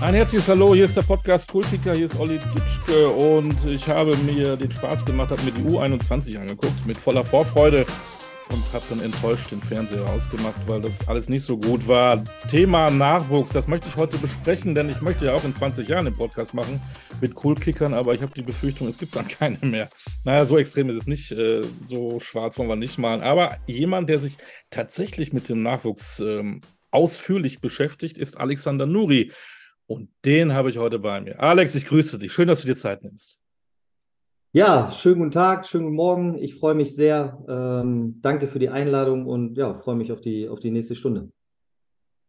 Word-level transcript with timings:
Ein 0.00 0.14
herzliches 0.14 0.48
Hallo, 0.48 0.74
hier 0.76 0.84
ist 0.84 0.96
der 0.96 1.02
Podcast 1.02 1.50
Kultiker, 1.50 1.92
hier 1.92 2.04
ist 2.04 2.18
Olli 2.20 2.38
Ditschke 2.54 3.08
und 3.08 3.64
ich 3.64 3.88
habe 3.88 4.16
mir 4.18 4.56
den 4.56 4.70
Spaß 4.70 5.04
gemacht, 5.04 5.30
habe 5.30 5.42
mir 5.42 5.50
die 5.50 5.62
U21 5.62 6.38
angeguckt 6.38 6.86
mit 6.86 6.96
voller 6.96 7.24
Vorfreude 7.24 7.84
und 8.48 8.62
habe 8.72 8.84
dann 8.90 9.00
enttäuscht 9.00 9.50
den 9.50 9.60
Fernseher 9.60 10.08
ausgemacht, 10.08 10.60
weil 10.68 10.80
das 10.80 11.06
alles 11.08 11.28
nicht 11.28 11.42
so 11.42 11.58
gut 11.58 11.88
war. 11.88 12.22
Thema 12.48 12.90
Nachwuchs, 12.90 13.50
das 13.50 13.66
möchte 13.66 13.88
ich 13.88 13.96
heute 13.96 14.18
besprechen, 14.18 14.76
denn 14.76 14.88
ich 14.88 15.00
möchte 15.00 15.26
ja 15.26 15.34
auch 15.34 15.42
in 15.42 15.52
20 15.52 15.88
Jahren 15.88 16.04
den 16.04 16.14
Podcast 16.14 16.54
machen 16.54 16.80
mit 17.20 17.34
Coolkickern, 17.34 17.92
aber 17.92 18.14
ich 18.14 18.22
habe 18.22 18.32
die 18.32 18.42
Befürchtung, 18.42 18.86
es 18.86 18.98
gibt 18.98 19.16
dann 19.16 19.26
keine 19.26 19.58
mehr. 19.62 19.88
Naja, 20.24 20.46
so 20.46 20.58
extrem 20.58 20.88
ist 20.90 20.96
es 20.96 21.06
nicht, 21.08 21.32
äh, 21.32 21.62
so 21.84 22.20
schwarz 22.20 22.56
wollen 22.56 22.68
wir 22.68 22.76
nicht 22.76 22.98
malen, 22.98 23.22
aber 23.22 23.58
jemand, 23.66 24.08
der 24.08 24.20
sich 24.20 24.36
tatsächlich 24.70 25.32
mit 25.32 25.48
dem 25.48 25.64
Nachwuchs 25.64 26.20
ähm, 26.20 26.60
ausführlich 26.92 27.60
beschäftigt, 27.60 28.16
ist 28.16 28.38
Alexander 28.38 28.86
Nuri. 28.86 29.32
Und 29.88 30.10
den 30.24 30.52
habe 30.52 30.68
ich 30.68 30.76
heute 30.76 30.98
bei 30.98 31.18
mir. 31.20 31.40
Alex, 31.40 31.74
ich 31.74 31.86
grüße 31.86 32.18
dich. 32.18 32.30
Schön, 32.30 32.46
dass 32.46 32.60
du 32.60 32.66
dir 32.66 32.76
Zeit 32.76 33.02
nimmst. 33.02 33.40
Ja, 34.52 34.90
schönen 34.90 35.20
guten 35.20 35.30
Tag, 35.30 35.66
schönen 35.66 35.84
guten 35.84 35.96
Morgen. 35.96 36.38
Ich 36.38 36.54
freue 36.54 36.74
mich 36.74 36.94
sehr. 36.94 37.42
Ähm, 37.48 38.18
danke 38.20 38.46
für 38.46 38.58
die 38.58 38.68
Einladung 38.68 39.26
und 39.26 39.56
ja, 39.56 39.72
freue 39.74 39.96
mich 39.96 40.12
auf 40.12 40.20
die, 40.20 40.46
auf 40.46 40.60
die 40.60 40.70
nächste 40.70 40.94
Stunde. 40.94 41.30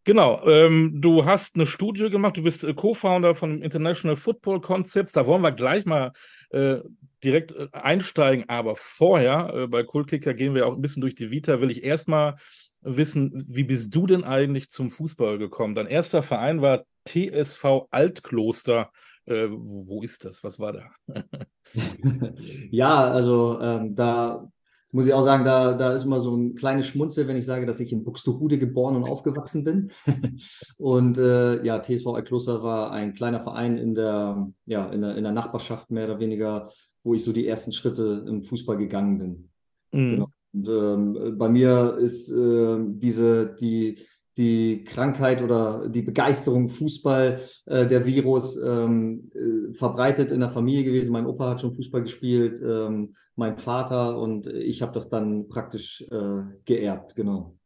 Genau, 0.05 0.41
ähm, 0.47 1.01
du 1.01 1.25
hast 1.25 1.55
eine 1.55 1.67
Studie 1.67 2.09
gemacht, 2.09 2.37
du 2.37 2.43
bist 2.43 2.63
äh, 2.63 2.73
Co-Founder 2.73 3.35
von 3.35 3.61
International 3.61 4.15
Football 4.15 4.61
Concepts. 4.61 5.11
Da 5.11 5.27
wollen 5.27 5.41
wir 5.41 5.51
gleich 5.51 5.85
mal 5.85 6.13
äh, 6.51 6.77
direkt 7.23 7.53
äh, 7.55 7.67
einsteigen. 7.73 8.47
Aber 8.47 8.77
vorher, 8.77 9.53
äh, 9.53 9.67
bei 9.67 9.83
Coolkicker 9.83 10.33
gehen 10.33 10.55
wir 10.55 10.65
auch 10.65 10.75
ein 10.75 10.81
bisschen 10.81 11.01
durch 11.01 11.15
die 11.15 11.29
Vita, 11.29 11.59
will 11.59 11.71
ich 11.71 11.83
erstmal 11.83 12.37
wissen, 12.81 13.45
wie 13.47 13.63
bist 13.63 13.93
du 13.93 14.07
denn 14.07 14.23
eigentlich 14.23 14.69
zum 14.69 14.91
Fußball 14.91 15.37
gekommen? 15.37 15.75
Dein 15.75 15.87
erster 15.87 16.23
Verein 16.23 16.61
war 16.61 16.85
TSV 17.05 17.87
Altkloster. 17.91 18.91
Äh, 19.25 19.47
wo 19.49 20.01
ist 20.01 20.25
das? 20.25 20.43
Was 20.43 20.59
war 20.59 20.73
da? 20.73 20.89
ja, 22.71 23.09
also 23.09 23.59
ähm, 23.61 23.95
da 23.95 24.49
muss 24.91 25.05
ich 25.05 25.13
auch 25.13 25.23
sagen, 25.23 25.45
da, 25.45 25.73
da 25.73 25.93
ist 25.93 26.03
immer 26.03 26.19
so 26.19 26.35
ein 26.35 26.55
kleines 26.55 26.87
Schmunzel, 26.87 27.27
wenn 27.27 27.37
ich 27.37 27.45
sage, 27.45 27.65
dass 27.65 27.79
ich 27.79 27.91
in 27.91 28.03
Buxtehude 28.03 28.57
geboren 28.57 28.95
und 28.95 29.03
aufgewachsen 29.03 29.63
bin. 29.63 29.91
und 30.77 31.17
äh, 31.17 31.63
ja, 31.63 31.79
TSV 31.79 32.07
Altkloster 32.07 32.63
war 32.63 32.91
ein 32.91 33.13
kleiner 33.13 33.41
Verein 33.41 33.77
in 33.77 33.93
der, 33.93 34.51
ja, 34.65 34.89
in 34.89 35.01
der, 35.01 35.15
in 35.15 35.23
der 35.23 35.33
Nachbarschaft 35.33 35.91
mehr 35.91 36.05
oder 36.05 36.19
weniger, 36.19 36.71
wo 37.03 37.13
ich 37.13 37.23
so 37.23 37.31
die 37.31 37.47
ersten 37.47 37.71
Schritte 37.71 38.25
im 38.27 38.41
Fußball 38.41 38.77
gegangen 38.77 39.19
bin. 39.19 39.49
Mhm. 39.91 40.11
Genau. 40.11 40.27
Und, 40.53 40.67
ähm, 40.67 41.37
bei 41.37 41.49
mir 41.49 41.97
ist 41.99 42.29
äh, 42.29 42.77
diese, 42.79 43.55
die, 43.59 43.99
die 44.37 44.83
Krankheit 44.83 45.41
oder 45.41 45.87
die 45.89 46.01
Begeisterung 46.01 46.69
Fußball, 46.69 47.41
äh, 47.65 47.85
der 47.85 48.05
Virus 48.05 48.57
ähm, 48.57 49.29
äh, 49.33 49.73
verbreitet 49.75 50.31
in 50.31 50.39
der 50.39 50.49
Familie 50.49 50.85
gewesen. 50.85 51.11
Mein 51.11 51.27
Opa 51.27 51.51
hat 51.51 51.61
schon 51.61 51.73
Fußball 51.73 52.03
gespielt, 52.03 52.61
ähm, 52.61 53.15
mein 53.35 53.57
Vater 53.57 54.17
und 54.19 54.47
ich 54.47 54.81
habe 54.81 54.93
das 54.93 55.09
dann 55.09 55.47
praktisch 55.47 56.03
äh, 56.09 56.41
geerbt, 56.65 57.15
genau. 57.15 57.58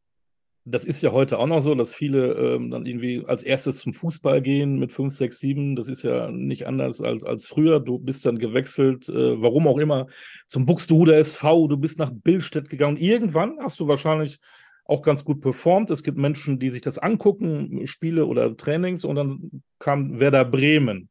Das 0.65 0.85
ist 0.85 1.01
ja 1.01 1.11
heute 1.11 1.39
auch 1.39 1.47
noch 1.47 1.61
so, 1.61 1.75
dass 1.75 1.93
viele 1.93 2.33
ähm, 2.33 2.71
dann 2.71 2.85
irgendwie 2.85 3.23
als 3.25 3.43
erstes 3.43 3.79
zum 3.79 3.93
Fußball 3.93 4.41
gehen 4.41 4.79
mit 4.79 4.93
5, 4.93 5.13
6, 5.13 5.39
7. 5.39 5.75
Das 5.75 5.89
ist 5.89 6.03
ja 6.03 6.31
nicht 6.31 6.67
anders 6.67 7.01
als, 7.01 7.23
als 7.23 7.47
früher. 7.47 7.81
Du 7.81 7.99
bist 7.99 8.25
dann 8.25 8.39
gewechselt, 8.39 9.09
äh, 9.09 9.41
warum 9.41 9.67
auch 9.67 9.77
immer, 9.77 10.07
zum 10.47 10.65
Buxtehude 10.65 11.15
SV. 11.15 11.67
Du 11.67 11.77
bist 11.77 11.99
nach 11.99 12.11
Billstedt 12.13 12.69
gegangen. 12.69 12.95
Irgendwann 12.95 13.57
hast 13.59 13.79
du 13.81 13.87
wahrscheinlich 13.89 14.39
auch 14.85 15.01
ganz 15.01 15.25
gut 15.25 15.41
performt. 15.41 15.91
Es 15.91 16.03
gibt 16.03 16.17
Menschen, 16.17 16.59
die 16.59 16.69
sich 16.69 16.81
das 16.81 16.99
angucken, 16.99 17.85
Spiele 17.85 18.25
oder 18.25 18.55
Trainings, 18.55 19.03
und 19.05 19.15
dann 19.15 19.63
kam 19.79 20.19
Werder 20.19 20.45
Bremen. 20.45 21.09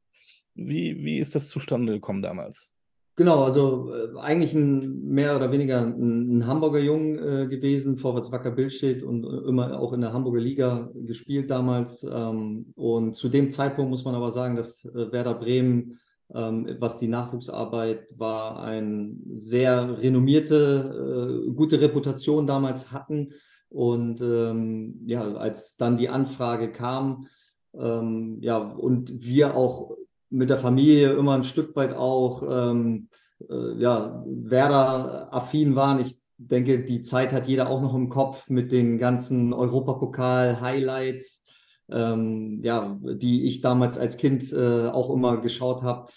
Wie, 0.55 1.03
wie 1.05 1.19
ist 1.19 1.35
das 1.35 1.49
zustande 1.49 1.95
gekommen 1.95 2.23
damals? 2.23 2.72
Genau, 3.15 3.45
also 3.45 3.93
äh, 3.95 4.19
eigentlich 4.21 4.55
ein 4.55 5.05
mehr 5.05 5.37
oder 5.37 5.53
weniger 5.53 5.83
ein, 5.83 6.39
ein 6.39 6.47
Hamburger 6.47 6.79
Jung 6.79 7.19
äh, 7.19 7.47
gewesen, 7.47 7.99
Vorwärts 7.99 8.33
Wacker 8.33 8.51
Billstedt 8.51 9.03
und 9.03 9.25
äh, 9.25 9.49
immer 9.49 9.79
auch 9.79 9.93
in 9.93 10.01
der 10.01 10.15
Hamburger 10.15 10.41
Liga 10.41 10.91
gespielt 10.95 11.51
damals. 11.51 12.03
Ähm, 12.11 12.73
und 12.75 13.15
zu 13.15 13.29
dem 13.29 13.51
Zeitpunkt 13.51 13.91
muss 13.91 14.05
man 14.07 14.15
aber 14.15 14.31
sagen, 14.31 14.57
dass 14.57 14.85
äh, 14.87 15.13
Werder 15.13 15.35
Bremen, 15.35 15.99
ähm, 16.35 16.77
was 16.81 16.99
die 16.99 17.09
Nachwuchsarbeit 17.09 18.07
war, 18.17 18.63
eine 18.63 19.15
sehr 19.35 20.01
renommierte, 20.01 21.45
äh, 21.49 21.53
gute 21.53 21.83
Reputation 21.83 22.47
damals 22.47 22.93
hatten. 22.93 23.35
Und 23.69 24.23
ähm, 24.23 25.03
ja, 25.05 25.35
als 25.35 25.77
dann 25.77 25.99
die 25.99 26.09
Anfrage 26.09 26.73
kam, 26.73 27.27
ähm, 27.75 28.39
ja, 28.41 28.57
und 28.59 29.23
wir 29.23 29.55
auch 29.55 29.97
mit 30.33 30.51
der 30.51 30.59
Familie 30.59 31.13
immer 31.13 31.35
ein 31.35 31.45
Stück 31.45 31.77
weit 31.77 31.95
auch 31.95 32.43
ähm, 32.49 33.09
äh, 33.49 33.75
ja, 33.79 34.25
Werder-affin 34.27 35.77
waren. 35.77 36.01
Ich 36.01 36.17
denke, 36.39 36.85
die 36.85 37.03
Zeit 37.03 37.33
hat 37.33 37.47
jeder 37.49 37.69
auch 37.69 37.83
noch 37.83 37.95
im 37.95 38.09
Kopf 38.09 38.49
mit 38.49 38.73
den 38.73 38.99
ganzen 38.99 39.53
Europapokal-Highlights, 39.53 41.45
ähm, 41.91 42.61
ja, 42.63 42.99
die 43.03 43.45
ich 43.45 43.61
damals 43.61 43.99
als 43.99 44.17
Kind 44.17 44.53
äh, 44.53 44.89
auch 44.89 45.11
immer 45.11 45.37
geschaut 45.41 45.83
habe. 45.83 46.11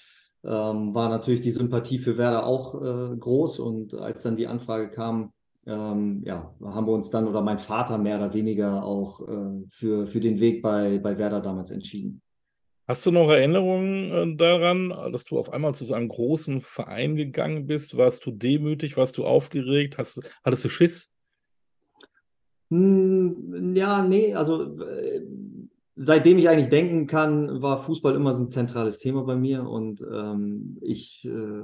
Ähm, 0.43 0.93
war 0.93 1.09
natürlich 1.09 1.41
die 1.41 1.51
Sympathie 1.51 1.97
für 1.97 2.17
Werder 2.17 2.45
auch 2.45 2.75
äh, 2.81 3.17
groß. 3.17 3.59
Und 3.59 3.93
als 3.95 4.23
dann 4.23 4.37
die 4.37 4.47
Anfrage 4.47 4.89
kam, 4.89 5.33
ähm, 5.67 6.21
ja, 6.23 6.53
haben 6.63 6.87
wir 6.87 6.93
uns 6.93 7.09
dann 7.09 7.27
oder 7.27 7.41
mein 7.41 7.59
Vater 7.59 7.97
mehr 7.97 8.17
oder 8.17 8.33
weniger 8.33 8.83
auch 8.83 9.27
äh, 9.27 9.65
für, 9.69 10.07
für 10.07 10.19
den 10.19 10.39
Weg 10.39 10.61
bei, 10.61 10.99
bei 10.99 11.17
Werder 11.17 11.41
damals 11.41 11.71
entschieden. 11.71 12.21
Hast 12.87 13.03
du 13.05 13.11
noch 13.11 13.29
Erinnerungen 13.29 14.11
äh, 14.11 14.37
daran, 14.37 14.89
dass 15.11 15.25
du 15.25 15.39
auf 15.39 15.51
einmal 15.51 15.73
zu 15.73 15.85
so 15.85 15.95
einem 15.95 16.07
großen 16.07 16.61
Verein 16.61 17.15
gegangen 17.15 17.65
bist? 17.65 17.97
Warst 17.97 18.25
du 18.25 18.31
demütig? 18.31 18.95
Warst 18.95 19.17
du 19.17 19.25
aufgeregt? 19.25 19.97
Hast, 19.97 20.21
hattest 20.43 20.65
du 20.65 20.69
Schiss? 20.69 21.11
Hm, 22.69 23.73
ja, 23.75 24.03
nee, 24.03 24.33
also 24.33 24.79
äh, 24.79 25.21
seitdem 25.95 26.37
ich 26.37 26.49
eigentlich 26.49 26.69
denken 26.69 27.07
kann, 27.07 27.61
war 27.61 27.81
Fußball 27.81 28.15
immer 28.15 28.35
so 28.35 28.43
ein 28.43 28.49
zentrales 28.49 28.99
Thema 28.99 29.23
bei 29.23 29.35
mir 29.35 29.67
und 29.67 30.01
ähm, 30.01 30.77
ich, 30.81 31.25
äh, 31.25 31.63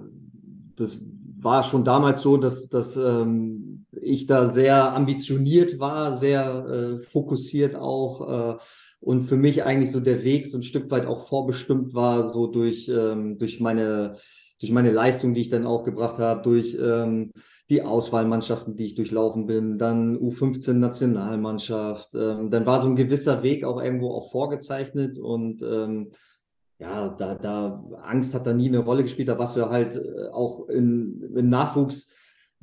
das 0.76 1.00
war 1.40 1.64
schon 1.64 1.84
damals 1.84 2.22
so, 2.22 2.38
dass, 2.38 2.70
dass 2.70 2.98
ähm, 2.98 3.86
ich 3.92 4.28
da 4.28 4.50
sehr 4.50 4.94
ambitioniert 4.94 5.80
war, 5.80 6.18
sehr 6.18 6.66
äh, 6.66 6.98
fokussiert 6.98 7.76
auch 7.76 8.58
äh, 8.58 8.58
und 9.02 9.24
für 9.24 9.36
mich 9.36 9.64
eigentlich 9.64 9.92
so 9.92 10.00
der 10.00 10.24
Weg 10.24 10.48
so 10.48 10.58
ein 10.58 10.64
Stück 10.64 10.90
weit 10.92 11.06
auch 11.06 11.28
vorbestimmt 11.28 11.94
war, 11.94 12.32
so 12.32 12.48
durch, 12.48 12.88
ähm, 12.88 13.38
durch 13.38 13.60
meine 13.60 14.16
durch 14.62 14.72
meine 14.72 14.92
Leistung, 14.92 15.34
die 15.34 15.42
ich 15.42 15.50
dann 15.50 15.66
auch 15.66 15.84
gebracht 15.84 16.20
habe, 16.20 16.44
durch 16.44 16.78
ähm, 16.80 17.32
die 17.72 17.82
Auswahlmannschaften, 17.82 18.76
die 18.76 18.86
ich 18.86 18.96
durchlaufen 18.96 19.48
bin, 19.48 19.80
dann 19.80 20.18
U15 20.18 20.74
Nationalmannschaft. 20.74 22.14
Ähm, 22.14 22.52
dann 22.52 22.68
war 22.68 22.80
so 22.80 22.88
ein 22.88 22.96
gewisser 22.96 23.42
Weg 23.42 23.64
auch 23.64 23.82
irgendwo 23.82 24.12
auch 24.12 24.30
vorgezeichnet 24.30 25.18
und 25.18 25.64
ähm, 25.64 26.12
ja, 26.78 27.10
da, 27.10 27.36
da 27.36 27.84
Angst 28.04 28.36
hat 28.36 28.46
da 28.46 28.54
nie 28.54 28.68
eine 28.68 28.80
Rolle 28.80 29.04
gespielt. 29.04 29.30
Da 29.30 29.40
warst 29.40 29.58
du 29.58 29.70
halt 29.70 29.96
äh, 29.96 30.30
auch 30.32 30.70
in, 30.70 31.34
in 31.36 31.50
Nachwuchs, 31.50 32.11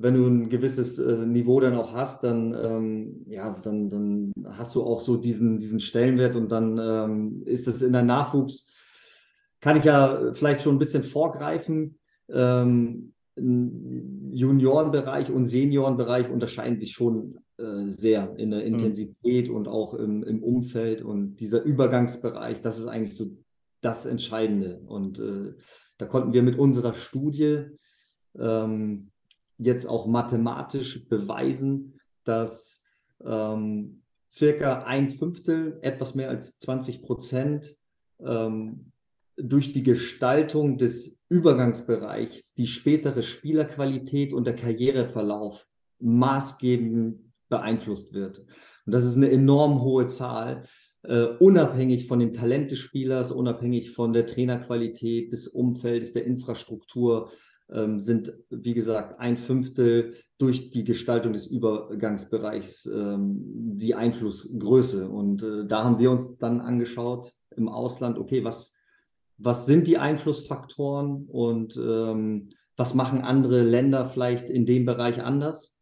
wenn 0.01 0.15
du 0.15 0.27
ein 0.27 0.49
gewisses 0.49 0.99
äh, 0.99 1.27
Niveau 1.27 1.59
dann 1.59 1.75
auch 1.75 1.93
hast, 1.93 2.23
dann, 2.23 2.55
ähm, 2.55 3.27
ja, 3.27 3.51
dann, 3.51 3.91
dann 3.91 4.33
hast 4.51 4.77
du 4.77 4.85
auch 4.85 5.01
so 5.01 5.17
diesen, 5.17 5.59
diesen 5.59 5.81
Stellenwert 5.81 6.37
und 6.37 6.53
dann 6.53 6.79
ähm, 6.81 7.43
ist 7.45 7.67
es 7.67 7.83
in 7.83 7.93
der 7.93 8.05
Nachwuchs, 8.05 8.69
kann 9.61 9.77
ich 9.77 9.85
ja 9.85 10.33
vielleicht 10.35 10.63
schon 10.63 10.77
ein 10.77 10.79
bisschen 10.79 11.03
vorgreifen. 11.03 11.99
Ähm, 12.31 13.13
Juniorenbereich 13.37 15.31
und 15.31 15.47
Seniorenbereich 15.47 16.31
unterscheiden 16.31 16.79
sich 16.79 16.93
schon 16.93 17.41
äh, 17.57 17.89
sehr 17.89 18.35
in 18.37 18.53
der 18.53 18.61
mhm. 18.61 18.67
Intensität 18.67 19.49
mhm. 19.49 19.57
und 19.57 19.69
auch 19.69 19.95
im, 19.95 20.23
im 20.23 20.45
Umfeld. 20.45 21.03
Und 21.03 21.37
dieser 21.37 21.63
Übergangsbereich, 21.63 22.63
das 22.63 22.79
ist 22.79 22.87
eigentlich 22.87 23.17
so 23.17 23.37
das 23.81 24.07
Entscheidende. 24.07 24.81
Und 24.87 25.19
äh, 25.19 25.55
da 25.99 26.07
konnten 26.07 26.33
wir 26.33 26.45
mit 26.45 26.57
unserer 26.57 26.95
Studie 26.95 27.65
ähm, 28.39 29.11
jetzt 29.59 29.87
auch 29.87 30.07
mathematisch 30.07 31.09
beweisen, 31.09 31.99
dass 32.25 32.85
ähm, 33.25 34.03
circa 34.31 34.85
ein 34.85 35.11
Fünftel, 35.11 35.79
etwas 35.83 36.15
mehr 36.15 36.29
als 36.29 36.57
20 36.59 37.03
Prozent 37.03 37.77
ähm, 38.21 38.93
durch 39.37 39.73
die 39.73 39.83
Gestaltung 39.83 40.79
des 40.79 41.19
Übergangsbereichs 41.29 42.55
die 42.55 42.67
spätere 42.67 43.23
Spielerqualität 43.23 44.33
und 44.33 44.47
der 44.47 44.57
Karriereverlauf 44.57 45.67
maßgebend 46.01 47.21
beeinflusst 47.49 48.13
wird. 48.13 48.41
Und 48.87 48.93
das 48.93 49.05
ist 49.05 49.17
eine 49.17 49.31
enorm 49.31 49.83
hohe 49.83 50.07
Zahl 50.07 50.65
äh, 51.03 51.25
unabhängig 51.39 52.07
von 52.07 52.19
dem 52.19 52.33
Talent 52.33 52.71
des 52.71 52.79
Spielers, 52.81 53.31
unabhängig 53.31 53.91
von 53.91 54.13
der 54.13 54.27
Trainerqualität, 54.27 55.33
des 55.33 55.49
Umfeldes, 55.49 56.13
der 56.13 56.25
Infrastruktur, 56.25 57.31
sind, 57.71 58.33
wie 58.49 58.73
gesagt, 58.73 59.21
ein 59.21 59.37
Fünftel 59.37 60.15
durch 60.39 60.71
die 60.71 60.85
Gestaltung 60.85 61.33
des 61.33 61.49
Übergangsbereichs 61.49 62.87
ähm, 62.87 63.41
die 63.77 63.97
Einflussgröße. 63.97 65.09
Und 65.09 65.43
äh, 65.43 65.67
da 65.67 65.85
haben 65.85 65.99
wir 65.99 66.13
uns 66.13 66.39
dann 66.39 66.61
angeschaut, 66.61 67.33
im 67.57 67.69
Ausland, 67.69 68.19
okay, 68.19 68.45
was, 68.45 68.75
was 69.37 69.67
sind 69.67 69.89
die 69.89 69.99
Einflussfaktoren 69.99 71.27
und 71.27 71.77
ähm, 71.77 72.51
was 72.77 72.95
machen 72.95 73.23
andere 73.23 73.63
Länder 73.65 74.09
vielleicht 74.09 74.49
in 74.49 74.65
dem 74.65 74.87
Bereich 74.87 75.21
anders? 75.21 75.77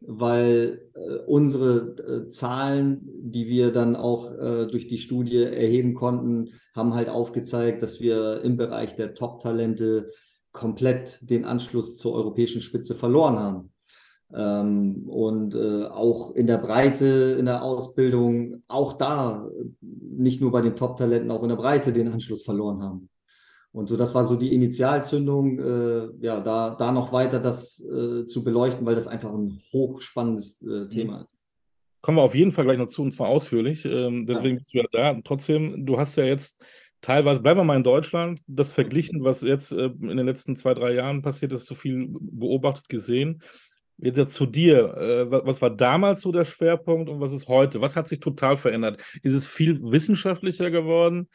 Weil 0.00 0.88
äh, 0.94 1.16
unsere 1.26 2.24
äh, 2.24 2.28
Zahlen, 2.30 3.02
die 3.20 3.48
wir 3.48 3.70
dann 3.70 3.96
auch 3.96 4.32
durch 4.70 4.88
die 4.88 4.98
Studie 4.98 5.42
erheben 5.42 5.92
konnten, 5.92 6.52
haben 6.74 6.94
halt 6.94 7.10
aufgezeigt, 7.10 7.82
dass 7.82 8.00
wir 8.00 8.40
im 8.42 8.56
Bereich 8.56 8.96
der 8.96 9.14
Top-Talente 9.14 10.10
komplett 10.58 11.18
den 11.22 11.44
Anschluss 11.44 11.96
zur 11.96 12.14
europäischen 12.14 12.60
Spitze 12.60 12.94
verloren 12.94 13.38
haben. 13.38 13.72
Ähm, 14.34 15.08
und 15.08 15.54
äh, 15.54 15.84
auch 15.84 16.34
in 16.34 16.46
der 16.46 16.58
Breite, 16.58 17.36
in 17.38 17.46
der 17.46 17.62
Ausbildung, 17.62 18.62
auch 18.68 18.94
da, 18.94 19.48
nicht 19.80 20.40
nur 20.40 20.52
bei 20.52 20.60
den 20.60 20.76
Top-Talenten, 20.76 21.30
auch 21.30 21.42
in 21.42 21.48
der 21.48 21.56
Breite 21.56 21.92
den 21.92 22.08
Anschluss 22.08 22.44
verloren 22.44 22.82
haben. 22.82 23.08
Und 23.72 23.88
so, 23.88 23.96
das 23.96 24.14
war 24.14 24.26
so 24.26 24.34
die 24.34 24.54
Initialzündung, 24.54 25.58
äh, 25.58 26.08
ja, 26.20 26.40
da, 26.40 26.74
da 26.74 26.90
noch 26.90 27.12
weiter 27.12 27.38
das 27.38 27.80
äh, 27.80 28.26
zu 28.26 28.42
beleuchten, 28.42 28.84
weil 28.84 28.94
das 28.94 29.06
einfach 29.06 29.32
ein 29.32 29.60
hochspannendes 29.72 30.60
äh, 30.62 30.66
mhm. 30.66 30.90
Thema 30.90 31.20
ist. 31.20 31.28
Kommen 32.00 32.18
wir 32.18 32.22
auf 32.22 32.34
jeden 32.34 32.52
Fall 32.52 32.64
gleich 32.64 32.78
noch 32.78 32.88
zu, 32.88 33.02
und 33.02 33.12
zwar 33.12 33.28
ausführlich. 33.28 33.84
Ähm, 33.84 34.26
deswegen 34.26 34.56
ja. 34.56 34.58
bist 34.58 34.74
du 34.74 34.78
ja 34.78 34.84
da. 34.92 35.20
Trotzdem, 35.24 35.84
du 35.86 35.98
hast 35.98 36.16
ja 36.16 36.24
jetzt 36.24 36.62
teilweise, 37.00 37.40
bleiben 37.40 37.60
wir 37.60 37.64
mal 37.64 37.76
in 37.76 37.82
Deutschland, 37.82 38.40
das 38.46 38.72
verglichen, 38.72 39.24
was 39.24 39.42
jetzt 39.42 39.72
äh, 39.72 39.86
in 39.86 40.16
den 40.16 40.26
letzten 40.26 40.56
zwei, 40.56 40.74
drei 40.74 40.94
Jahren 40.94 41.22
passiert 41.22 41.52
ist, 41.52 41.66
so 41.66 41.74
viel 41.74 42.08
beobachtet, 42.10 42.88
gesehen. 42.88 43.42
Jetzt 44.00 44.34
zu 44.34 44.46
dir, 44.46 44.94
äh, 44.96 45.30
was 45.30 45.60
war 45.60 45.70
damals 45.70 46.20
so 46.20 46.30
der 46.30 46.44
Schwerpunkt 46.44 47.08
und 47.08 47.20
was 47.20 47.32
ist 47.32 47.48
heute? 47.48 47.80
Was 47.80 47.96
hat 47.96 48.06
sich 48.06 48.20
total 48.20 48.56
verändert? 48.56 49.02
Ist 49.22 49.34
es 49.34 49.46
viel 49.46 49.80
wissenschaftlicher 49.82 50.70
geworden? 50.70 51.28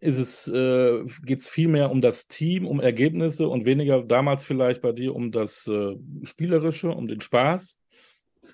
Ist 0.00 0.18
es, 0.18 0.48
äh, 0.48 1.04
geht 1.24 1.40
es 1.40 1.48
viel 1.48 1.68
mehr 1.68 1.90
um 1.90 2.00
das 2.00 2.28
Team, 2.28 2.66
um 2.66 2.80
Ergebnisse 2.80 3.48
und 3.48 3.64
weniger 3.64 4.02
damals 4.02 4.44
vielleicht 4.44 4.80
bei 4.80 4.92
dir 4.92 5.14
um 5.14 5.32
das 5.32 5.66
äh, 5.66 5.96
Spielerische, 6.22 6.90
um 6.90 7.08
den 7.08 7.20
Spaß? 7.20 7.78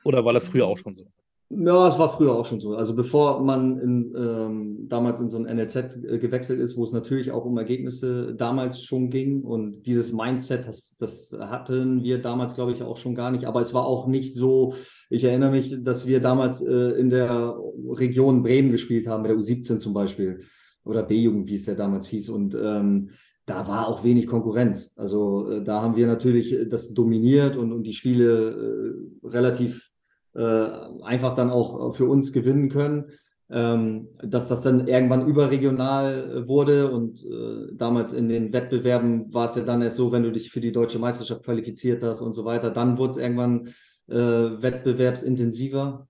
Oder 0.05 0.25
war 0.25 0.33
das 0.33 0.47
früher 0.47 0.67
auch 0.67 0.79
schon 0.79 0.95
so? 0.95 1.07
Ja, 1.51 1.89
es 1.89 1.99
war 1.99 2.17
früher 2.17 2.33
auch 2.33 2.47
schon 2.47 2.61
so. 2.61 2.75
Also 2.75 2.97
bevor 2.97 3.43
man 3.43 3.79
in, 3.79 4.15
ähm, 4.17 4.89
damals 4.89 5.21
in 5.21 5.29
so 5.29 5.37
ein 5.37 5.45
NLZ 5.45 5.77
äh, 5.77 6.19
gewechselt 6.19 6.59
ist, 6.59 6.77
wo 6.77 6.85
es 6.85 6.93
natürlich 6.93 7.31
auch 7.33 7.45
um 7.45 7.59
Ergebnisse 7.59 8.35
damals 8.35 8.83
schon 8.83 9.11
ging 9.11 9.43
und 9.43 9.83
dieses 9.83 10.13
Mindset, 10.13 10.67
das, 10.67 10.97
das 10.97 11.37
hatten 11.39 12.03
wir 12.03 12.21
damals, 12.21 12.55
glaube 12.55 12.73
ich, 12.73 12.83
auch 12.83 12.97
schon 12.97 13.15
gar 13.15 13.31
nicht. 13.31 13.45
Aber 13.45 13.61
es 13.61 13.75
war 13.75 13.87
auch 13.87 14.07
nicht 14.07 14.35
so, 14.35 14.75
ich 15.11 15.23
erinnere 15.25 15.51
mich, 15.51 15.85
dass 15.85 16.07
wir 16.07 16.21
damals 16.21 16.63
äh, 16.63 16.91
in 16.99 17.11
der 17.11 17.57
Region 17.91 18.43
Bremen 18.43 18.73
gespielt 18.73 19.07
haben, 19.07 19.23
mit 19.23 19.31
der 19.31 19.39
U17 19.39 19.79
zum 19.79 19.93
Beispiel 19.93 20.41
oder 20.85 21.03
B-Jugend, 21.03 21.49
wie 21.49 21.57
es 21.57 21.67
ja 21.67 21.75
damals 21.75 22.09
hieß. 22.09 22.31
Und 22.31 22.57
ähm, 22.61 23.11
da 23.47 23.69
war 23.69 23.89
auch 23.89 24.03
wenig 24.03 24.27
Konkurrenz. 24.27 24.93
Also 24.97 25.51
äh, 25.51 25.63
da 25.63 25.83
haben 25.83 25.97
wir 25.97 26.07
natürlich 26.07 26.57
das 26.69 26.95
dominiert 26.95 27.57
und, 27.57 27.73
und 27.73 27.83
die 27.87 27.93
Spiele 27.93 28.97
äh, 29.23 29.27
relativ 29.27 29.91
einfach 30.35 31.35
dann 31.37 31.51
auch 31.51 31.95
für 31.95 32.07
uns 32.07 32.33
gewinnen 32.33 32.69
können. 32.69 33.13
Ähm, 33.51 34.09
dass 34.23 34.49
das 34.49 34.63
dann 34.63 34.89
irgendwann 34.89 35.27
überregional 35.27 36.49
wurde 36.49 36.91
und 36.91 37.23
äh, 37.25 37.75
damals 37.75 38.15
in 38.15 38.31
den 38.31 38.55
Wettbewerben 38.55 39.35
war 39.35 39.45
es 39.45 39.55
ja 39.55 39.63
dann 39.63 39.83
erst 39.83 39.99
so, 39.99 40.11
wenn 40.13 40.23
du 40.23 40.33
dich 40.33 40.51
für 40.51 40.63
die 40.63 40.73
deutsche 40.73 40.99
Meisterschaft 40.99 41.45
qualifiziert 41.45 42.03
hast 42.03 42.23
und 42.23 42.33
so 42.33 42.47
weiter, 42.47 42.71
dann 42.71 42.97
wurde 42.97 43.11
es 43.11 43.17
irgendwann 43.19 43.69
äh, 44.09 44.17
wettbewerbsintensiver. 44.17 46.09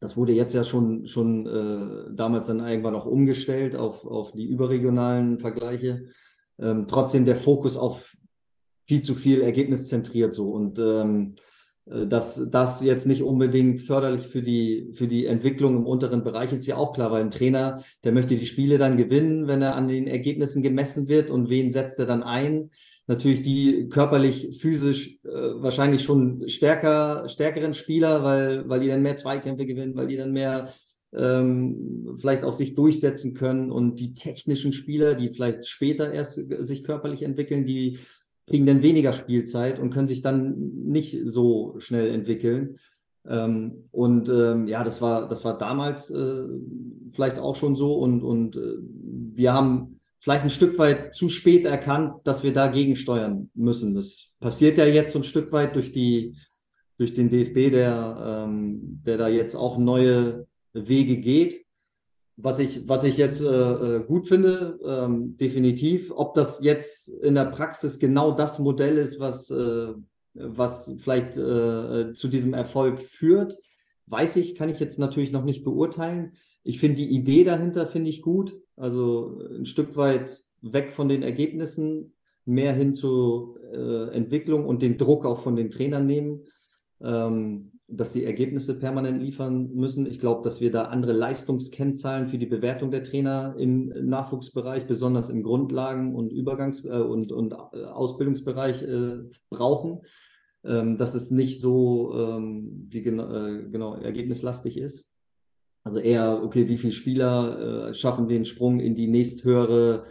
Das 0.00 0.16
wurde 0.16 0.32
jetzt 0.32 0.54
ja 0.54 0.64
schon, 0.64 1.06
schon 1.06 1.46
äh, 1.46 2.14
damals 2.14 2.46
dann 2.46 2.66
irgendwann 2.66 2.94
auch 2.94 3.06
umgestellt 3.06 3.76
auf, 3.76 4.06
auf 4.06 4.32
die 4.32 4.46
überregionalen 4.46 5.40
Vergleiche. 5.40 6.06
Ähm, 6.58 6.86
trotzdem 6.88 7.26
der 7.26 7.36
Fokus 7.36 7.76
auf 7.76 8.16
viel 8.84 9.02
zu 9.02 9.14
viel 9.14 9.42
ergebniszentriert 9.42 10.34
so 10.34 10.50
und 10.50 10.78
ähm, 10.78 11.34
äh, 11.36 11.40
dass 11.86 12.50
das 12.50 12.82
jetzt 12.82 13.06
nicht 13.06 13.22
unbedingt 13.22 13.82
förderlich 13.82 14.26
für 14.26 14.40
die, 14.40 14.90
für 14.94 15.06
die 15.06 15.26
Entwicklung 15.26 15.76
im 15.76 15.86
unteren 15.86 16.24
Bereich 16.24 16.52
ist, 16.52 16.66
ja 16.66 16.76
auch 16.76 16.94
klar, 16.94 17.10
weil 17.10 17.22
ein 17.22 17.30
Trainer, 17.30 17.82
der 18.04 18.12
möchte 18.12 18.36
die 18.36 18.46
Spiele 18.46 18.78
dann 18.78 18.96
gewinnen, 18.96 19.48
wenn 19.48 19.60
er 19.60 19.76
an 19.76 19.88
den 19.88 20.06
Ergebnissen 20.06 20.62
gemessen 20.62 21.08
wird 21.08 21.28
und 21.30 21.50
wen 21.50 21.72
setzt 21.72 21.98
er 21.98 22.06
dann 22.06 22.22
ein. 22.22 22.70
Natürlich 23.06 23.42
die 23.42 23.90
körperlich, 23.90 24.58
physisch 24.58 25.18
äh, 25.24 25.28
wahrscheinlich 25.28 26.02
schon 26.02 26.48
stärker, 26.48 27.28
stärkeren 27.28 27.74
Spieler, 27.74 28.24
weil, 28.24 28.66
weil 28.66 28.80
die 28.80 28.88
dann 28.88 29.02
mehr 29.02 29.16
Zweikämpfe 29.16 29.66
gewinnen, 29.66 29.94
weil 29.94 30.06
die 30.06 30.16
dann 30.16 30.32
mehr 30.32 30.72
ähm, 31.14 32.16
vielleicht 32.18 32.44
auch 32.44 32.54
sich 32.54 32.74
durchsetzen 32.74 33.34
können 33.34 33.70
und 33.70 34.00
die 34.00 34.14
technischen 34.14 34.72
Spieler, 34.72 35.14
die 35.14 35.28
vielleicht 35.28 35.66
später 35.66 36.12
erst 36.12 36.40
sich 36.64 36.82
körperlich 36.82 37.22
entwickeln, 37.22 37.66
die 37.66 37.98
kriegen 38.46 38.66
dann 38.66 38.82
weniger 38.82 39.12
Spielzeit 39.12 39.78
und 39.78 39.90
können 39.90 40.08
sich 40.08 40.22
dann 40.22 40.54
nicht 40.86 41.16
so 41.24 41.76
schnell 41.78 42.08
entwickeln. 42.10 42.78
Ähm, 43.26 43.88
und 43.90 44.28
ähm, 44.28 44.68
ja, 44.68 44.84
das 44.84 45.00
war, 45.00 45.28
das 45.28 45.44
war 45.44 45.56
damals 45.56 46.10
äh, 46.10 46.44
vielleicht 47.10 47.38
auch 47.38 47.56
schon 47.56 47.74
so 47.74 47.94
und, 47.94 48.22
und 48.22 48.56
äh, 48.56 48.76
wir 49.32 49.52
haben 49.52 50.00
vielleicht 50.20 50.44
ein 50.44 50.50
Stück 50.50 50.78
weit 50.78 51.14
zu 51.14 51.28
spät 51.28 51.64
erkannt, 51.64 52.14
dass 52.24 52.42
wir 52.42 52.52
dagegen 52.52 52.96
steuern 52.96 53.50
müssen. 53.54 53.94
Das 53.94 54.32
passiert 54.40 54.78
ja 54.78 54.84
jetzt 54.84 55.12
so 55.12 55.20
ein 55.20 55.24
Stück 55.24 55.52
weit 55.52 55.74
durch 55.74 55.92
die, 55.92 56.36
durch 56.98 57.14
den 57.14 57.30
DFB, 57.30 57.72
der, 57.72 58.44
ähm, 58.46 59.00
der 59.06 59.16
da 59.16 59.28
jetzt 59.28 59.54
auch 59.54 59.78
neue 59.78 60.46
Wege 60.74 61.16
geht 61.16 61.63
was 62.36 62.58
ich, 62.58 62.88
was 62.88 63.04
ich 63.04 63.16
jetzt 63.16 63.40
äh, 63.40 63.46
äh, 63.46 64.04
gut 64.04 64.26
finde, 64.26 64.78
ähm, 64.84 65.36
definitiv. 65.36 66.12
Ob 66.14 66.34
das 66.34 66.62
jetzt 66.62 67.08
in 67.08 67.34
der 67.34 67.46
Praxis 67.46 67.98
genau 67.98 68.32
das 68.32 68.58
Modell 68.58 68.98
ist, 68.98 69.20
was, 69.20 69.50
äh, 69.50 69.92
was 70.34 70.96
vielleicht 70.98 71.36
äh, 71.36 72.12
zu 72.12 72.28
diesem 72.28 72.54
Erfolg 72.54 73.00
führt, 73.00 73.56
weiß 74.06 74.36
ich, 74.36 74.56
kann 74.56 74.68
ich 74.68 74.80
jetzt 74.80 74.98
natürlich 74.98 75.32
noch 75.32 75.44
nicht 75.44 75.64
beurteilen. 75.64 76.32
Ich 76.64 76.80
finde 76.80 76.96
die 76.96 77.14
Idee 77.14 77.44
dahinter, 77.44 77.86
finde 77.86 78.10
ich 78.10 78.22
gut. 78.22 78.54
Also 78.76 79.40
ein 79.56 79.66
Stück 79.66 79.96
weit 79.96 80.44
weg 80.60 80.92
von 80.92 81.08
den 81.08 81.22
Ergebnissen, 81.22 82.14
mehr 82.46 82.72
hin 82.72 82.94
zur 82.94 83.60
äh, 83.72 84.14
Entwicklung 84.14 84.66
und 84.66 84.82
den 84.82 84.98
Druck 84.98 85.24
auch 85.24 85.40
von 85.40 85.56
den 85.56 85.70
Trainern 85.70 86.06
nehmen. 86.06 86.42
Ähm, 87.00 87.73
dass 87.86 88.12
sie 88.12 88.24
Ergebnisse 88.24 88.78
permanent 88.78 89.22
liefern 89.22 89.70
müssen. 89.74 90.06
Ich 90.06 90.18
glaube, 90.18 90.42
dass 90.42 90.60
wir 90.60 90.72
da 90.72 90.84
andere 90.84 91.12
Leistungskennzahlen 91.12 92.28
für 92.28 92.38
die 92.38 92.46
Bewertung 92.46 92.90
der 92.90 93.02
Trainer 93.02 93.54
im 93.58 93.88
Nachwuchsbereich, 93.88 94.86
besonders 94.86 95.28
im 95.28 95.42
Grundlagen- 95.42 96.14
und 96.14 96.32
Übergangs- 96.32 96.84
äh, 96.84 97.02
und, 97.02 97.30
und 97.30 97.52
äh, 97.52 97.84
Ausbildungsbereich 97.84 98.82
äh, 98.82 99.18
brauchen. 99.50 100.00
Ähm, 100.64 100.96
dass 100.96 101.14
es 101.14 101.30
nicht 101.30 101.60
so 101.60 102.14
ähm, 102.16 102.86
wie 102.88 103.02
genau, 103.02 103.30
äh, 103.30 103.68
genau 103.70 103.96
ergebnislastig 103.96 104.78
ist. 104.78 105.04
Also 105.82 105.98
eher, 105.98 106.42
okay, 106.42 106.68
wie 106.68 106.78
viele 106.78 106.94
Spieler 106.94 107.90
äh, 107.90 107.94
schaffen 107.94 108.28
den 108.28 108.46
Sprung 108.46 108.80
in 108.80 108.94
die 108.94 109.06
nächsthöhere 109.06 110.06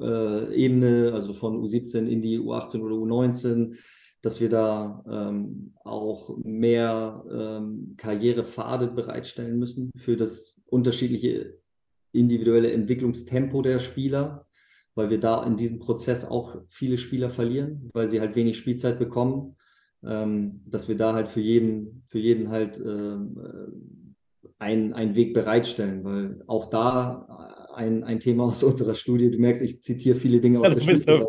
äh, 0.00 0.54
Ebene, 0.54 1.10
also 1.12 1.32
von 1.32 1.60
U17 1.60 2.06
in 2.06 2.22
die 2.22 2.38
U18 2.38 2.82
oder 2.82 2.94
U19 2.94 3.74
dass 4.22 4.40
wir 4.40 4.48
da 4.48 5.04
ähm, 5.08 5.74
auch 5.84 6.36
mehr 6.42 7.24
ähm, 7.30 7.94
Karrierepfade 7.96 8.88
bereitstellen 8.88 9.58
müssen 9.58 9.90
für 9.96 10.16
das 10.16 10.60
unterschiedliche 10.66 11.58
individuelle 12.12 12.72
Entwicklungstempo 12.72 13.62
der 13.62 13.78
Spieler, 13.78 14.46
weil 14.94 15.10
wir 15.10 15.20
da 15.20 15.44
in 15.44 15.56
diesem 15.56 15.78
Prozess 15.78 16.24
auch 16.24 16.56
viele 16.68 16.98
Spieler 16.98 17.30
verlieren, 17.30 17.90
weil 17.92 18.08
sie 18.08 18.20
halt 18.20 18.34
wenig 18.34 18.56
Spielzeit 18.56 18.98
bekommen, 18.98 19.56
ähm, 20.02 20.62
dass 20.66 20.88
wir 20.88 20.96
da 20.96 21.12
halt 21.12 21.28
für 21.28 21.40
jeden, 21.40 22.02
für 22.06 22.18
jeden 22.18 22.48
halt 22.50 22.80
ähm, 22.80 23.38
äh, 23.38 24.52
einen, 24.58 24.94
einen 24.94 25.14
Weg 25.14 25.34
bereitstellen, 25.34 26.02
weil 26.04 26.42
auch 26.46 26.70
da 26.70 27.55
ein, 27.76 28.04
ein 28.04 28.20
Thema 28.20 28.44
aus 28.44 28.62
unserer 28.62 28.94
Studie. 28.94 29.30
Du 29.30 29.38
merkst, 29.38 29.62
ich 29.62 29.82
zitiere 29.82 30.16
viele 30.16 30.40
Dinge 30.40 30.60
aus 30.60 30.74
der 30.74 30.80
Studie, 30.80 31.24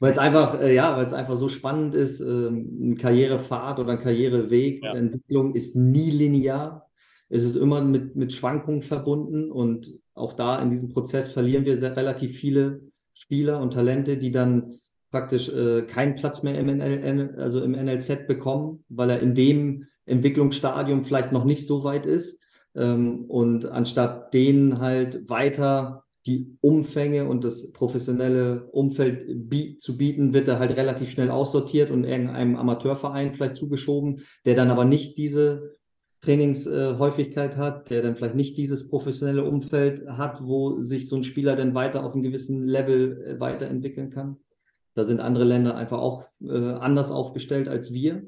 weil 0.00 0.12
es 0.12 0.18
einfach, 0.18 0.60
äh, 0.60 0.74
ja, 0.74 0.96
weil 0.96 1.04
es 1.04 1.12
einfach 1.12 1.36
so 1.36 1.48
spannend 1.48 1.94
ist. 1.94 2.20
Ähm, 2.20 2.92
ein 2.92 2.96
Karrierepfad 2.96 3.78
oder 3.78 3.92
ein 3.92 4.00
Karriereweg, 4.00 4.82
ja. 4.82 4.94
Entwicklung 4.94 5.54
ist 5.54 5.76
nie 5.76 6.10
linear. 6.10 6.88
Es 7.28 7.42
ist 7.42 7.56
immer 7.56 7.82
mit, 7.82 8.16
mit 8.16 8.32
Schwankungen 8.32 8.82
verbunden 8.82 9.50
und 9.50 9.98
auch 10.14 10.34
da 10.34 10.60
in 10.60 10.70
diesem 10.70 10.90
Prozess 10.90 11.28
verlieren 11.28 11.64
wir 11.64 11.76
sehr, 11.76 11.96
relativ 11.96 12.38
viele 12.38 12.82
Spieler 13.12 13.60
und 13.60 13.72
Talente, 13.72 14.16
die 14.16 14.30
dann 14.30 14.78
praktisch 15.10 15.48
äh, 15.48 15.82
keinen 15.82 16.16
Platz 16.16 16.42
mehr 16.42 16.58
im, 16.58 16.66
NL, 16.66 17.36
also 17.38 17.62
im 17.62 17.72
NLZ 17.72 18.26
bekommen, 18.26 18.84
weil 18.88 19.10
er 19.10 19.20
in 19.20 19.34
dem 19.34 19.86
Entwicklungsstadium 20.06 21.02
vielleicht 21.02 21.32
noch 21.32 21.44
nicht 21.44 21.66
so 21.66 21.84
weit 21.84 22.06
ist. 22.06 22.40
Ähm, 22.74 23.24
und 23.26 23.66
anstatt 23.66 24.34
denen 24.34 24.80
halt 24.80 25.28
weiter 25.28 26.04
die 26.26 26.56
Umfänge 26.60 27.26
und 27.26 27.44
das 27.44 27.72
professionelle 27.72 28.64
Umfeld 28.70 29.80
zu 29.80 29.98
bieten, 29.98 30.32
wird 30.32 30.48
er 30.48 30.58
halt 30.58 30.76
relativ 30.76 31.10
schnell 31.10 31.30
aussortiert 31.30 31.90
und 31.90 32.04
irgendeinem 32.04 32.56
Amateurverein 32.56 33.34
vielleicht 33.34 33.56
zugeschoben, 33.56 34.22
der 34.46 34.54
dann 34.54 34.70
aber 34.70 34.86
nicht 34.86 35.18
diese 35.18 35.74
Trainingshäufigkeit 36.22 37.58
hat, 37.58 37.90
der 37.90 38.00
dann 38.00 38.16
vielleicht 38.16 38.34
nicht 38.34 38.56
dieses 38.56 38.88
professionelle 38.88 39.44
Umfeld 39.44 40.06
hat, 40.08 40.40
wo 40.42 40.82
sich 40.82 41.08
so 41.08 41.16
ein 41.16 41.24
Spieler 41.24 41.56
dann 41.56 41.74
weiter 41.74 42.04
auf 42.04 42.14
einem 42.14 42.22
gewissen 42.22 42.66
Level 42.66 43.22
äh, 43.22 43.40
weiterentwickeln 43.40 44.08
kann. 44.08 44.38
Da 44.94 45.04
sind 45.04 45.20
andere 45.20 45.44
Länder 45.44 45.76
einfach 45.76 45.98
auch 45.98 46.24
äh, 46.40 46.56
anders 46.56 47.10
aufgestellt 47.10 47.68
als 47.68 47.92
wir, 47.92 48.22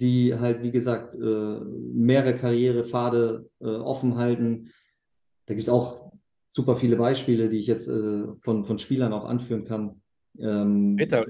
die 0.00 0.34
halt, 0.34 0.62
wie 0.62 0.70
gesagt, 0.70 1.14
äh, 1.14 1.60
mehrere 1.92 2.36
Karrierepfade 2.36 3.48
äh, 3.60 3.66
offen 3.66 4.16
halten. 4.16 4.70
Da 5.46 5.54
gibt 5.54 5.62
es 5.62 5.68
auch 5.68 6.12
super 6.52 6.76
viele 6.76 6.96
Beispiele, 6.96 7.48
die 7.48 7.58
ich 7.58 7.66
jetzt 7.66 7.88
äh, 7.88 8.24
von, 8.40 8.64
von 8.64 8.78
Spielern 8.78 9.12
auch 9.12 9.24
anführen 9.24 9.64
kann. 9.64 10.00
Ähm, 10.38 10.96
ja, 11.10 11.24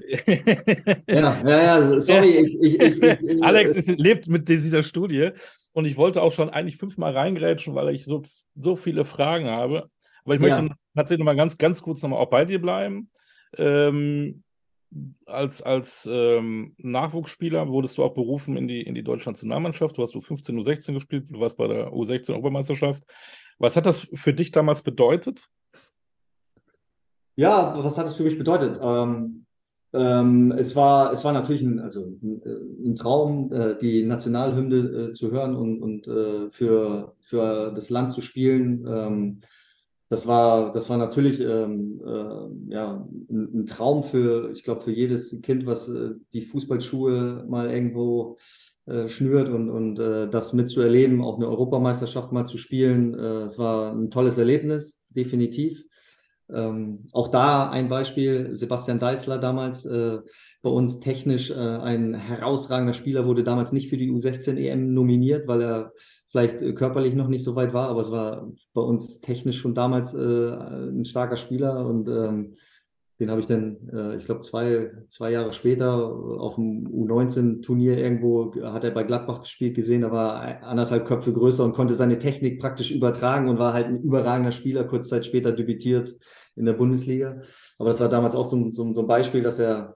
ja, 1.07 1.43
ja, 1.43 1.99
sorry. 1.99 2.57
Ich, 2.61 2.79
ich, 2.79 3.03
ich, 3.03 3.43
Alex 3.43 3.75
ist, 3.75 3.89
lebt 3.99 4.27
mit 4.27 4.47
dieser 4.47 4.83
Studie 4.83 5.31
und 5.73 5.85
ich 5.85 5.97
wollte 5.97 6.21
auch 6.21 6.31
schon 6.31 6.49
eigentlich 6.49 6.77
fünfmal 6.77 7.13
reingrätschen, 7.13 7.75
weil 7.75 7.93
ich 7.93 8.05
so, 8.05 8.21
so 8.55 8.75
viele 8.75 9.03
Fragen 9.03 9.47
habe. 9.47 9.89
Aber 10.23 10.35
ich 10.35 10.39
möchte 10.39 10.61
ja. 10.61 10.75
tatsächlich 10.95 11.19
noch 11.19 11.31
mal 11.31 11.35
ganz, 11.35 11.57
ganz 11.57 11.81
kurz 11.81 12.01
noch 12.01 12.09
mal 12.09 12.17
auch 12.17 12.29
bei 12.29 12.45
dir 12.45 12.61
bleiben. 12.61 13.09
Ähm, 13.57 14.43
als 15.25 15.61
als 15.61 16.09
ähm, 16.11 16.73
Nachwuchsspieler 16.77 17.67
wurdest 17.69 17.97
du 17.97 18.03
auch 18.03 18.13
berufen 18.13 18.57
in 18.57 18.67
die, 18.67 18.81
in 18.81 18.93
die 18.93 19.03
deutsche 19.03 19.29
Nationalmannschaft. 19.29 19.97
Du 19.97 20.01
hast 20.01 20.13
du 20.13 20.21
15 20.21 20.57
U16 20.57 20.93
gespielt, 20.93 21.27
du 21.29 21.39
warst 21.39 21.57
bei 21.57 21.67
der 21.67 21.91
U16 21.93 22.31
Europameisterschaft. 22.31 23.03
Was 23.57 23.75
hat 23.75 23.85
das 23.85 24.07
für 24.13 24.33
dich 24.33 24.51
damals 24.51 24.81
bedeutet? 24.81 25.47
Ja, 27.35 27.81
was 27.81 27.97
hat 27.97 28.07
es 28.07 28.15
für 28.15 28.23
mich 28.23 28.37
bedeutet? 28.37 28.79
Ähm, 28.81 29.45
ähm, 29.93 30.51
es, 30.57 30.75
war, 30.75 31.11
es 31.11 31.23
war 31.23 31.33
natürlich 31.33 31.61
ein, 31.61 31.79
also 31.79 32.05
ein, 32.05 32.41
äh, 32.43 32.89
ein 32.89 32.95
Traum, 32.95 33.51
äh, 33.51 33.77
die 33.77 34.03
Nationalhymne 34.03 34.75
äh, 34.75 35.13
zu 35.13 35.31
hören 35.31 35.55
und, 35.55 35.81
und 35.81 36.07
äh, 36.07 36.49
für, 36.51 37.15
für 37.19 37.71
das 37.73 37.89
Land 37.89 38.11
zu 38.11 38.21
spielen. 38.21 39.41
Das 40.11 40.27
war, 40.27 40.73
das 40.73 40.89
war 40.89 40.97
natürlich 40.97 41.39
ähm, 41.39 42.01
äh, 42.05 42.73
ja, 42.73 43.07
ein, 43.29 43.61
ein, 43.61 43.65
Traum 43.65 44.03
für, 44.03 44.51
ich 44.51 44.61
glaube, 44.61 44.81
für 44.81 44.91
jedes 44.91 45.41
Kind, 45.41 45.65
was 45.65 45.87
äh, 45.87 46.15
die 46.33 46.41
Fußballschuhe 46.41 47.45
mal 47.47 47.71
irgendwo 47.71 48.37
schnürt 49.07 49.47
und, 49.47 49.69
und 49.69 49.95
das 49.95 50.53
mitzuerleben, 50.53 51.23
auch 51.23 51.37
eine 51.37 51.47
Europameisterschaft 51.47 52.31
mal 52.31 52.47
zu 52.47 52.57
spielen. 52.57 53.13
es 53.13 53.59
war 53.59 53.93
ein 53.93 54.09
tolles 54.09 54.39
Erlebnis, 54.39 54.97
definitiv. 55.15 55.85
Ähm, 56.53 57.07
auch 57.13 57.29
da 57.29 57.69
ein 57.69 57.87
Beispiel, 57.87 58.53
Sebastian 58.53 58.99
Deißler 58.99 59.37
damals 59.37 59.85
äh, 59.85 60.17
bei 60.61 60.69
uns 60.69 60.99
technisch 60.99 61.49
äh, 61.49 61.53
ein 61.53 62.13
herausragender 62.13 62.93
Spieler, 62.93 63.25
wurde 63.25 63.43
damals 63.43 63.71
nicht 63.71 63.89
für 63.89 63.97
die 63.97 64.11
U16 64.11 64.57
EM 64.57 64.93
nominiert, 64.93 65.47
weil 65.47 65.61
er 65.61 65.93
vielleicht 66.31 66.61
äh, 66.61 66.73
körperlich 66.73 67.13
noch 67.13 67.27
nicht 67.27 67.43
so 67.43 67.55
weit 67.55 67.73
war, 67.73 67.89
aber 67.89 68.01
es 68.01 68.11
war 68.11 68.49
bei 68.73 68.81
uns 68.81 69.21
technisch 69.21 69.59
schon 69.59 69.75
damals 69.75 70.13
äh, 70.13 70.19
ein 70.19 71.05
starker 71.05 71.37
Spieler 71.37 71.85
und 71.85 72.07
ähm, 72.07 72.53
den 73.19 73.29
habe 73.29 73.39
ich 73.39 73.45
dann, 73.45 73.77
äh, 73.93 74.15
ich 74.15 74.25
glaube, 74.25 74.41
zwei, 74.41 74.91
zwei 75.07 75.31
Jahre 75.31 75.53
später 75.53 75.93
auf 75.93 76.55
dem 76.55 76.87
U19-Turnier 76.87 77.97
irgendwo, 77.97 78.51
hat 78.63 78.83
er 78.83 78.91
bei 78.91 79.03
Gladbach 79.03 79.41
gespielt, 79.41 79.75
gesehen, 79.75 80.01
da 80.01 80.11
war 80.11 80.63
anderthalb 80.63 81.05
Köpfe 81.05 81.31
größer 81.31 81.63
und 81.63 81.73
konnte 81.73 81.93
seine 81.93 82.17
Technik 82.17 82.59
praktisch 82.59 82.91
übertragen 82.91 83.47
und 83.47 83.59
war 83.59 83.73
halt 83.73 83.87
ein 83.87 84.01
überragender 84.01 84.51
Spieler, 84.51 84.85
kurz 84.85 85.09
Zeit 85.09 85.25
später 85.25 85.51
debütiert 85.51 86.15
in 86.55 86.65
der 86.65 86.73
Bundesliga. 86.73 87.41
Aber 87.77 87.89
das 87.89 87.99
war 87.99 88.09
damals 88.09 88.33
auch 88.33 88.45
so, 88.45 88.71
so, 88.71 88.91
so 88.91 89.01
ein 89.01 89.07
Beispiel, 89.07 89.43
dass 89.43 89.59
er 89.59 89.95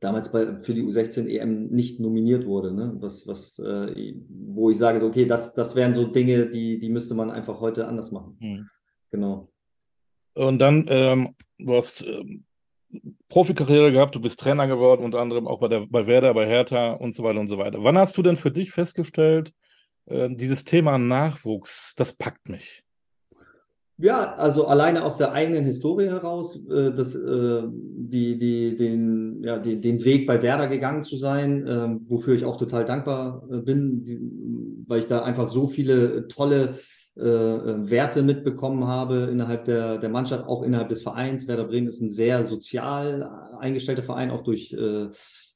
damals 0.00 0.30
bei, 0.30 0.60
für 0.62 0.74
die 0.74 0.82
U16 0.82 1.28
EM 1.28 1.68
nicht 1.68 2.00
nominiert 2.00 2.46
wurde. 2.46 2.72
Ne? 2.72 2.96
Was, 3.00 3.26
was, 3.26 3.58
äh, 3.58 4.14
wo 4.28 4.70
ich 4.70 4.78
sage, 4.78 5.00
so, 5.00 5.06
okay, 5.06 5.26
das, 5.26 5.54
das 5.54 5.74
wären 5.74 5.94
so 5.94 6.04
Dinge, 6.04 6.46
die, 6.46 6.78
die 6.78 6.88
müsste 6.88 7.14
man 7.14 7.30
einfach 7.30 7.60
heute 7.60 7.88
anders 7.88 8.12
machen. 8.12 8.36
Mhm. 8.40 8.68
Genau. 9.10 9.50
Und 10.34 10.60
dann, 10.60 10.86
ähm, 10.88 11.34
du 11.58 11.74
hast 11.74 12.02
ähm, 12.02 12.44
Profikarriere 13.28 13.92
gehabt, 13.92 14.14
du 14.14 14.20
bist 14.20 14.40
Trainer 14.40 14.66
geworden, 14.66 15.04
unter 15.04 15.20
anderem 15.20 15.46
auch 15.46 15.60
bei, 15.60 15.68
der, 15.68 15.86
bei 15.86 16.06
Werder, 16.06 16.32
bei 16.32 16.46
Hertha 16.46 16.92
und 16.92 17.14
so 17.14 17.22
weiter 17.24 17.40
und 17.40 17.48
so 17.48 17.58
weiter. 17.58 17.82
Wann 17.82 17.98
hast 17.98 18.16
du 18.16 18.22
denn 18.22 18.36
für 18.36 18.50
dich 18.50 18.70
festgestellt, 18.70 19.52
äh, 20.06 20.28
dieses 20.30 20.64
Thema 20.64 20.98
Nachwuchs, 20.98 21.94
das 21.96 22.12
packt 22.12 22.48
mich? 22.48 22.84
Ja, 24.00 24.36
also 24.36 24.68
alleine 24.68 25.04
aus 25.04 25.18
der 25.18 25.32
eigenen 25.32 25.64
Historie 25.64 26.06
heraus, 26.06 26.56
äh, 26.70 26.92
das, 26.92 27.16
äh, 27.16 27.62
die, 27.66 28.38
die, 28.38 28.76
den, 28.76 29.42
ja, 29.42 29.58
die, 29.58 29.80
den 29.80 30.04
Weg 30.04 30.24
bei 30.26 30.40
Werder 30.40 30.68
gegangen 30.68 31.02
zu 31.02 31.16
sein, 31.16 31.66
äh, 31.66 31.98
wofür 32.06 32.36
ich 32.36 32.44
auch 32.44 32.56
total 32.56 32.84
dankbar 32.84 33.42
äh, 33.50 33.56
bin, 33.56 34.04
die, 34.04 34.20
weil 34.86 35.00
ich 35.00 35.06
da 35.06 35.22
einfach 35.22 35.46
so 35.46 35.66
viele 35.66 36.28
tolle 36.28 36.76
äh, 37.16 37.22
äh, 37.22 37.90
Werte 37.90 38.22
mitbekommen 38.22 38.86
habe 38.86 39.28
innerhalb 39.32 39.64
der, 39.64 39.98
der 39.98 40.08
Mannschaft, 40.08 40.46
auch 40.46 40.62
innerhalb 40.62 40.88
des 40.90 41.02
Vereins. 41.02 41.48
Werder 41.48 41.64
Bremen 41.64 41.88
ist 41.88 42.00
ein 42.00 42.12
sehr 42.12 42.44
sozial 42.44 43.28
eingestellter 43.58 44.04
Verein, 44.04 44.30
auch 44.30 44.44
durch 44.44 44.72
äh, 44.72 45.08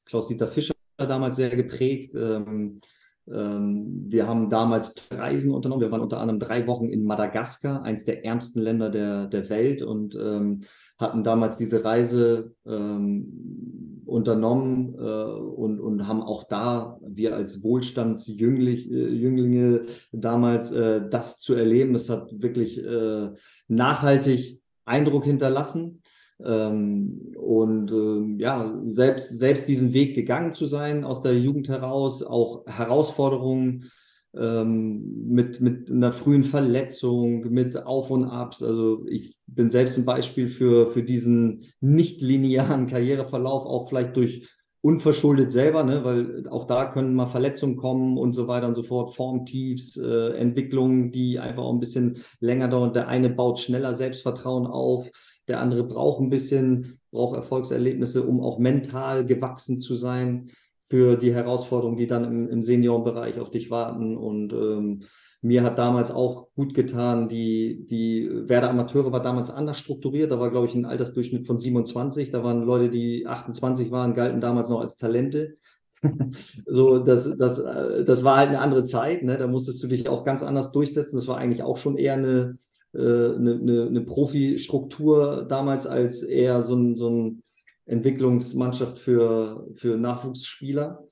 Klaus-Dieter 0.03 0.49
Fischer 0.49 0.73
damals 0.97 1.37
sehr 1.37 1.49
geprägt. 1.51 2.13
Ähm, 2.13 2.81
wir 3.25 4.27
haben 4.27 4.49
damals 4.49 4.95
Reisen 5.11 5.53
unternommen. 5.53 5.81
Wir 5.81 5.91
waren 5.91 6.01
unter 6.01 6.19
anderem 6.19 6.39
drei 6.39 6.67
Wochen 6.67 6.89
in 6.89 7.05
Madagaskar, 7.05 7.83
eines 7.83 8.05
der 8.05 8.25
ärmsten 8.25 8.61
Länder 8.61 8.89
der, 8.89 9.27
der 9.27 9.49
Welt 9.49 9.81
und 9.81 10.15
ähm, 10.15 10.61
hatten 10.97 11.23
damals 11.23 11.57
diese 11.57 11.83
Reise 11.83 12.53
ähm, 12.65 14.03
unternommen 14.05 14.95
äh, 14.95 15.01
und, 15.01 15.79
und 15.79 16.07
haben 16.07 16.21
auch 16.21 16.43
da, 16.43 16.99
wir 17.01 17.35
als 17.35 17.63
Wohlstandsjünglinge 17.63 19.75
äh, 19.75 19.85
damals, 20.11 20.71
äh, 20.71 21.01
das 21.09 21.39
zu 21.39 21.55
erleben. 21.55 21.93
Das 21.93 22.09
hat 22.09 22.29
wirklich 22.41 22.83
äh, 22.83 23.29
nachhaltig 23.67 24.61
Eindruck 24.85 25.23
hinterlassen. 25.23 26.02
Ähm, 26.45 27.33
und 27.37 27.91
ähm, 27.91 28.39
ja, 28.39 28.73
selbst, 28.85 29.39
selbst 29.39 29.67
diesen 29.67 29.93
Weg 29.93 30.15
gegangen 30.15 30.53
zu 30.53 30.65
sein 30.65 31.03
aus 31.03 31.21
der 31.21 31.37
Jugend 31.37 31.69
heraus, 31.69 32.23
auch 32.23 32.65
Herausforderungen 32.67 33.91
ähm, 34.35 35.27
mit, 35.27 35.61
mit 35.61 35.89
einer 35.91 36.11
frühen 36.13 36.43
Verletzung, 36.43 37.51
mit 37.51 37.77
Auf 37.85 38.09
und 38.09 38.25
Abs. 38.25 38.63
Also 38.63 39.05
ich 39.07 39.37
bin 39.47 39.69
selbst 39.69 39.97
ein 39.97 40.05
Beispiel 40.05 40.47
für, 40.47 40.87
für 40.87 41.03
diesen 41.03 41.65
nicht 41.81 42.21
linearen 42.21 42.87
Karriereverlauf, 42.87 43.65
auch 43.65 43.89
vielleicht 43.89 44.17
durch 44.17 44.47
unverschuldet 44.81 45.53
selber, 45.53 45.83
ne? 45.85 46.03
weil 46.03 46.47
auch 46.49 46.65
da 46.65 46.85
können 46.85 47.15
mal 47.15 47.27
Verletzungen 47.27 47.77
kommen 47.77 48.17
und 48.17 48.33
so 48.33 48.49
weiter 48.49 48.67
und 48.67 48.75
so 48.75 48.83
fort, 48.83 49.15
Formtiefs, 49.15 49.95
äh, 49.95 50.31
Entwicklungen, 50.31 51.11
die 51.11 51.39
einfach 51.39 51.63
auch 51.63 51.71
ein 51.71 51.79
bisschen 51.79 52.17
länger 52.41 52.67
dauern. 52.67 52.91
Der 52.91 53.07
eine 53.07 53.29
baut 53.29 53.59
schneller 53.59 53.95
Selbstvertrauen 53.95 54.67
auf, 54.67 55.09
der 55.47 55.59
andere 55.59 55.83
braucht 55.83 56.21
ein 56.21 56.29
bisschen, 56.29 56.99
braucht 57.11 57.35
Erfolgserlebnisse, 57.35 58.23
um 58.23 58.41
auch 58.41 58.59
mental 58.59 59.25
gewachsen 59.25 59.79
zu 59.79 59.95
sein 59.95 60.49
für 60.89 61.15
die 61.15 61.33
Herausforderungen, 61.33 61.97
die 61.97 62.07
dann 62.07 62.23
im, 62.23 62.49
im 62.49 62.61
Seniorenbereich 62.61 63.39
auf 63.39 63.49
dich 63.49 63.71
warten. 63.71 64.15
Und 64.17 64.53
ähm, 64.53 65.03
mir 65.41 65.63
hat 65.63 65.77
damals 65.77 66.11
auch 66.11 66.47
gut 66.55 66.73
getan, 66.73 67.27
die, 67.27 67.85
die 67.85 68.29
Werder 68.47 68.69
Amateure 68.69 69.11
war 69.11 69.21
damals 69.21 69.49
anders 69.49 69.77
strukturiert. 69.77 70.31
Da 70.31 70.39
war, 70.39 70.51
glaube 70.51 70.67
ich, 70.67 70.75
ein 70.75 70.85
Altersdurchschnitt 70.85 71.45
von 71.45 71.57
27. 71.57 72.31
Da 72.31 72.43
waren 72.43 72.63
Leute, 72.63 72.89
die 72.89 73.27
28 73.27 73.91
waren, 73.91 74.13
galten 74.13 74.39
damals 74.39 74.69
noch 74.69 74.79
als 74.79 74.95
Talente. 74.95 75.57
so, 76.65 76.99
das, 76.99 77.37
das, 77.37 77.59
äh, 77.59 78.05
das 78.05 78.23
war 78.23 78.37
halt 78.37 78.49
eine 78.49 78.59
andere 78.59 78.83
Zeit. 78.83 79.23
Ne? 79.23 79.37
Da 79.37 79.47
musstest 79.47 79.83
du 79.83 79.87
dich 79.87 80.07
auch 80.07 80.23
ganz 80.23 80.43
anders 80.43 80.71
durchsetzen. 80.71 81.17
Das 81.17 81.27
war 81.27 81.37
eigentlich 81.37 81.63
auch 81.63 81.77
schon 81.77 81.97
eher 81.97 82.13
eine, 82.13 82.57
eine, 82.93 83.03
äh, 83.03 83.35
eine, 83.35 83.87
eine 83.87 84.01
Profi-Struktur 84.01 85.45
damals 85.47 85.87
als 85.87 86.23
eher 86.23 86.63
so 86.63 86.75
ein, 86.75 86.95
so 86.95 87.09
ein 87.09 87.43
Entwicklungsmannschaft 87.85 88.97
für, 88.97 89.67
für 89.75 89.97
Nachwuchsspieler. 89.97 91.03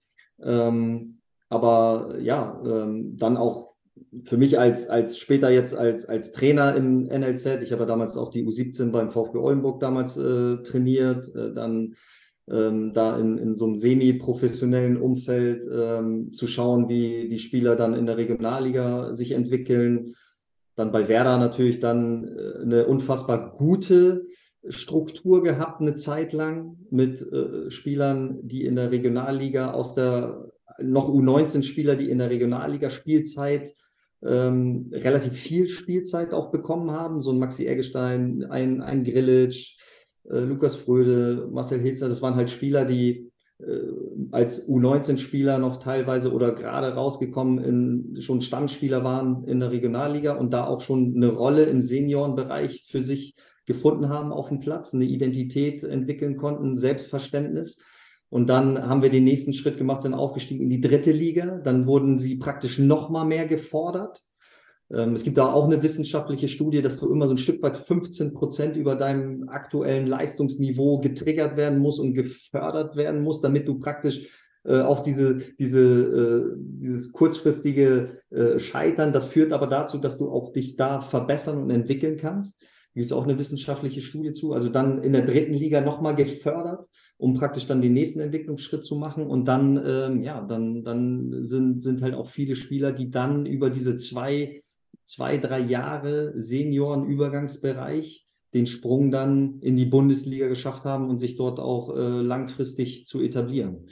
Ähm, 0.41 1.17
aber 1.50 2.17
ja, 2.19 2.61
ähm, 2.65 3.17
dann 3.17 3.38
auch 3.38 3.71
für 4.23 4.38
mich 4.38 4.57
als, 4.57 4.89
als 4.89 5.17
später 5.17 5.50
jetzt 5.50 5.75
als, 5.75 6.05
als 6.05 6.31
Trainer 6.31 6.75
im 6.75 7.07
NLZ, 7.07 7.61
ich 7.61 7.71
habe 7.71 7.81
ja 7.81 7.85
damals 7.85 8.17
auch 8.17 8.29
die 8.29 8.45
U17 8.45 8.91
beim 8.91 9.09
VfB 9.09 9.38
Oldenburg 9.38 9.79
damals 9.79 10.17
äh, 10.17 10.57
trainiert, 10.63 11.33
äh, 11.35 11.53
dann 11.53 11.95
ähm, 12.50 12.93
da 12.93 13.17
in, 13.19 13.38
in 13.38 13.55
so 13.55 13.65
einem 13.65 13.75
semi-professionellen 13.75 14.97
Umfeld 14.97 15.67
ähm, 15.71 16.31
zu 16.31 16.47
schauen, 16.47 16.89
wie 16.89 17.29
die 17.29 17.38
Spieler 17.38 17.75
dann 17.75 17.93
in 17.93 18.05
der 18.05 18.17
Regionalliga 18.17 19.13
sich 19.13 19.31
entwickeln, 19.31 20.15
dann 20.75 20.91
bei 20.91 21.07
Werder 21.07 21.37
natürlich 21.37 21.79
dann 21.79 22.27
äh, 22.27 22.61
eine 22.61 22.85
unfassbar 22.87 23.55
gute 23.57 24.25
Struktur 24.67 25.43
gehabt, 25.43 25.81
eine 25.81 25.95
Zeit 25.95 26.33
lang 26.33 26.77
mit 26.89 27.21
äh, 27.21 27.71
Spielern, 27.71 28.39
die 28.43 28.65
in 28.65 28.75
der 28.75 28.91
Regionalliga 28.91 29.71
aus 29.71 29.95
der, 29.95 30.51
noch 30.79 31.09
U19-Spieler, 31.09 31.95
die 31.95 32.09
in 32.09 32.19
der 32.19 32.29
Regionalliga 32.29 32.89
Spielzeit 32.89 33.73
ähm, 34.23 34.91
relativ 34.93 35.33
viel 35.33 35.67
Spielzeit 35.67 36.33
auch 36.33 36.51
bekommen 36.51 36.91
haben. 36.91 37.21
So 37.21 37.31
ein 37.31 37.39
Maxi 37.39 37.65
Eggestein, 37.65 38.45
ein, 38.49 38.81
ein 38.81 39.03
Grillitsch, 39.03 39.77
äh, 40.29 40.39
Lukas 40.39 40.75
Fröde, 40.75 41.49
Marcel 41.51 41.79
Hitzer, 41.79 42.07
das 42.07 42.21
waren 42.21 42.35
halt 42.35 42.51
Spieler, 42.51 42.85
die 42.85 43.30
als 44.31 44.67
U19-Spieler 44.67 45.59
noch 45.59 45.77
teilweise 45.77 46.33
oder 46.33 46.53
gerade 46.53 46.93
rausgekommen, 46.93 47.63
in, 47.63 48.21
schon 48.21 48.41
Stammspieler 48.41 49.03
waren 49.03 49.43
in 49.45 49.59
der 49.59 49.71
Regionalliga 49.71 50.33
und 50.33 50.51
da 50.51 50.65
auch 50.65 50.81
schon 50.81 51.13
eine 51.15 51.27
Rolle 51.27 51.63
im 51.63 51.81
Seniorenbereich 51.81 52.85
für 52.89 53.01
sich 53.01 53.35
gefunden 53.65 54.09
haben 54.09 54.31
auf 54.31 54.49
dem 54.49 54.59
Platz, 54.59 54.93
eine 54.93 55.05
Identität 55.05 55.83
entwickeln 55.83 56.37
konnten, 56.37 56.77
Selbstverständnis. 56.77 57.79
Und 58.29 58.47
dann 58.47 58.87
haben 58.87 59.01
wir 59.01 59.09
den 59.09 59.25
nächsten 59.25 59.53
Schritt 59.53 59.77
gemacht, 59.77 60.03
sind 60.03 60.13
aufgestiegen 60.13 60.63
in 60.63 60.69
die 60.69 60.81
dritte 60.81 61.11
Liga. 61.11 61.57
Dann 61.57 61.85
wurden 61.85 62.17
sie 62.17 62.37
praktisch 62.37 62.79
noch 62.79 63.09
mal 63.09 63.25
mehr 63.25 63.45
gefordert. 63.45 64.21
Ähm, 64.93 65.13
es 65.13 65.24
gibt 65.24 65.38
da 65.38 65.51
auch 65.51 65.65
eine 65.65 65.81
wissenschaftliche 65.81 66.48
Studie, 66.48 66.81
dass 66.81 67.00
du 67.00 67.12
immer 67.12 67.27
so 67.27 67.33
ein 67.33 67.38
Stück 67.38 67.62
weit 67.62 67.77
15 67.77 68.33
Prozent 68.33 68.75
über 68.75 68.95
deinem 68.95 69.50
aktuellen 69.50 70.07
Leistungsniveau 70.07 71.00
getriggert 71.00 71.57
werden 71.57 71.79
muss 71.79 72.00
und 72.00 72.13
gefördert 72.13 72.95
werden 72.95 73.21
muss, 73.21 73.41
damit 73.41 73.67
du 73.67 73.79
praktisch 73.79 74.27
äh, 74.63 74.81
auch 74.81 75.00
diese, 75.00 75.39
diese, 75.60 75.81
äh, 75.81 76.55
dieses 76.57 77.12
kurzfristige 77.12 78.19
äh, 78.29 78.60
Scheitern, 78.60 79.13
das 79.13 79.25
führt 79.25 79.53
aber 79.53 79.67
dazu, 79.67 79.98
dass 79.98 80.17
du 80.17 80.29
auch 80.29 80.51
dich 80.51 80.75
da 80.75 81.01
verbessern 81.01 81.63
und 81.63 81.69
entwickeln 81.71 82.17
kannst. 82.17 82.62
Gibt 82.93 83.05
es 83.05 83.13
auch 83.13 83.24
eine 83.24 83.39
wissenschaftliche 83.39 84.01
Studie 84.01 84.33
zu. 84.33 84.53
Also 84.53 84.67
dann 84.67 85.01
in 85.01 85.13
der 85.13 85.25
dritten 85.25 85.53
Liga 85.53 85.79
nochmal 85.79 86.13
gefördert, 86.13 86.88
um 87.17 87.36
praktisch 87.36 87.65
dann 87.65 87.81
den 87.81 87.93
nächsten 87.93 88.19
Entwicklungsschritt 88.19 88.83
zu 88.83 88.98
machen. 88.98 89.25
Und 89.25 89.45
dann, 89.45 89.81
ähm, 89.83 90.21
ja, 90.24 90.41
dann, 90.41 90.83
dann 90.83 91.43
sind, 91.48 91.81
sind 91.83 92.01
halt 92.01 92.15
auch 92.15 92.29
viele 92.29 92.57
Spieler, 92.57 92.91
die 92.91 93.10
dann 93.10 93.45
über 93.45 93.69
diese 93.69 93.95
zwei, 93.95 94.62
zwei, 95.11 95.37
drei 95.37 95.59
Jahre 95.59 96.33
Seniorenübergangsbereich 96.35 98.25
den 98.53 98.67
Sprung 98.67 99.11
dann 99.11 99.59
in 99.61 99.77
die 99.77 99.85
Bundesliga 99.85 100.47
geschafft 100.47 100.83
haben 100.83 101.09
und 101.09 101.19
sich 101.19 101.35
dort 101.35 101.59
auch 101.59 101.95
äh, 101.95 102.21
langfristig 102.21 103.07
zu 103.07 103.21
etablieren. 103.21 103.89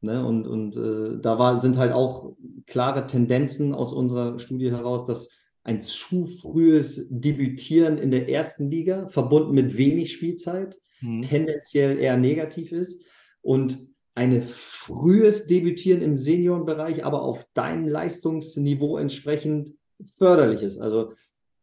Ne? 0.00 0.24
Und, 0.24 0.46
und 0.46 0.76
äh, 0.76 1.20
da 1.20 1.38
war, 1.38 1.60
sind 1.60 1.78
halt 1.78 1.92
auch 1.92 2.34
klare 2.66 3.06
Tendenzen 3.06 3.74
aus 3.74 3.92
unserer 3.92 4.38
Studie 4.38 4.70
heraus, 4.70 5.06
dass 5.06 5.30
ein 5.64 5.82
zu 5.82 6.26
frühes 6.26 7.06
Debütieren 7.10 7.98
in 7.98 8.10
der 8.10 8.28
ersten 8.28 8.68
Liga, 8.68 9.08
verbunden 9.08 9.52
mit 9.52 9.76
wenig 9.76 10.12
Spielzeit, 10.12 10.76
mhm. 11.00 11.22
tendenziell 11.22 11.98
eher 11.98 12.16
negativ 12.16 12.72
ist. 12.72 13.02
Und 13.42 13.78
ein 14.14 14.42
frühes 14.42 15.46
Debütieren 15.46 16.02
im 16.02 16.16
Seniorenbereich, 16.16 17.04
aber 17.04 17.22
auf 17.22 17.46
deinem 17.54 17.88
Leistungsniveau 17.88 18.98
entsprechend 18.98 19.72
förderlich 20.18 20.62
ist. 20.62 20.80
Also 20.80 21.14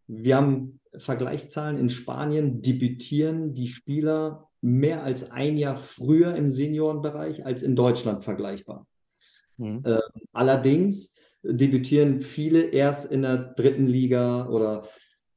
wir 0.08 0.38
haben 0.38 0.80
Vergleichszahlen 0.98 1.78
in 1.78 1.90
Spanien, 1.90 2.62
debütieren 2.62 3.54
die 3.54 3.68
Spieler 3.68 4.50
mehr 4.62 5.04
als 5.04 5.32
ein 5.32 5.58
Jahr 5.58 5.78
früher 5.78 6.36
im 6.36 6.50
Seniorenbereich 6.50 7.46
als 7.46 7.64
in 7.64 7.76
Deutschland 7.76 8.24
vergleichbar. 8.24 8.88
Mhm. 9.58 9.82
Äh, 9.84 10.00
allerdings 10.34 11.16
debütieren 11.44 12.22
viele 12.22 12.62
erst 12.64 13.12
in 13.12 13.22
der 13.22 13.38
dritten 13.38 13.88
Liga 13.88 14.48
oder 14.48 14.84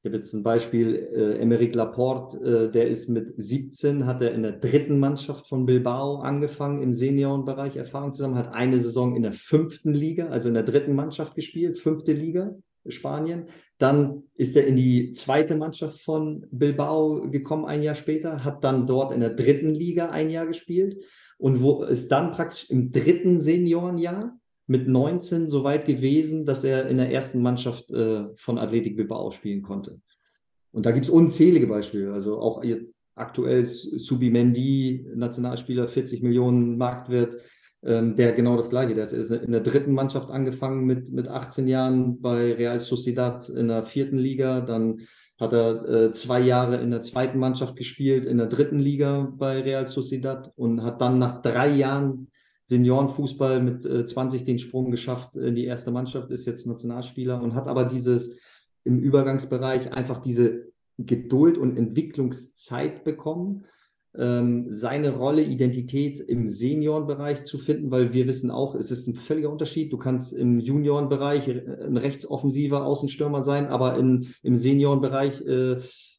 ich 0.04 0.08
habe 0.08 0.16
jetzt 0.16 0.34
ein 0.34 0.42
Beispiel, 0.42 0.96
äh, 0.96 1.38
Emeric 1.38 1.76
Laporte, 1.76 2.38
äh, 2.38 2.72
der 2.72 2.88
ist 2.88 3.08
mit 3.08 3.34
17, 3.36 4.04
hat 4.04 4.20
er 4.20 4.34
in 4.34 4.42
der 4.42 4.50
dritten 4.50 4.98
Mannschaft 4.98 5.46
von 5.46 5.64
Bilbao 5.64 6.16
angefangen, 6.16 6.82
im 6.82 6.92
Seniorenbereich 6.92 7.76
Erfahrung 7.76 8.12
zu 8.12 8.22
sammeln, 8.22 8.38
hat 8.38 8.52
eine 8.52 8.80
Saison 8.80 9.14
in 9.14 9.22
der 9.22 9.32
fünften 9.32 9.94
Liga, 9.94 10.26
also 10.26 10.48
in 10.48 10.54
der 10.54 10.64
dritten 10.64 10.96
Mannschaft 10.96 11.36
gespielt, 11.36 11.78
fünfte 11.78 12.12
Liga, 12.12 12.56
Spanien. 12.88 13.46
Dann 13.78 14.24
ist 14.34 14.56
er 14.56 14.66
in 14.66 14.76
die 14.76 15.12
zweite 15.12 15.56
Mannschaft 15.56 16.00
von 16.00 16.46
Bilbao 16.50 17.28
gekommen, 17.30 17.64
ein 17.64 17.82
Jahr 17.82 17.94
später, 17.94 18.44
hat 18.44 18.64
dann 18.64 18.86
dort 18.86 19.12
in 19.12 19.20
der 19.20 19.34
dritten 19.34 19.70
Liga 19.70 20.10
ein 20.10 20.30
Jahr 20.30 20.46
gespielt 20.46 21.02
und 21.38 21.62
wo 21.62 21.82
ist 21.82 22.08
dann 22.12 22.32
praktisch 22.32 22.70
im 22.70 22.92
dritten 22.92 23.40
Seniorenjahr 23.40 24.38
mit 24.66 24.86
19 24.86 25.48
so 25.48 25.64
weit 25.64 25.86
gewesen, 25.86 26.46
dass 26.46 26.62
er 26.64 26.88
in 26.88 26.98
der 26.98 27.10
ersten 27.10 27.42
Mannschaft 27.42 27.90
äh, 27.90 28.26
von 28.36 28.58
Athletic 28.58 28.96
Bilbao 28.96 29.30
spielen 29.32 29.62
konnte. 29.62 30.00
Und 30.70 30.86
da 30.86 30.92
gibt 30.92 31.06
es 31.06 31.10
unzählige 31.10 31.66
Beispiele. 31.66 32.12
Also 32.12 32.40
auch 32.40 32.62
jetzt 32.62 32.94
aktuell 33.14 33.64
Subimendi, 33.64 35.04
Nationalspieler, 35.14 35.88
40 35.88 36.22
Millionen 36.22 36.78
Marktwert, 36.78 37.36
ähm, 37.84 38.16
der 38.16 38.32
genau 38.32 38.56
das 38.56 38.70
Gleiche. 38.70 38.94
Der 38.94 39.04
ist 39.04 39.30
in 39.30 39.52
der 39.52 39.60
dritten 39.60 39.92
Mannschaft 39.92 40.30
angefangen 40.30 40.84
mit, 40.84 41.12
mit 41.12 41.28
18 41.28 41.68
Jahren 41.68 42.20
bei 42.20 42.52
Real 42.52 42.80
Sociedad 42.80 43.48
in 43.48 43.68
der 43.68 43.82
vierten 43.84 44.18
Liga. 44.18 44.60
Dann 44.60 45.00
hat 45.40 45.52
er 45.52 45.88
äh, 45.88 46.12
zwei 46.12 46.40
Jahre 46.40 46.76
in 46.76 46.90
der 46.90 47.02
zweiten 47.02 47.38
Mannschaft 47.38 47.76
gespielt, 47.76 48.26
in 48.26 48.38
der 48.38 48.46
dritten 48.46 48.78
Liga 48.78 49.32
bei 49.36 49.60
Real 49.60 49.86
Sociedad 49.86 50.52
und 50.56 50.82
hat 50.82 51.00
dann 51.00 51.18
nach 51.18 51.42
drei 51.42 51.70
Jahren 51.70 52.28
Seniorenfußball 52.64 53.60
mit 53.60 53.84
äh, 53.84 54.06
20 54.06 54.44
den 54.44 54.58
Sprung 54.58 54.90
geschafft 54.90 55.36
in 55.36 55.54
die 55.54 55.64
erste 55.64 55.90
Mannschaft, 55.90 56.30
ist 56.30 56.46
jetzt 56.46 56.66
Nationalspieler 56.66 57.42
und 57.42 57.54
hat 57.54 57.66
aber 57.66 57.84
dieses 57.84 58.30
im 58.84 58.98
Übergangsbereich 58.98 59.92
einfach 59.92 60.20
diese 60.20 60.72
Geduld 60.98 61.58
und 61.58 61.76
Entwicklungszeit 61.76 63.04
bekommen, 63.04 63.64
ähm, 64.18 64.66
seine 64.68 65.10
Rolle, 65.10 65.42
Identität 65.42 66.20
im 66.20 66.48
Seniorenbereich 66.48 67.44
zu 67.44 67.58
finden, 67.58 67.90
weil 67.90 68.12
wir 68.12 68.26
wissen 68.26 68.50
auch, 68.50 68.74
es 68.74 68.90
ist 68.90 69.08
ein 69.08 69.14
völliger 69.14 69.50
Unterschied. 69.50 69.92
Du 69.92 69.96
kannst 69.96 70.32
im 70.34 70.60
Juniorenbereich 70.60 71.48
ein 71.48 71.96
rechtsoffensiver 71.96 72.84
Außenstürmer 72.84 73.42
sein, 73.42 73.68
aber 73.68 73.96
in, 73.98 74.28
im 74.42 74.56
Seniorenbereich 74.56 75.40
äh, 75.46 75.72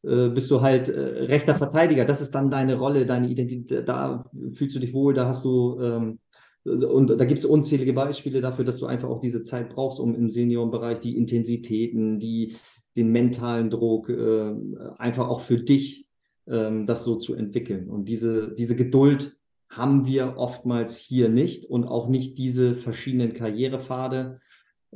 äh, 0.03 0.29
bist 0.29 0.49
du 0.49 0.61
halt 0.61 0.89
äh, 0.89 0.99
rechter 0.99 1.55
Verteidiger. 1.55 2.05
Das 2.05 2.21
ist 2.21 2.31
dann 2.31 2.49
deine 2.49 2.75
Rolle, 2.75 3.05
deine 3.05 3.27
Identität. 3.27 3.87
Da 3.87 4.25
fühlst 4.53 4.75
du 4.75 4.79
dich 4.79 4.93
wohl, 4.93 5.13
da 5.13 5.27
hast 5.27 5.45
du 5.45 5.79
ähm, 5.79 6.19
und 6.65 7.09
da 7.19 7.25
gibt 7.25 7.39
es 7.39 7.45
unzählige 7.45 7.91
Beispiele 7.91 8.39
dafür, 8.39 8.63
dass 8.63 8.79
du 8.79 8.85
einfach 8.85 9.09
auch 9.09 9.19
diese 9.19 9.43
Zeit 9.43 9.69
brauchst, 9.69 9.99
um 9.99 10.15
im 10.15 10.29
Seniorenbereich 10.29 10.99
die 10.99 11.17
Intensitäten, 11.17 12.19
die, 12.19 12.55
den 12.95 13.11
mentalen 13.11 13.69
Druck, 13.69 14.07
äh, 14.07 14.53
einfach 14.97 15.27
auch 15.27 15.41
für 15.41 15.57
dich 15.57 16.07
ähm, 16.47 16.85
das 16.85 17.03
so 17.03 17.15
zu 17.15 17.35
entwickeln. 17.35 17.89
Und 17.89 18.05
diese, 18.05 18.53
diese 18.53 18.75
Geduld 18.75 19.37
haben 19.69 20.05
wir 20.05 20.37
oftmals 20.37 20.97
hier 20.97 21.29
nicht 21.29 21.65
und 21.65 21.85
auch 21.85 22.07
nicht 22.07 22.37
diese 22.37 22.75
verschiedenen 22.75 23.33
Karrierepfade. 23.33 24.39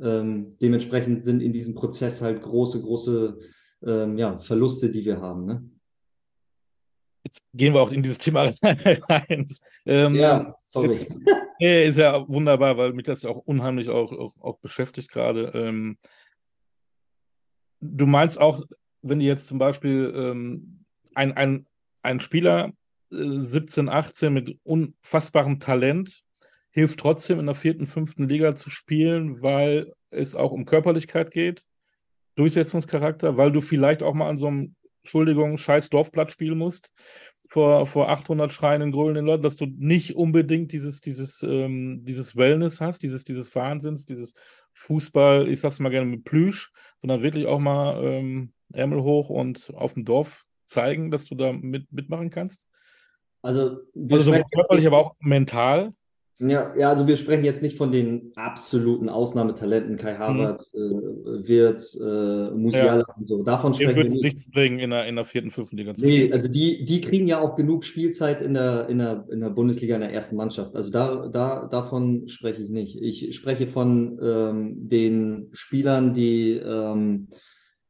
Ähm, 0.00 0.56
dementsprechend 0.60 1.24
sind 1.24 1.42
in 1.42 1.52
diesem 1.52 1.74
Prozess 1.74 2.22
halt 2.22 2.42
große, 2.42 2.80
große 2.82 3.38
ähm, 3.84 4.18
ja, 4.18 4.38
Verluste, 4.38 4.90
die 4.90 5.04
wir 5.04 5.20
haben. 5.20 5.46
Ne? 5.46 5.68
Jetzt 7.24 7.42
gehen 7.52 7.74
wir 7.74 7.80
auch 7.80 7.92
in 7.92 8.02
dieses 8.02 8.18
Thema 8.18 8.52
rein. 8.62 9.48
Ähm, 9.84 10.14
ja, 10.14 10.54
sorry. 10.62 11.08
ist 11.58 11.98
ja 11.98 12.26
wunderbar, 12.28 12.76
weil 12.76 12.92
mich 12.92 13.04
das 13.04 13.22
ja 13.22 13.30
auch 13.30 13.42
unheimlich 13.44 13.90
auch, 13.90 14.12
auch, 14.12 14.40
auch 14.40 14.58
beschäftigt 14.60 15.10
gerade. 15.10 15.50
Ähm, 15.54 15.98
du 17.80 18.06
meinst 18.06 18.40
auch, 18.40 18.62
wenn 19.02 19.18
du 19.18 19.24
jetzt 19.24 19.48
zum 19.48 19.58
Beispiel 19.58 20.12
ähm, 20.16 20.84
ein, 21.18 21.32
ein, 21.32 21.66
ein 22.02 22.20
Spieler 22.20 22.72
äh, 23.12 23.38
17, 23.38 23.88
18 23.88 24.32
mit 24.32 24.58
unfassbarem 24.62 25.58
Talent 25.58 26.22
hilft 26.70 27.00
trotzdem 27.00 27.40
in 27.40 27.46
der 27.46 27.56
vierten, 27.56 27.86
fünften 27.86 28.28
Liga 28.28 28.54
zu 28.54 28.70
spielen, 28.70 29.42
weil 29.42 29.92
es 30.10 30.36
auch 30.36 30.52
um 30.52 30.64
Körperlichkeit 30.64 31.32
geht, 31.32 31.64
Durchsetzungscharakter, 32.36 33.36
weil 33.36 33.50
du 33.50 33.60
vielleicht 33.60 34.02
auch 34.02 34.14
mal 34.14 34.28
an 34.28 34.38
so 34.38 34.46
einem 34.46 34.76
Entschuldigung, 35.02 35.56
scheiß 35.56 35.90
Dorfblatt 35.90 36.30
spielen 36.30 36.58
musst 36.58 36.92
vor, 37.48 37.86
vor 37.86 38.10
800 38.10 38.52
schreienden, 38.52 38.92
grölenden 38.92 39.26
Leuten, 39.26 39.42
dass 39.42 39.56
du 39.56 39.66
nicht 39.66 40.14
unbedingt 40.14 40.70
dieses, 40.70 41.00
dieses, 41.00 41.42
ähm, 41.42 42.04
dieses 42.04 42.36
Wellness 42.36 42.80
hast, 42.80 43.02
dieses, 43.02 43.24
dieses 43.24 43.54
Wahnsinns, 43.56 44.06
dieses 44.06 44.34
Fußball, 44.74 45.48
ich 45.48 45.60
sag's 45.60 45.80
mal 45.80 45.88
gerne 45.88 46.06
mit 46.06 46.24
Plüsch, 46.24 46.70
sondern 47.00 47.22
wirklich 47.22 47.46
auch 47.46 47.58
mal 47.58 48.04
ähm, 48.04 48.52
Ärmel 48.72 49.02
hoch 49.02 49.30
und 49.30 49.72
auf 49.74 49.94
dem 49.94 50.04
Dorf 50.04 50.47
zeigen, 50.68 51.10
dass 51.10 51.24
du 51.24 51.34
da 51.34 51.52
mit, 51.52 51.92
mitmachen 51.92 52.30
kannst? 52.30 52.66
Also, 53.42 53.78
also 54.10 54.32
so 54.32 54.42
körperlich, 54.52 54.86
aber 54.86 54.98
auch 54.98 55.14
mental. 55.20 55.92
Ja, 56.40 56.72
ja, 56.76 56.90
also 56.90 57.08
wir 57.08 57.16
sprechen 57.16 57.44
jetzt 57.44 57.62
nicht 57.62 57.76
von 57.76 57.90
den 57.90 58.30
absoluten 58.36 59.08
Ausnahmetalenten, 59.08 59.96
Kai. 59.96 60.14
Havertz, 60.14 60.72
mhm. 60.72 60.80
äh, 60.80 61.48
Wirtz, 61.48 61.98
äh, 62.00 62.50
Musiala 62.52 62.98
ja. 62.98 63.14
und 63.16 63.26
so. 63.26 63.42
Davon 63.42 63.74
sprechen 63.74 63.96
wir 63.96 64.04
nicht. 64.04 64.22
nichts 64.22 64.48
bringen 64.48 64.78
in 64.78 64.90
der, 64.90 65.06
in 65.06 65.16
der 65.16 65.24
vierten, 65.24 65.50
fünften 65.50 65.76
Liga. 65.76 65.94
Nee, 65.96 66.32
also 66.32 66.46
die, 66.46 66.84
die 66.84 67.00
kriegen 67.00 67.26
ja 67.26 67.40
auch 67.40 67.56
genug 67.56 67.84
Spielzeit 67.84 68.40
in 68.40 68.54
der, 68.54 68.88
in, 68.88 68.98
der, 68.98 69.26
in 69.32 69.40
der 69.40 69.50
Bundesliga 69.50 69.96
in 69.96 70.02
der 70.02 70.12
ersten 70.12 70.36
Mannschaft. 70.36 70.76
Also 70.76 70.90
da, 70.90 71.26
da, 71.26 71.66
davon 71.66 72.28
spreche 72.28 72.62
ich 72.62 72.70
nicht. 72.70 73.02
Ich 73.02 73.34
spreche 73.34 73.66
von 73.66 74.20
ähm, 74.22 74.88
den 74.88 75.48
Spielern, 75.54 76.14
die 76.14 76.52
ähm, 76.52 77.26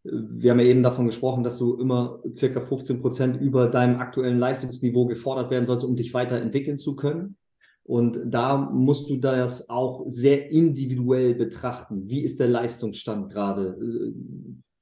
wir 0.04 0.50
haben 0.50 0.60
ja 0.60 0.66
eben 0.66 0.82
davon 0.82 1.06
gesprochen, 1.06 1.42
dass 1.42 1.58
du 1.58 1.76
immer 1.76 2.20
circa 2.34 2.60
15 2.60 3.00
Prozent 3.00 3.40
über 3.40 3.66
deinem 3.68 4.00
aktuellen 4.00 4.38
Leistungsniveau 4.38 5.06
gefordert 5.06 5.50
werden 5.50 5.66
sollst, 5.66 5.84
um 5.84 5.96
dich 5.96 6.14
weiterentwickeln 6.14 6.78
zu 6.78 6.96
können. 6.96 7.36
Und 7.82 8.18
da 8.26 8.58
musst 8.58 9.08
du 9.08 9.16
das 9.16 9.70
auch 9.70 10.04
sehr 10.06 10.50
individuell 10.50 11.34
betrachten. 11.34 12.08
Wie 12.08 12.20
ist 12.20 12.38
der 12.38 12.48
Leistungsstand 12.48 13.32
gerade? 13.32 13.78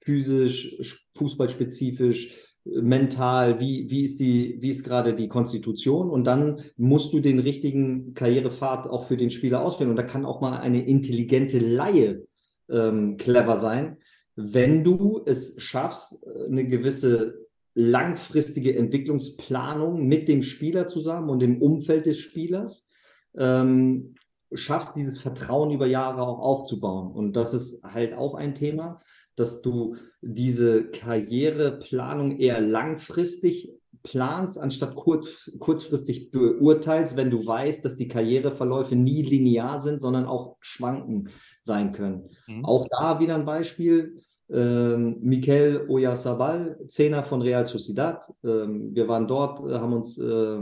Physisch, 0.00 1.08
fußballspezifisch, 1.14 2.34
mental, 2.64 3.60
wie, 3.60 3.88
wie 3.90 4.02
ist 4.02 4.18
die, 4.18 4.58
wie 4.60 4.70
ist 4.70 4.84
gerade 4.84 5.14
die 5.14 5.28
Konstitution 5.28 6.10
und 6.10 6.24
dann 6.24 6.62
musst 6.76 7.12
du 7.12 7.20
den 7.20 7.38
richtigen 7.38 8.12
Karrierepfad 8.14 8.88
auch 8.88 9.06
für 9.06 9.16
den 9.16 9.30
Spieler 9.30 9.62
auswählen 9.62 9.90
und 9.90 9.96
da 9.96 10.02
kann 10.02 10.24
auch 10.24 10.40
mal 10.40 10.58
eine 10.58 10.84
intelligente 10.84 11.58
Laie 11.58 12.26
ähm, 12.68 13.16
clever 13.18 13.56
sein, 13.56 13.98
wenn 14.36 14.84
du 14.84 15.22
es 15.24 15.54
schaffst, 15.58 16.24
eine 16.46 16.68
gewisse 16.68 17.46
langfristige 17.74 18.76
Entwicklungsplanung 18.76 20.06
mit 20.06 20.28
dem 20.28 20.42
Spieler 20.42 20.86
zusammen 20.86 21.30
und 21.30 21.40
dem 21.40 21.60
Umfeld 21.60 22.06
des 22.06 22.18
Spielers 22.18 22.88
ähm, 23.36 24.14
schaffst, 24.52 24.96
dieses 24.96 25.18
Vertrauen 25.18 25.70
über 25.70 25.86
Jahre 25.86 26.22
auch 26.22 26.38
aufzubauen. 26.38 27.12
Und 27.12 27.34
das 27.34 27.52
ist 27.52 27.82
halt 27.82 28.14
auch 28.14 28.34
ein 28.34 28.54
Thema, 28.54 29.02
dass 29.36 29.60
du 29.60 29.96
diese 30.22 30.84
Karriereplanung 30.84 32.38
eher 32.38 32.60
langfristig 32.60 33.72
planst, 34.02 34.58
anstatt 34.58 34.94
kurz, 34.94 35.50
kurzfristig 35.58 36.30
beurteilst, 36.30 37.16
wenn 37.16 37.30
du 37.30 37.44
weißt, 37.44 37.84
dass 37.84 37.96
die 37.96 38.08
Karriereverläufe 38.08 38.94
nie 38.94 39.22
linear 39.22 39.82
sind, 39.82 40.00
sondern 40.00 40.26
auch 40.26 40.56
schwanken 40.60 41.28
sein 41.60 41.92
können. 41.92 42.30
Mhm. 42.46 42.64
Auch 42.64 42.86
da 42.88 43.20
wieder 43.20 43.34
ein 43.34 43.44
Beispiel. 43.44 44.22
Ähm, 44.48 45.18
Mikel 45.22 45.86
Oyarzabal, 45.88 46.78
Zehner 46.86 47.24
von 47.24 47.42
Real 47.42 47.64
Sociedad. 47.64 48.24
Ähm, 48.44 48.94
wir 48.94 49.08
waren 49.08 49.26
dort, 49.26 49.60
äh, 49.60 49.74
haben 49.74 49.92
uns 49.92 50.18
äh, 50.18 50.60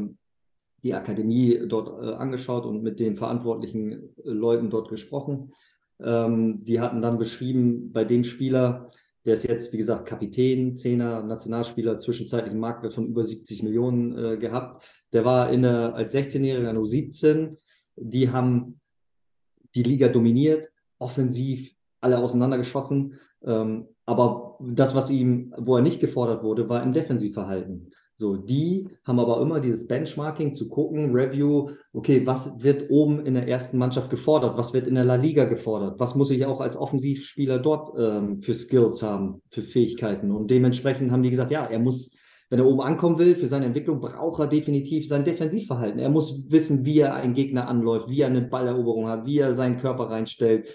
die 0.83 0.95
Akademie 0.95 1.61
dort 1.67 2.03
äh, 2.03 2.15
angeschaut 2.15 2.65
und 2.67 2.83
mit 2.83 2.99
den 2.99 3.17
verantwortlichen 3.17 3.93
äh, 3.93 4.03
Leuten 4.25 4.71
dort 4.71 4.89
gesprochen. 4.89 5.53
Ähm, 6.01 6.63
die 6.63 6.81
hatten 6.81 7.03
dann 7.03 7.19
beschrieben, 7.19 7.93
bei 7.93 8.05
dem 8.05 8.25
Spieler, 8.25 8.91
der 9.25 9.35
ist 9.35 9.45
jetzt, 9.45 9.73
wie 9.73 9.79
gesagt, 9.79 10.07
Kapitän, 10.07 10.77
Zehner, 10.77 11.23
Nationalspieler, 11.23 11.99
zwischenzeitlich 11.99 12.51
einen 12.51 12.61
Marktwert 12.61 12.95
von 12.95 13.07
über 13.07 13.25
70 13.25 13.63
Millionen 13.63 14.17
äh, 14.17 14.37
gehabt. 14.39 14.87
Der 15.13 15.25
war 15.25 15.51
in 15.51 15.63
der, 15.63 15.95
als 15.95 16.15
16-Jähriger 16.15 16.73
nur 16.73 16.87
17. 16.87 17.57
Die 17.97 18.31
haben 18.31 18.81
die 19.75 19.83
Liga 19.83 20.09
dominiert, 20.09 20.71
offensiv 20.99 21.75
alle 22.01 22.19
auseinandergeschossen. 22.19 23.19
Ähm, 23.47 23.89
aber 24.07 24.59
das, 24.61 24.95
was 24.95 25.11
ihm, 25.11 25.55
wo 25.59 25.77
er 25.77 25.83
nicht 25.83 26.01
gefordert 26.01 26.43
wurde, 26.43 26.69
war 26.69 26.83
im 26.83 26.93
Defensivverhalten. 26.93 27.91
So, 28.17 28.37
die 28.37 28.89
haben 29.05 29.19
aber 29.19 29.41
immer 29.41 29.59
dieses 29.59 29.89
Benchmarking 29.89 30.55
zu 30.55 30.69
gucken, 30.69 31.13
Review, 31.13 31.71
okay, 31.93 32.25
was 32.25 32.63
wird 32.63 32.89
oben 32.91 33.27
in 33.27 33.35
der 33.35 33.49
ersten 33.49 33.77
Mannschaft 33.77 34.09
gefordert, 34.09 34.57
was 34.57 34.73
wird 34.73 34.87
in 34.87 34.95
der 34.95 35.05
La 35.05 35.17
Liga 35.17 35.47
gefordert, 35.47 35.99
was 35.99 36.15
muss 36.15 36.31
ich 36.31 36.47
auch 36.47 36.61
als 36.61 36.77
Offensivspieler 36.77 37.59
dort 37.59 37.99
ähm, 37.99 38.41
für 38.41 38.55
Skills 38.55 39.03
haben, 39.03 39.43
für 39.51 39.63
Fähigkeiten. 39.63 40.31
Und 40.31 40.51
dementsprechend 40.51 41.11
haben 41.11 41.25
die 41.25 41.31
gesagt, 41.31 41.51
ja, 41.51 41.65
er 41.65 41.81
muss, 41.81 42.15
wenn 42.51 42.61
er 42.61 42.67
oben 42.67 42.83
ankommen 42.83 43.19
will, 43.19 43.35
für 43.35 43.49
seine 43.49 43.67
Entwicklung 43.67 43.99
braucht 43.99 44.39
er 44.39 44.47
definitiv 44.47 45.09
sein 45.09 45.25
Defensivverhalten. 45.25 45.99
Er 45.99 46.11
muss 46.11 46.49
wissen, 46.51 46.85
wie 46.85 47.01
er 47.01 47.15
einen 47.15 47.35
Gegner 47.35 47.67
anläuft, 47.67 48.09
wie 48.09 48.21
er 48.21 48.29
eine 48.29 48.43
Balleroberung 48.43 49.09
hat, 49.09 49.27
wie 49.27 49.39
er 49.39 49.55
seinen 49.55 49.79
Körper 49.79 50.05
reinstellt 50.05 50.69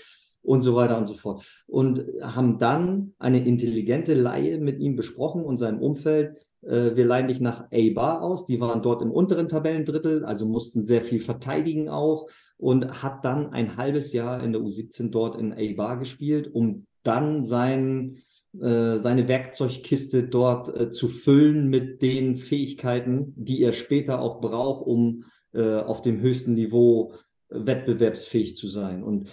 und 0.49 0.63
so 0.63 0.75
weiter 0.75 0.97
und 0.97 1.05
so 1.05 1.13
fort. 1.13 1.45
Und 1.67 2.03
haben 2.23 2.57
dann 2.57 3.13
eine 3.19 3.45
intelligente 3.45 4.15
Laie 4.15 4.57
mit 4.57 4.79
ihm 4.79 4.95
besprochen 4.95 5.43
und 5.43 5.57
seinem 5.57 5.79
Umfeld, 5.79 6.43
äh, 6.63 6.95
wir 6.95 7.05
leihen 7.05 7.27
dich 7.27 7.39
nach 7.39 7.65
A-Bar 7.71 8.23
aus. 8.23 8.47
Die 8.47 8.59
waren 8.59 8.81
dort 8.81 9.03
im 9.03 9.11
unteren 9.11 9.47
Tabellendrittel, 9.47 10.25
also 10.25 10.47
mussten 10.47 10.87
sehr 10.87 11.03
viel 11.03 11.19
verteidigen 11.19 11.87
auch 11.87 12.29
und 12.57 13.03
hat 13.03 13.23
dann 13.25 13.53
ein 13.53 13.77
halbes 13.77 14.11
Jahr 14.11 14.43
in 14.43 14.51
der 14.51 14.61
U17 14.63 15.11
dort 15.11 15.39
in 15.39 15.53
A-Bar 15.53 15.99
gespielt, 15.99 16.49
um 16.51 16.87
dann 17.03 17.45
sein, 17.45 18.17
äh, 18.59 18.97
seine 18.97 19.27
Werkzeugkiste 19.27 20.23
dort 20.23 20.75
äh, 20.75 20.91
zu 20.91 21.09
füllen 21.09 21.67
mit 21.67 22.01
den 22.01 22.37
Fähigkeiten, 22.37 23.35
die 23.35 23.61
er 23.61 23.73
später 23.73 24.19
auch 24.19 24.41
braucht, 24.41 24.87
um 24.87 25.25
äh, 25.53 25.75
auf 25.75 26.01
dem 26.01 26.21
höchsten 26.21 26.55
Niveau 26.55 27.13
äh, 27.49 27.67
wettbewerbsfähig 27.67 28.55
zu 28.55 28.67
sein. 28.67 29.03
Und 29.03 29.29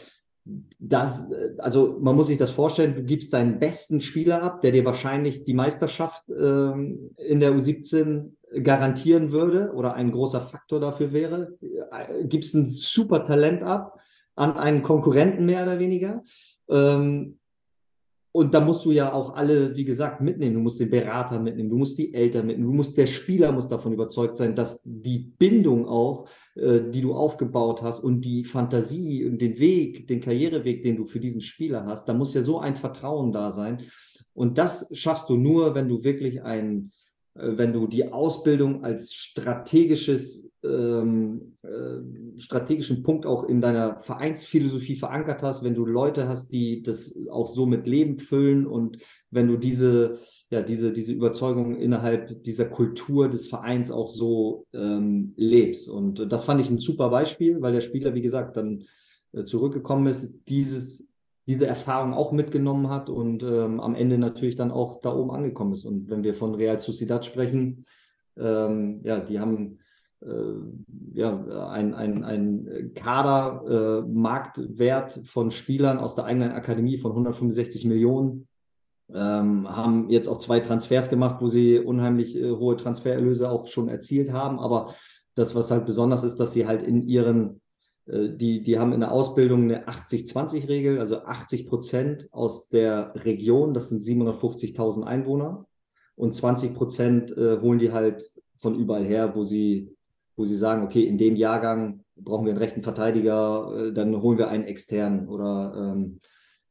das, 0.78 1.28
also 1.58 1.98
man 2.00 2.14
muss 2.14 2.28
sich 2.28 2.38
das 2.38 2.52
vorstellen, 2.52 2.94
du 2.94 3.02
gibst 3.02 3.32
deinen 3.32 3.58
besten 3.58 4.00
Spieler 4.00 4.42
ab, 4.42 4.60
der 4.60 4.72
dir 4.72 4.84
wahrscheinlich 4.84 5.44
die 5.44 5.54
Meisterschaft 5.54 6.22
ähm, 6.28 7.10
in 7.16 7.40
der 7.40 7.52
U17 7.52 8.30
garantieren 8.62 9.32
würde 9.32 9.72
oder 9.74 9.94
ein 9.94 10.12
großer 10.12 10.40
Faktor 10.40 10.78
dafür 10.78 11.12
wäre, 11.12 11.56
äh, 11.60 12.24
gibst 12.24 12.54
ein 12.54 12.70
super 12.70 13.24
Talent 13.24 13.62
ab 13.62 13.98
an 14.36 14.56
einen 14.56 14.82
Konkurrenten 14.82 15.46
mehr 15.46 15.64
oder 15.64 15.78
weniger. 15.78 16.22
Ähm, 16.68 17.38
und 18.36 18.52
da 18.52 18.60
musst 18.60 18.84
du 18.84 18.90
ja 18.90 19.14
auch 19.14 19.34
alle, 19.34 19.74
wie 19.76 19.86
gesagt, 19.86 20.20
mitnehmen. 20.20 20.56
Du 20.56 20.60
musst 20.60 20.78
den 20.78 20.90
Berater 20.90 21.40
mitnehmen, 21.40 21.70
du 21.70 21.78
musst 21.78 21.96
die 21.96 22.12
Eltern 22.12 22.44
mitnehmen, 22.44 22.70
du 22.70 22.76
musst, 22.76 22.94
der 22.98 23.06
Spieler 23.06 23.50
muss 23.50 23.66
davon 23.66 23.94
überzeugt 23.94 24.36
sein, 24.36 24.54
dass 24.54 24.82
die 24.84 25.20
Bindung 25.38 25.88
auch, 25.88 26.28
äh, 26.54 26.80
die 26.90 27.00
du 27.00 27.14
aufgebaut 27.14 27.80
hast 27.80 28.04
und 28.04 28.20
die 28.26 28.44
Fantasie 28.44 29.24
und 29.24 29.40
den 29.40 29.58
Weg, 29.58 30.06
den 30.06 30.20
Karriereweg, 30.20 30.82
den 30.82 30.98
du 30.98 31.06
für 31.06 31.18
diesen 31.18 31.40
Spieler 31.40 31.86
hast, 31.86 32.10
da 32.10 32.12
muss 32.12 32.34
ja 32.34 32.42
so 32.42 32.58
ein 32.58 32.76
Vertrauen 32.76 33.32
da 33.32 33.52
sein. 33.52 33.84
Und 34.34 34.58
das 34.58 34.90
schaffst 34.92 35.30
du 35.30 35.36
nur, 35.38 35.74
wenn 35.74 35.88
du 35.88 36.04
wirklich 36.04 36.42
ein, 36.42 36.90
äh, 36.90 37.05
wenn 37.38 37.72
du 37.72 37.86
die 37.86 38.12
Ausbildung 38.12 38.84
als 38.84 39.12
strategisches, 39.12 40.50
ähm, 40.64 41.56
äh, 41.62 42.40
strategischen 42.40 43.02
Punkt 43.02 43.26
auch 43.26 43.44
in 43.44 43.60
deiner 43.60 44.02
Vereinsphilosophie 44.02 44.96
verankert 44.96 45.42
hast, 45.42 45.62
wenn 45.62 45.74
du 45.74 45.84
Leute 45.84 46.28
hast, 46.28 46.48
die 46.52 46.82
das 46.82 47.16
auch 47.30 47.48
so 47.48 47.66
mit 47.66 47.86
Leben 47.86 48.18
füllen 48.18 48.66
und 48.66 48.98
wenn 49.30 49.48
du 49.48 49.56
diese, 49.56 50.18
ja, 50.50 50.62
diese, 50.62 50.92
diese 50.92 51.12
Überzeugung 51.12 51.76
innerhalb 51.76 52.42
dieser 52.42 52.66
Kultur 52.66 53.28
des 53.28 53.48
Vereins 53.48 53.90
auch 53.90 54.08
so 54.08 54.66
ähm, 54.72 55.34
lebst. 55.36 55.88
Und 55.88 56.30
das 56.30 56.44
fand 56.44 56.60
ich 56.60 56.70
ein 56.70 56.78
super 56.78 57.10
Beispiel, 57.10 57.60
weil 57.60 57.72
der 57.72 57.80
Spieler, 57.80 58.14
wie 58.14 58.22
gesagt, 58.22 58.56
dann 58.56 58.84
äh, 59.32 59.44
zurückgekommen 59.44 60.06
ist, 60.06 60.32
dieses 60.48 61.05
diese 61.46 61.66
Erfahrung 61.66 62.12
auch 62.12 62.32
mitgenommen 62.32 62.90
hat 62.90 63.08
und 63.08 63.42
ähm, 63.42 63.80
am 63.80 63.94
Ende 63.94 64.18
natürlich 64.18 64.56
dann 64.56 64.70
auch 64.72 65.00
da 65.00 65.14
oben 65.14 65.30
angekommen 65.30 65.72
ist. 65.72 65.84
Und 65.84 66.10
wenn 66.10 66.24
wir 66.24 66.34
von 66.34 66.54
Real 66.54 66.80
Sociedad 66.80 67.24
sprechen, 67.24 67.84
ähm, 68.36 69.00
ja, 69.04 69.20
die 69.20 69.38
haben 69.38 69.78
äh, 70.20 70.26
ja, 71.12 71.68
ein, 71.68 71.94
ein, 71.94 72.24
ein 72.24 72.90
Kader-Marktwert 72.94 75.16
äh, 75.16 75.24
von 75.24 75.52
Spielern 75.52 75.98
aus 75.98 76.16
der 76.16 76.24
eigenen 76.24 76.52
Akademie 76.52 76.98
von 76.98 77.12
165 77.12 77.84
Millionen. 77.84 78.48
Ähm, 79.14 79.68
haben 79.68 80.10
jetzt 80.10 80.26
auch 80.26 80.38
zwei 80.38 80.58
Transfers 80.58 81.08
gemacht, 81.08 81.36
wo 81.40 81.48
sie 81.48 81.78
unheimlich 81.78 82.36
äh, 82.36 82.50
hohe 82.50 82.76
Transfererlöse 82.76 83.48
auch 83.48 83.68
schon 83.68 83.88
erzielt 83.88 84.32
haben. 84.32 84.58
Aber 84.58 84.96
das, 85.36 85.54
was 85.54 85.70
halt 85.70 85.86
besonders 85.86 86.24
ist, 86.24 86.38
dass 86.38 86.52
sie 86.52 86.66
halt 86.66 86.82
in 86.82 87.02
ihren 87.02 87.60
die, 88.06 88.62
die 88.62 88.78
haben 88.78 88.92
in 88.92 89.00
der 89.00 89.12
Ausbildung 89.12 89.64
eine 89.64 89.88
80-20-Regel, 89.88 91.00
also 91.00 91.24
80 91.24 91.66
Prozent 91.66 92.28
aus 92.32 92.68
der 92.68 93.12
Region, 93.24 93.74
das 93.74 93.88
sind 93.88 94.04
750.000 94.04 95.02
Einwohner, 95.02 95.66
und 96.14 96.32
20 96.32 96.74
Prozent 96.74 97.36
äh, 97.36 97.60
holen 97.60 97.78
die 97.78 97.92
halt 97.92 98.22
von 98.58 98.74
überall 98.74 99.04
her, 99.04 99.34
wo 99.34 99.44
sie, 99.44 99.94
wo 100.36 100.44
sie 100.44 100.56
sagen, 100.56 100.84
okay, 100.84 101.04
in 101.04 101.18
dem 101.18 101.36
Jahrgang 101.36 102.04
brauchen 102.16 102.46
wir 102.46 102.52
einen 102.52 102.62
rechten 102.62 102.82
Verteidiger, 102.82 103.88
äh, 103.88 103.92
dann 103.92 104.20
holen 104.22 104.38
wir 104.38 104.48
einen 104.48 104.64
externen 104.64 105.28
oder 105.28 105.74
ähm, 105.76 106.18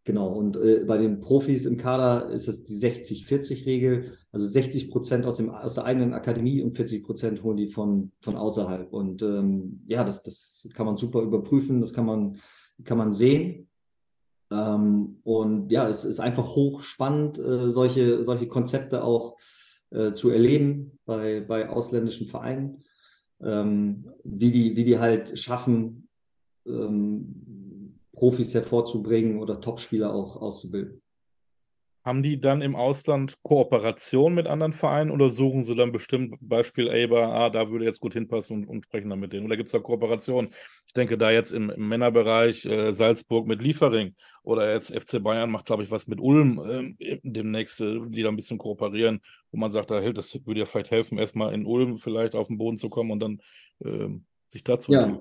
Genau, 0.06 0.28
und 0.28 0.56
äh, 0.56 0.86
bei 0.86 1.00
den 1.00 1.20
Profis 1.20 1.66
im 1.66 1.78
Kader 1.78 2.30
ist 2.30 2.48
es 2.48 2.64
die 2.64 2.76
60-40-Regel. 2.76 4.18
Also 4.32 4.46
60 4.48 4.92
Prozent 4.92 5.26
aus, 5.26 5.42
aus 5.42 5.74
der 5.74 5.86
eigenen 5.86 6.14
Akademie 6.14 6.62
und 6.62 6.76
40 6.76 7.04
Prozent 7.04 7.42
holen 7.42 7.58
die 7.58 7.70
von, 7.70 8.12
von 8.22 8.36
außerhalb. 8.38 8.94
Und 8.94 9.24
ähm, 9.24 9.82
ja, 9.88 10.04
das, 10.04 10.22
das 10.22 10.70
kann 10.76 10.86
man 10.86 10.96
super 10.96 11.22
überprüfen, 11.22 11.82
das 11.82 11.92
kann 11.92 12.06
man, 12.06 12.38
kann 12.84 13.00
man 13.00 13.14
sehen. 13.14 13.68
Ähm, 14.52 15.22
und 15.24 15.72
ja, 15.72 15.90
es 15.90 16.06
ist 16.06 16.20
einfach 16.20 16.56
hochspannend, 16.56 17.40
äh, 17.40 17.72
solche, 17.72 18.24
solche 18.24 18.48
Konzepte 18.48 19.04
auch 19.04 19.38
äh, 19.90 20.12
zu 20.12 20.30
erleben 20.30 21.00
bei, 21.06 21.40
bei 21.40 21.68
ausländischen 21.68 22.28
Vereinen, 22.28 22.84
ähm, 23.42 24.12
wie, 24.24 24.52
die, 24.52 24.76
wie 24.76 24.84
die 24.84 25.00
halt 25.00 25.40
schaffen, 25.40 26.10
ähm, 26.68 27.45
Profis 28.16 28.54
hervorzubringen 28.54 29.40
oder 29.40 29.62
Topspieler 29.62 30.14
auch 30.14 30.42
auszubilden. 30.42 31.02
Haben 32.06 32.22
die 32.22 32.40
dann 32.40 32.62
im 32.62 32.76
Ausland 32.76 33.34
Kooperation 33.42 34.36
mit 34.36 34.46
anderen 34.46 34.74
Vereinen 34.74 35.10
oder 35.10 35.32
suchen 35.32 35.66
sie 35.66 35.76
dann 35.76 35.92
bestimmt 35.92 36.36
Beispiel 36.40 36.88
Eber, 36.88 37.30
ah, 37.30 37.50
da 37.50 37.72
würde 37.72 37.86
jetzt 37.86 38.00
gut 38.00 38.14
hinpassen 38.14 38.58
und, 38.58 38.68
und 38.68 38.86
sprechen 38.86 39.10
dann 39.10 39.20
mit 39.20 39.34
denen? 39.34 39.48
Oder 39.48 39.58
gibt 39.58 39.66
es 39.66 39.72
da 39.72 39.80
Kooperation? 39.80 40.50
Ich 40.86 40.94
denke 40.94 41.18
da 41.18 41.32
jetzt 41.32 41.50
im, 41.52 41.72
im 41.72 41.88
Männerbereich 41.88 42.64
äh, 42.68 42.94
Salzburg 42.94 43.48
mit 43.48 43.60
Liefering 43.60 44.14
oder 44.44 44.72
jetzt 44.72 44.94
FC 44.94 45.22
Bayern 45.22 45.50
macht, 45.50 45.66
glaube 45.66 45.82
ich, 45.82 45.90
was 45.90 46.06
mit 46.06 46.20
Ulm 46.20 46.96
äh, 47.00 47.20
demnächst, 47.24 47.82
äh, 47.82 48.00
die 48.06 48.22
da 48.22 48.30
ein 48.30 48.36
bisschen 48.36 48.60
kooperieren, 48.60 49.20
wo 49.52 49.58
man 49.58 49.72
sagt, 49.72 49.90
da, 49.90 50.00
hey, 50.00 50.14
das 50.14 50.46
würde 50.46 50.60
ja 50.60 50.68
vielleicht 50.68 50.92
helfen, 50.92 51.18
erstmal 51.18 51.56
in 51.56 51.66
Ulm 51.66 51.98
vielleicht 51.98 52.36
auf 52.36 52.50
den 52.50 52.60
Boden 52.60 52.78
zu 52.78 52.90
kommen 52.90 53.10
und 53.10 53.20
dann 53.20 53.42
ähm, 53.84 54.26
sich 54.50 54.64
dazu. 54.64 54.92
Ja. 54.92 55.20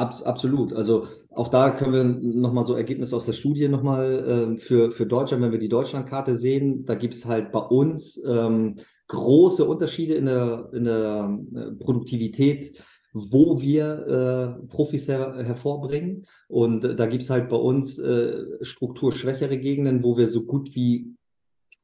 Abs 0.00 0.22
absolut. 0.22 0.72
Also 0.72 1.06
auch 1.30 1.48
da 1.48 1.70
können 1.70 1.92
wir 1.92 2.04
nochmal 2.40 2.66
so 2.66 2.74
Ergebnisse 2.74 3.14
aus 3.14 3.26
der 3.26 3.32
Studie 3.32 3.68
nochmal 3.68 4.56
äh, 4.56 4.58
für, 4.58 4.90
für 4.90 5.06
Deutschland, 5.06 5.42
wenn 5.42 5.52
wir 5.52 5.58
die 5.58 5.68
Deutschlandkarte 5.68 6.34
sehen, 6.34 6.84
da 6.84 6.94
gibt 6.94 7.14
es 7.14 7.26
halt 7.26 7.52
bei 7.52 7.60
uns 7.60 8.22
ähm, 8.26 8.76
große 9.08 9.64
Unterschiede 9.64 10.14
in 10.14 10.26
der, 10.26 10.70
in 10.72 10.84
der 10.84 11.38
äh, 11.54 11.72
Produktivität, 11.72 12.80
wo 13.12 13.60
wir 13.60 14.56
äh, 14.62 14.66
Profis 14.68 15.08
her 15.08 15.34
hervorbringen. 15.44 16.26
Und 16.48 16.84
äh, 16.84 16.96
da 16.96 17.06
gibt 17.06 17.24
es 17.24 17.30
halt 17.30 17.48
bei 17.48 17.56
uns 17.56 17.98
äh, 17.98 18.44
strukturschwächere 18.62 19.58
Gegenden, 19.58 20.04
wo 20.04 20.16
wir 20.16 20.28
so 20.28 20.44
gut 20.44 20.74
wie 20.74 21.16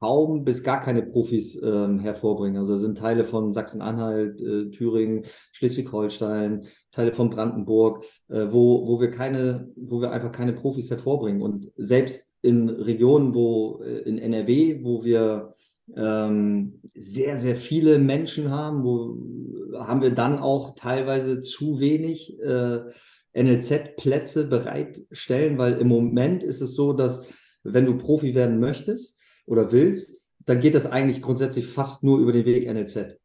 kaum 0.01 0.45
bis 0.45 0.63
gar 0.63 0.81
keine 0.83 1.03
Profis 1.03 1.61
ähm, 1.63 1.99
hervorbringen. 1.99 2.59
Also 2.59 2.77
sind 2.77 2.99
Teile 2.99 3.25
von 3.25 3.53
Sachsen-Anhalt, 3.53 4.41
äh, 4.41 4.71
Thüringen, 4.71 5.25
Schleswig-Holstein, 5.53 6.67
Teile 6.93 7.13
von 7.13 7.31
Brandenburg, 7.31 8.05
äh, 8.29 8.47
wo, 8.51 8.87
wo 8.87 9.01
wir 9.01 9.11
keine, 9.11 9.71
wo 9.77 10.01
wir 10.01 10.11
einfach 10.11 10.33
keine 10.33 10.53
Profis 10.53 10.91
hervorbringen. 10.91 11.43
Und 11.43 11.71
selbst 11.77 12.35
in 12.43 12.69
Regionen, 12.69 13.35
wo 13.35 13.83
äh, 13.83 14.01
in 14.01 14.19
NRW, 14.19 14.85
wo 14.85 15.05
wir 15.05 15.55
ähm, 15.97 16.81
sehr, 16.95 17.39
sehr 17.39 17.57
viele 17.57 17.99
Menschen 17.99 18.51
haben, 18.51 18.85
wo 18.85 19.79
haben 19.79 20.03
wir 20.03 20.11
dann 20.11 20.39
auch 20.39 20.75
teilweise 20.75 21.41
zu 21.41 21.81
wenig 21.81 22.41
äh, 22.41 22.81
NLZ-Plätze 23.35 24.49
bereitstellen, 24.49 25.59
weil 25.59 25.75
im 25.75 25.89
Moment 25.89 26.43
ist 26.43 26.61
es 26.61 26.75
so, 26.75 26.93
dass 26.93 27.25
wenn 27.63 27.85
du 27.85 27.99
Profi 27.99 28.35
werden 28.35 28.59
möchtest 28.61 29.21
oder 29.47 29.73
willst, 29.73 30.21
dann 30.45 30.61
geht 30.61 30.75
das 30.75 30.87
eigentlich 30.87 31.23
grundsätzlich 31.23 31.67
fast 31.67 32.05
nur 32.05 32.19
über 32.19 32.33
den 32.33 32.45
Weg 32.45 32.67
NLZ. 32.67 33.19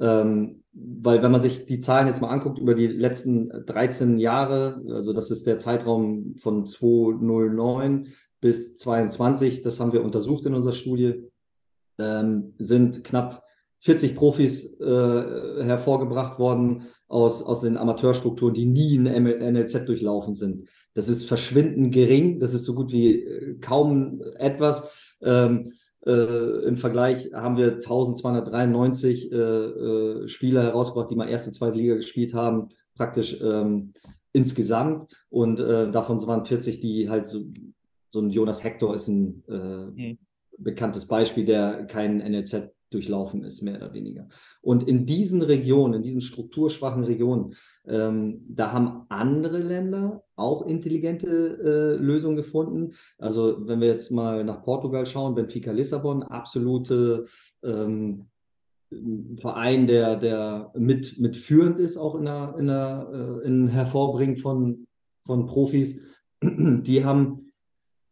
Ähm, 0.00 0.62
weil 0.72 1.22
wenn 1.22 1.32
man 1.32 1.42
sich 1.42 1.66
die 1.66 1.80
Zahlen 1.80 2.06
jetzt 2.06 2.22
mal 2.22 2.30
anguckt 2.30 2.58
über 2.58 2.74
die 2.74 2.86
letzten 2.86 3.50
13 3.66 4.18
Jahre, 4.18 4.82
also 4.88 5.12
das 5.12 5.30
ist 5.30 5.46
der 5.46 5.58
Zeitraum 5.58 6.34
von 6.34 6.64
2009 6.64 8.08
bis 8.40 8.76
22, 8.76 9.62
das 9.62 9.80
haben 9.80 9.92
wir 9.92 10.02
untersucht 10.02 10.46
in 10.46 10.54
unserer 10.54 10.72
Studie, 10.72 11.24
ähm, 11.98 12.54
sind 12.58 13.04
knapp 13.04 13.44
40 13.80 14.16
Profis 14.16 14.80
äh, 14.80 15.64
hervorgebracht 15.64 16.38
worden 16.38 16.86
aus, 17.06 17.42
aus 17.42 17.60
den 17.60 17.76
Amateurstrukturen, 17.76 18.54
die 18.54 18.64
nie 18.64 18.94
in 18.94 19.04
NLZ 19.04 19.84
durchlaufen 19.84 20.34
sind. 20.34 20.68
Das 20.94 21.08
ist 21.08 21.24
verschwindend 21.24 21.92
gering, 21.92 22.40
das 22.40 22.54
ist 22.54 22.64
so 22.64 22.74
gut 22.74 22.92
wie 22.92 23.22
äh, 23.22 23.58
kaum 23.60 24.22
etwas. 24.38 24.88
Ähm, 25.22 25.72
äh, 26.04 26.66
Im 26.66 26.76
Vergleich 26.76 27.32
haben 27.32 27.56
wir 27.56 27.74
1293 27.74 29.30
äh, 29.30 29.36
äh, 29.36 30.28
Spieler 30.28 30.62
herausgebracht, 30.62 31.10
die 31.10 31.16
mal 31.16 31.28
erste, 31.28 31.52
zweite 31.52 31.76
Liga 31.76 31.94
gespielt 31.94 32.34
haben, 32.34 32.68
praktisch 32.96 33.40
ähm, 33.40 33.92
insgesamt. 34.32 35.06
Und 35.30 35.60
äh, 35.60 35.90
davon 35.90 36.24
waren 36.26 36.44
40, 36.44 36.80
die 36.80 37.08
halt 37.08 37.28
so, 37.28 37.42
so 38.10 38.20
ein 38.20 38.30
Jonas 38.30 38.64
Hector 38.64 38.94
ist 38.94 39.08
ein 39.08 39.42
mhm. 39.48 40.18
bekanntes 40.58 41.06
Beispiel, 41.06 41.44
der 41.44 41.86
kein 41.86 42.18
NLZ 42.18 42.72
durchlaufen 42.92 43.44
ist, 43.44 43.62
mehr 43.62 43.76
oder 43.76 43.92
weniger. 43.92 44.28
Und 44.60 44.86
in 44.86 45.06
diesen 45.06 45.42
Regionen, 45.42 45.94
in 45.94 46.02
diesen 46.02 46.20
strukturschwachen 46.20 47.04
Regionen, 47.04 47.54
ähm, 47.86 48.44
da 48.48 48.72
haben 48.72 49.06
andere 49.08 49.58
Länder 49.58 50.24
auch 50.36 50.66
intelligente 50.66 51.28
äh, 51.98 52.02
Lösungen 52.02 52.36
gefunden. 52.36 52.94
Also 53.18 53.66
wenn 53.66 53.80
wir 53.80 53.88
jetzt 53.88 54.10
mal 54.10 54.44
nach 54.44 54.62
Portugal 54.62 55.06
schauen, 55.06 55.34
Benfica 55.34 55.72
Lissabon, 55.72 56.22
absolute 56.22 57.26
ähm, 57.62 58.26
Verein, 59.40 59.86
der, 59.86 60.16
der 60.16 60.70
mit, 60.74 61.18
mit 61.18 61.50
ist, 61.50 61.96
auch 61.96 62.14
in 62.14 62.24
der, 62.24 62.54
in 62.58 62.66
der 62.66 63.40
äh, 63.42 63.46
in 63.46 63.68
Hervorbringen 63.68 64.36
von, 64.36 64.86
von 65.24 65.46
Profis. 65.46 66.00
Die 66.42 67.04
haben 67.04 67.52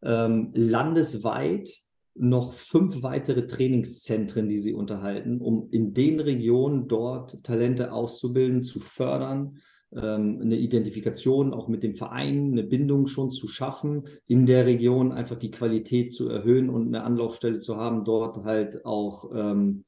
ähm, 0.02 0.50
landesweit 0.54 1.68
noch 2.14 2.52
fünf 2.52 3.02
weitere 3.02 3.46
Trainingszentren, 3.46 4.48
die 4.48 4.58
sie 4.58 4.74
unterhalten, 4.74 5.40
um 5.40 5.68
in 5.70 5.94
den 5.94 6.20
Regionen 6.20 6.88
dort 6.88 7.42
Talente 7.44 7.92
auszubilden, 7.92 8.62
zu 8.62 8.80
fördern, 8.80 9.58
ähm, 9.92 10.40
eine 10.40 10.56
Identifikation 10.56 11.52
auch 11.52 11.68
mit 11.68 11.82
dem 11.82 11.96
Verein, 11.96 12.52
eine 12.52 12.62
Bindung 12.62 13.06
schon 13.06 13.30
zu 13.30 13.48
schaffen, 13.48 14.04
in 14.26 14.46
der 14.46 14.66
Region 14.66 15.12
einfach 15.12 15.36
die 15.36 15.50
Qualität 15.50 16.12
zu 16.12 16.28
erhöhen 16.28 16.70
und 16.70 16.88
eine 16.88 17.04
Anlaufstelle 17.04 17.58
zu 17.58 17.76
haben, 17.76 18.04
dort 18.04 18.44
halt 18.44 18.84
auch 18.84 19.30
ähm, 19.34 19.84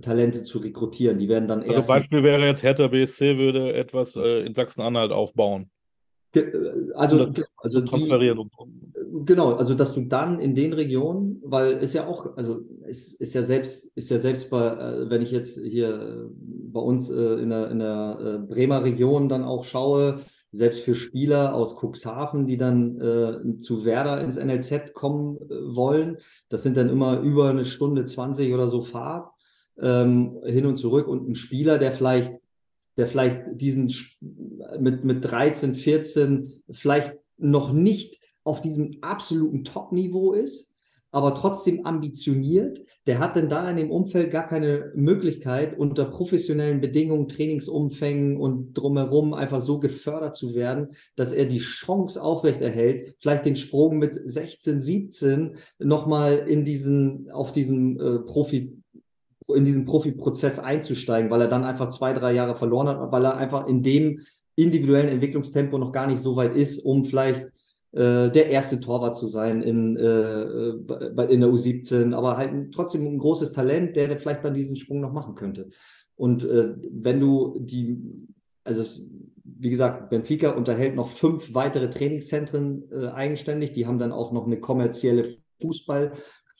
Talente 0.00 0.44
zu 0.44 0.58
rekrutieren. 0.58 1.18
Die 1.18 1.28
werden 1.28 1.48
dann 1.48 1.62
erst. 1.62 1.76
Also 1.76 1.88
Beispiel 1.88 2.22
wäre 2.22 2.46
jetzt 2.46 2.62
Hertha 2.62 2.86
BSC 2.86 3.36
würde 3.36 3.72
etwas 3.72 4.14
äh, 4.14 4.46
in 4.46 4.54
Sachsen-Anhalt 4.54 5.10
aufbauen. 5.10 5.70
Äh, 6.34 6.44
also, 6.94 7.28
also 7.56 7.80
transferieren. 7.80 8.38
Die, 8.38 9.01
genau, 9.24 9.54
also 9.54 9.74
dass 9.74 9.94
du 9.94 10.02
dann 10.02 10.40
in 10.40 10.54
den 10.54 10.72
Regionen, 10.72 11.40
weil 11.44 11.74
es 11.74 11.92
ja 11.92 12.06
auch, 12.06 12.36
also 12.36 12.60
es 12.86 13.12
ist 13.14 13.34
ja 13.34 13.42
selbst, 13.42 13.92
ist 13.94 14.10
ja 14.10 14.18
selbst 14.18 14.50
bei, 14.50 14.66
äh, 14.66 15.10
wenn 15.10 15.22
ich 15.22 15.30
jetzt 15.30 15.58
hier 15.58 16.30
bei 16.40 16.80
uns 16.80 17.10
äh, 17.10 17.34
in 17.42 17.50
der, 17.50 17.70
in 17.70 17.78
der 17.78 18.44
Bremer 18.48 18.84
Region 18.84 19.28
dann 19.28 19.44
auch 19.44 19.64
schaue, 19.64 20.20
selbst 20.54 20.80
für 20.80 20.94
Spieler 20.94 21.54
aus 21.54 21.76
Cuxhaven, 21.82 22.46
die 22.46 22.58
dann 22.58 23.00
äh, 23.00 23.58
zu 23.58 23.84
Werder 23.84 24.20
ins 24.20 24.36
NLZ 24.36 24.92
kommen 24.92 25.36
äh, 25.36 25.74
wollen, 25.74 26.18
das 26.48 26.62
sind 26.62 26.76
dann 26.76 26.90
immer 26.90 27.20
über 27.20 27.48
eine 27.48 27.64
Stunde 27.64 28.04
20 28.04 28.52
oder 28.52 28.68
so 28.68 28.82
Fahrt 28.82 29.30
ähm, 29.80 30.38
hin 30.44 30.66
und 30.66 30.76
zurück 30.76 31.08
und 31.08 31.28
ein 31.28 31.34
Spieler, 31.34 31.78
der 31.78 31.92
vielleicht 31.92 32.32
der 32.96 33.06
vielleicht 33.06 33.42
diesen 33.52 33.92
mit, 34.78 35.04
mit 35.04 35.24
13, 35.24 35.74
14 35.74 36.62
vielleicht 36.70 37.18
noch 37.38 37.72
nicht 37.72 38.21
auf 38.44 38.60
diesem 38.60 38.98
absoluten 39.00 39.64
Top-Niveau 39.64 40.32
ist, 40.32 40.72
aber 41.12 41.34
trotzdem 41.34 41.84
ambitioniert, 41.84 42.82
der 43.06 43.18
hat 43.18 43.36
denn 43.36 43.50
da 43.50 43.68
in 43.70 43.76
dem 43.76 43.90
Umfeld 43.90 44.30
gar 44.30 44.46
keine 44.46 44.92
Möglichkeit, 44.94 45.78
unter 45.78 46.06
professionellen 46.06 46.80
Bedingungen, 46.80 47.28
Trainingsumfängen 47.28 48.38
und 48.38 48.72
drumherum 48.72 49.34
einfach 49.34 49.60
so 49.60 49.78
gefördert 49.78 50.36
zu 50.36 50.54
werden, 50.54 50.96
dass 51.14 51.32
er 51.32 51.44
die 51.44 51.58
Chance 51.58 52.22
aufrechterhält, 52.22 53.14
vielleicht 53.18 53.44
den 53.44 53.56
Sprung 53.56 53.98
mit 53.98 54.18
16, 54.24 54.80
17 54.80 55.56
nochmal 55.78 56.46
in 56.48 56.64
diesen, 56.64 57.30
auf 57.30 57.52
diesem 57.52 58.00
äh, 58.00 58.18
Profi, 58.20 58.78
in 59.48 59.66
diesen 59.66 59.84
Profiprozess 59.84 60.58
einzusteigen, 60.58 61.30
weil 61.30 61.42
er 61.42 61.48
dann 61.48 61.64
einfach 61.64 61.90
zwei, 61.90 62.14
drei 62.14 62.32
Jahre 62.32 62.56
verloren 62.56 62.88
hat, 62.88 63.12
weil 63.12 63.24
er 63.26 63.36
einfach 63.36 63.66
in 63.66 63.82
dem 63.82 64.20
individuellen 64.54 65.10
Entwicklungstempo 65.10 65.76
noch 65.76 65.92
gar 65.92 66.06
nicht 66.06 66.22
so 66.22 66.36
weit 66.36 66.56
ist, 66.56 66.78
um 66.78 67.04
vielleicht 67.04 67.46
äh, 67.92 68.30
der 68.30 68.48
erste 68.48 68.80
Torwart 68.80 69.16
zu 69.16 69.26
sein 69.26 69.62
in, 69.62 69.96
äh, 69.96 70.70
in 70.70 71.40
der 71.40 71.50
U17, 71.50 72.14
aber 72.14 72.36
halt 72.36 72.72
trotzdem 72.72 73.06
ein 73.06 73.18
großes 73.18 73.52
Talent, 73.52 73.96
der, 73.96 74.18
vielleicht 74.18 74.44
dann 74.44 74.54
diesen 74.54 74.76
Sprung 74.76 75.00
noch 75.00 75.12
machen 75.12 75.34
könnte. 75.34 75.70
Und 76.16 76.44
äh, 76.44 76.74
wenn 76.90 77.20
du 77.20 77.58
die, 77.58 77.98
also 78.64 78.82
es, 78.82 79.08
wie 79.44 79.70
gesagt, 79.70 80.10
Benfica 80.10 80.50
unterhält 80.50 80.94
noch 80.94 81.08
fünf 81.08 81.54
weitere 81.54 81.90
Trainingszentren 81.90 82.84
äh, 82.90 83.08
eigenständig, 83.08 83.72
die 83.72 83.86
haben 83.86 83.98
dann 83.98 84.12
auch 84.12 84.32
noch 84.32 84.46
eine 84.46 84.60
kommerzielle 84.60 85.26
Fußball- 85.60 86.12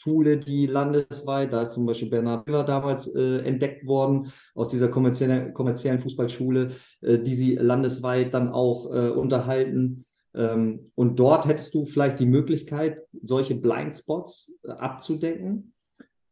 Schule, 0.02 0.36
die 0.36 0.66
landesweit, 0.66 1.52
da 1.52 1.62
ist 1.62 1.74
zum 1.74 1.86
Beispiel 1.86 2.10
Bernhard 2.10 2.48
River 2.48 2.64
damals 2.64 3.06
äh, 3.14 3.38
entdeckt 3.44 3.86
worden, 3.86 4.32
aus 4.54 4.70
dieser 4.70 4.88
kommerziellen, 4.88 5.54
kommerziellen 5.54 6.00
Fußballschule, 6.00 6.70
äh, 7.02 7.18
die 7.18 7.34
sie 7.36 7.54
landesweit 7.54 8.34
dann 8.34 8.48
auch 8.48 8.86
äh, 8.86 9.10
unterhalten. 9.10 10.04
Ähm, 10.34 10.90
und 10.94 11.18
dort 11.18 11.46
hättest 11.46 11.74
du 11.74 11.84
vielleicht 11.84 12.20
die 12.20 12.26
Möglichkeit, 12.26 13.02
solche 13.22 13.54
Blindspots 13.54 14.54
äh, 14.64 14.70
abzudecken. 14.70 15.72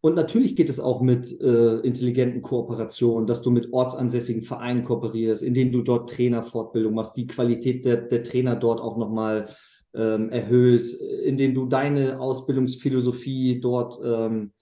Und 0.03 0.17
natürlich 0.17 0.57
geht 0.57 0.71
es 0.71 0.81
auch 0.81 1.03
mit 1.03 1.41
äh, 1.43 1.77
intelligenten 1.81 2.41
Kooperationen, 2.41 3.27
dass 3.27 3.43
du 3.43 3.51
mit 3.51 3.73
ortsansässigen 3.73 4.43
Vereinen 4.43 4.85
kooperierst, 4.85 5.43
indem 5.43 5.73
du 5.73 5.83
dort 5.83 6.09
Trainerfortbildung 6.09 6.95
machst, 6.95 7.17
die 7.17 7.27
Qualität 7.27 7.85
der, 7.85 7.99
der 7.99 8.23
Trainer 8.23 8.57
dort 8.57 8.81
auch 8.81 8.97
nochmal 8.97 9.51
ähm, 9.93 10.31
erhöhst, 10.31 11.01
indem 11.03 11.53
du 11.53 11.67
deine 11.67 12.19
Ausbildungsphilosophie 12.19 13.61
dort 13.61 14.01
ähm, 14.03 14.53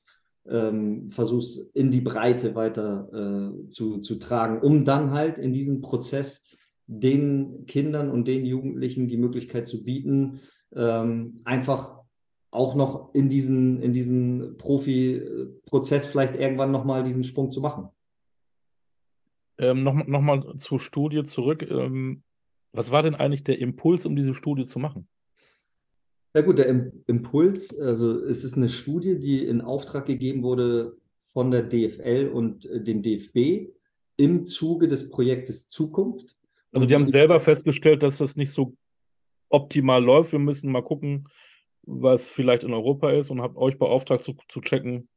ähm, 0.49 1.11
versuchst 1.11 1.71
in 1.75 1.91
die 1.91 2.01
Breite 2.01 2.55
weiter 2.55 3.09
äh, 3.13 3.69
zu, 3.69 3.99
zu 3.99 4.17
tragen, 4.17 4.61
um 4.61 4.85
dann 4.85 5.13
halt 5.13 5.39
in 5.39 5.53
diesem 5.53 5.81
Prozess 5.81 6.43
den 6.89 7.67
Kindern 7.67 8.11
und 8.11 8.27
den 8.27 8.45
Jugendlichen 8.45 9.07
die 9.07 9.19
Möglichkeit 9.19 9.69
zu 9.69 9.85
bieten, 9.85 10.41
ähm, 10.75 11.41
einfach 11.45 11.99
auch 12.51 12.75
noch 12.75 13.15
in 13.15 13.29
diesen, 13.29 13.81
in 13.83 13.93
diesen 13.93 14.57
Profi-Prozess 14.57 16.07
vielleicht 16.07 16.35
irgendwann 16.35 16.73
nochmal 16.73 17.05
diesen 17.05 17.25
Sprung 17.25 17.53
zu 17.53 17.61
machen. 17.61 17.89
Ähm, 19.59 19.83
Nochmal 19.83 20.07
noch 20.09 20.21
mal 20.23 20.59
zur 20.59 20.81
Studie 20.81 21.23
zurück. 21.25 21.63
Ähm, 21.69 22.23
was 22.73 22.91
war 22.91 23.03
denn 23.03 23.15
eigentlich 23.15 23.45
der 23.45 23.59
Impuls, 23.59 24.07
um 24.07 24.17
diese 24.17 24.35
Studie 24.35 24.65
zu 24.65 24.79
machen? 24.79 25.09
Ja 26.35 26.43
gut, 26.43 26.59
der 26.59 26.93
Impuls, 27.07 27.79
also 27.79 28.23
es 28.25 28.45
ist 28.45 28.57
eine 28.57 28.69
Studie, 28.69 29.19
die 29.19 29.45
in 29.45 29.61
Auftrag 29.61 30.07
gegeben 30.07 30.43
wurde 30.43 30.97
von 31.19 31.51
der 31.51 31.65
DFL 31.65 32.31
und 32.33 32.65
äh, 32.67 32.83
dem 32.83 33.03
DFB 33.03 33.73
im 34.17 34.47
Zuge 34.47 34.89
des 34.89 35.11
Projektes 35.11 35.69
Zukunft. 35.69 36.38
Also 36.73 36.87
die 36.87 36.95
haben 36.95 37.07
selber 37.07 37.41
festgestellt, 37.41 38.03
dass 38.03 38.19
das 38.19 38.37
nicht 38.37 38.53
so 38.53 38.75
optimal 39.49 40.03
läuft. 40.03 40.33
Wir 40.33 40.39
müssen 40.39 40.71
mal 40.71 40.83
gucken, 40.83 41.29
was 41.83 42.29
vielleicht 42.29 42.63
in 42.63 42.75
Europa 42.75 43.11
ist 43.11 43.31
und 43.31 43.41
habt 43.41 43.57
euch 43.57 43.79
beauftragt 43.79 44.23
zu, 44.23 44.37
zu 44.49 44.61
checken, 44.61 45.09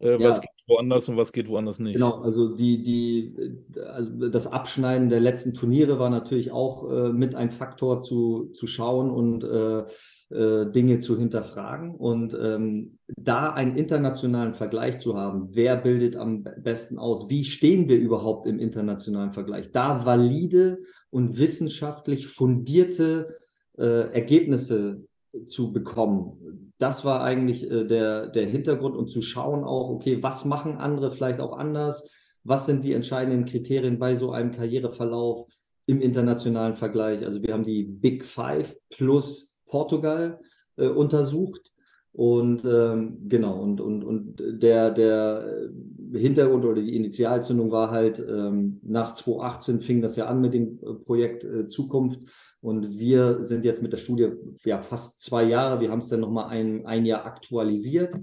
Äh, 0.00 0.20
ja. 0.20 0.28
Was 0.28 0.40
geht 0.40 0.50
woanders 0.66 1.08
und 1.08 1.16
was 1.16 1.32
geht 1.32 1.48
woanders 1.48 1.78
nicht? 1.78 1.94
Genau, 1.94 2.22
also 2.22 2.56
die, 2.56 2.82
die, 2.82 3.36
also 3.78 4.28
das 4.28 4.46
Abschneiden 4.46 5.10
der 5.10 5.20
letzten 5.20 5.52
Turniere 5.52 5.98
war 5.98 6.10
natürlich 6.10 6.52
auch 6.52 6.90
äh, 6.90 7.12
mit 7.12 7.34
ein 7.34 7.50
Faktor 7.50 8.00
zu, 8.00 8.50
zu 8.54 8.66
schauen 8.66 9.10
und 9.10 9.44
äh, 9.44 9.80
äh, 9.80 9.84
Dinge 10.30 11.00
zu 11.00 11.18
hinterfragen. 11.18 11.94
Und 11.94 12.36
ähm, 12.40 12.98
da 13.08 13.50
einen 13.52 13.76
internationalen 13.76 14.54
Vergleich 14.54 14.98
zu 14.98 15.16
haben, 15.16 15.48
wer 15.52 15.76
bildet 15.76 16.16
am 16.16 16.44
besten 16.58 16.98
aus, 16.98 17.28
wie 17.28 17.44
stehen 17.44 17.88
wir 17.88 17.98
überhaupt 17.98 18.46
im 18.46 18.60
internationalen 18.60 19.32
Vergleich, 19.32 19.72
da 19.72 20.06
valide 20.06 20.78
und 21.10 21.38
wissenschaftlich 21.38 22.28
fundierte 22.28 23.38
äh, 23.76 24.12
Ergebnisse 24.12 25.04
zu 25.46 25.72
bekommen. 25.72 26.72
Das 26.78 27.04
war 27.04 27.22
eigentlich 27.22 27.68
äh, 27.70 27.84
der, 27.84 28.28
der 28.28 28.46
Hintergrund 28.46 28.96
und 28.96 29.08
zu 29.08 29.22
schauen 29.22 29.64
auch, 29.64 29.90
okay, 29.90 30.22
was 30.22 30.44
machen 30.44 30.76
andere 30.76 31.10
vielleicht 31.10 31.40
auch 31.40 31.56
anders? 31.56 32.08
Was 32.44 32.66
sind 32.66 32.84
die 32.84 32.92
entscheidenden 32.92 33.44
Kriterien 33.44 33.98
bei 33.98 34.14
so 34.16 34.30
einem 34.32 34.52
Karriereverlauf 34.52 35.46
im 35.86 36.00
internationalen 36.00 36.76
Vergleich? 36.76 37.24
Also 37.24 37.42
wir 37.42 37.52
haben 37.52 37.64
die 37.64 37.82
Big 37.82 38.24
Five 38.24 38.76
plus 38.90 39.49
Portugal 39.70 40.40
äh, 40.76 40.88
untersucht. 40.88 41.72
Und 42.12 42.64
ähm, 42.64 43.28
genau, 43.28 43.62
und, 43.62 43.80
und, 43.80 44.02
und 44.02 44.42
der, 44.62 44.90
der 44.90 45.70
Hintergrund 46.12 46.64
oder 46.64 46.82
die 46.82 46.96
Initialzündung 46.96 47.70
war 47.70 47.90
halt, 47.90 48.18
ähm, 48.18 48.80
nach 48.82 49.14
2018 49.14 49.80
fing 49.80 50.02
das 50.02 50.16
ja 50.16 50.26
an 50.26 50.40
mit 50.40 50.52
dem 50.52 50.80
äh, 50.82 50.94
Projekt 50.94 51.44
äh, 51.44 51.68
Zukunft. 51.68 52.20
Und 52.60 52.98
wir 52.98 53.42
sind 53.42 53.64
jetzt 53.64 53.80
mit 53.80 53.92
der 53.92 53.98
Studie 53.98 54.32
ja 54.64 54.82
fast 54.82 55.20
zwei 55.20 55.44
Jahre. 55.44 55.80
Wir 55.80 55.90
haben 55.90 56.00
es 56.00 56.08
dann 56.08 56.20
nochmal 56.20 56.48
ein, 56.48 56.84
ein 56.84 57.06
Jahr 57.06 57.24
aktualisiert, 57.24 58.14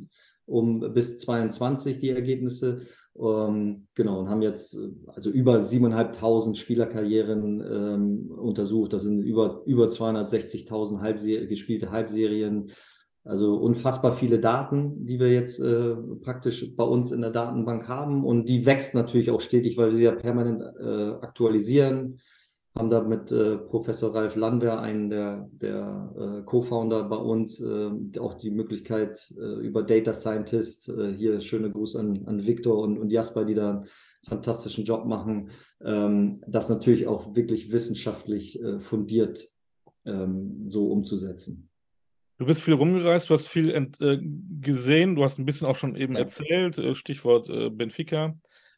um 0.45 0.93
bis 0.93 1.19
22 1.19 1.99
die 1.99 2.09
Ergebnisse. 2.09 2.81
Ähm, 3.19 3.87
genau, 3.95 4.19
und 4.19 4.29
haben 4.29 4.41
jetzt 4.41 4.77
also 5.07 5.29
über 5.29 5.61
7.500 5.61 6.55
Spielerkarrieren 6.55 7.61
ähm, 7.61 8.31
untersucht. 8.31 8.93
Das 8.93 9.03
sind 9.03 9.23
über, 9.23 9.63
über 9.65 9.87
260.000 9.87 11.01
Halbser 11.01 11.45
gespielte 11.45 11.91
Halbserien. 11.91 12.71
Also 13.23 13.55
unfassbar 13.55 14.13
viele 14.13 14.39
Daten, 14.39 15.05
die 15.05 15.19
wir 15.19 15.31
jetzt 15.31 15.59
äh, 15.59 15.95
praktisch 16.21 16.75
bei 16.75 16.85
uns 16.85 17.11
in 17.11 17.21
der 17.21 17.31
Datenbank 17.31 17.87
haben. 17.87 18.23
Und 18.23 18.47
die 18.47 18.65
wächst 18.65 18.93
natürlich 18.93 19.31
auch 19.31 19.41
stetig, 19.41 19.77
weil 19.77 19.89
wir 19.89 19.95
sie 19.95 20.03
ja 20.03 20.13
permanent 20.13 20.63
äh, 20.79 21.25
aktualisieren 21.25 22.19
haben 22.77 22.89
da 22.89 23.01
mit 23.01 23.31
äh, 23.31 23.57
Professor 23.57 24.13
Ralf 24.13 24.35
Landwehr, 24.35 24.79
einen 24.79 25.09
der, 25.09 25.49
der 25.51 26.13
äh, 26.17 26.43
Co-Founder 26.43 27.03
bei 27.05 27.17
uns, 27.17 27.59
äh, 27.59 27.89
auch 28.19 28.35
die 28.35 28.51
Möglichkeit 28.51 29.33
äh, 29.37 29.65
über 29.65 29.83
Data 29.83 30.13
Scientist, 30.13 30.89
äh, 30.89 31.13
hier 31.13 31.41
schöne 31.41 31.71
Gruß 31.71 31.95
an, 31.95 32.25
an 32.25 32.45
Viktor 32.45 32.77
und, 32.79 32.97
und 32.97 33.09
Jasper, 33.09 33.45
die 33.45 33.55
da 33.55 33.71
einen 33.71 33.87
fantastischen 34.23 34.85
Job 34.85 35.05
machen, 35.05 35.49
ähm, 35.83 36.41
das 36.47 36.69
natürlich 36.69 37.07
auch 37.07 37.35
wirklich 37.35 37.71
wissenschaftlich 37.71 38.61
äh, 38.61 38.79
fundiert 38.79 39.47
ähm, 40.05 40.65
so 40.67 40.91
umzusetzen. 40.91 41.69
Du 42.37 42.45
bist 42.45 42.61
viel 42.61 42.75
rumgereist, 42.75 43.31
du 43.31 43.33
hast 43.33 43.47
viel 43.47 43.73
gesehen, 44.61 45.15
du 45.15 45.23
hast 45.23 45.39
ein 45.39 45.45
bisschen 45.45 45.65
auch 45.65 45.75
schon 45.75 45.95
eben 45.95 46.13
ja. 46.13 46.19
erzählt, 46.19 46.79
Stichwort 46.95 47.47
Benfica. 47.75 48.37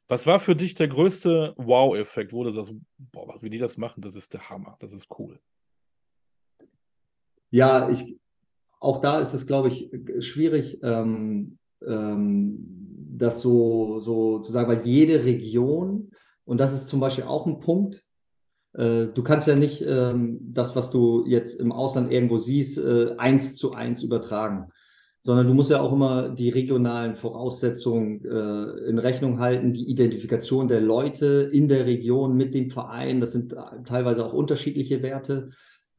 Was 0.09 0.25
war 0.25 0.39
für 0.39 0.55
dich 0.55 0.73
der 0.73 0.87
größte 0.87 1.53
Wow-Effekt, 1.55 2.33
wo 2.33 2.43
du 2.43 2.49
sagst, 2.49 2.73
boah, 3.11 3.37
wie 3.41 3.51
die 3.51 3.59
das 3.59 3.77
machen, 3.77 4.01
das 4.01 4.15
ist 4.15 4.33
der 4.33 4.49
Hammer, 4.49 4.75
das 4.79 4.91
ist 4.91 5.07
cool? 5.19 5.39
Ja, 7.51 7.89
ich, 7.91 8.17
auch 8.79 9.01
da 9.01 9.19
ist 9.19 9.35
es, 9.35 9.45
glaube 9.45 9.67
ich, 9.67 9.91
schwierig, 10.25 10.79
ähm, 10.81 11.59
ähm, 11.85 12.57
das 13.17 13.41
so, 13.41 13.99
so 13.99 14.39
zu 14.39 14.51
sagen, 14.51 14.67
weil 14.67 14.87
jede 14.87 15.23
Region, 15.25 16.09
und 16.43 16.59
das 16.59 16.73
ist 16.73 16.87
zum 16.87 16.99
Beispiel 16.99 17.25
auch 17.25 17.45
ein 17.45 17.59
Punkt, 17.59 18.03
äh, 18.73 19.05
du 19.07 19.23
kannst 19.23 19.47
ja 19.47 19.55
nicht 19.55 19.83
ähm, 19.85 20.39
das, 20.41 20.75
was 20.75 20.89
du 20.89 21.27
jetzt 21.27 21.59
im 21.59 21.71
Ausland 21.71 22.11
irgendwo 22.11 22.39
siehst, 22.39 22.79
äh, 22.79 23.13
eins 23.17 23.55
zu 23.55 23.73
eins 23.73 24.01
übertragen 24.01 24.71
sondern 25.21 25.47
du 25.47 25.53
musst 25.53 25.69
ja 25.69 25.81
auch 25.81 25.91
immer 25.91 26.29
die 26.29 26.49
regionalen 26.49 27.15
Voraussetzungen 27.15 28.23
äh, 28.23 28.89
in 28.89 28.99
Rechnung 28.99 29.39
halten, 29.39 29.73
die 29.73 29.89
Identifikation 29.89 30.67
der 30.67 30.81
Leute 30.81 31.49
in 31.51 31.67
der 31.67 31.85
Region 31.85 32.35
mit 32.35 32.53
dem 32.53 32.69
Verein. 32.69 33.19
Das 33.19 33.33
sind 33.33 33.55
teilweise 33.85 34.25
auch 34.25 34.33
unterschiedliche 34.33 35.01
Werte. 35.03 35.49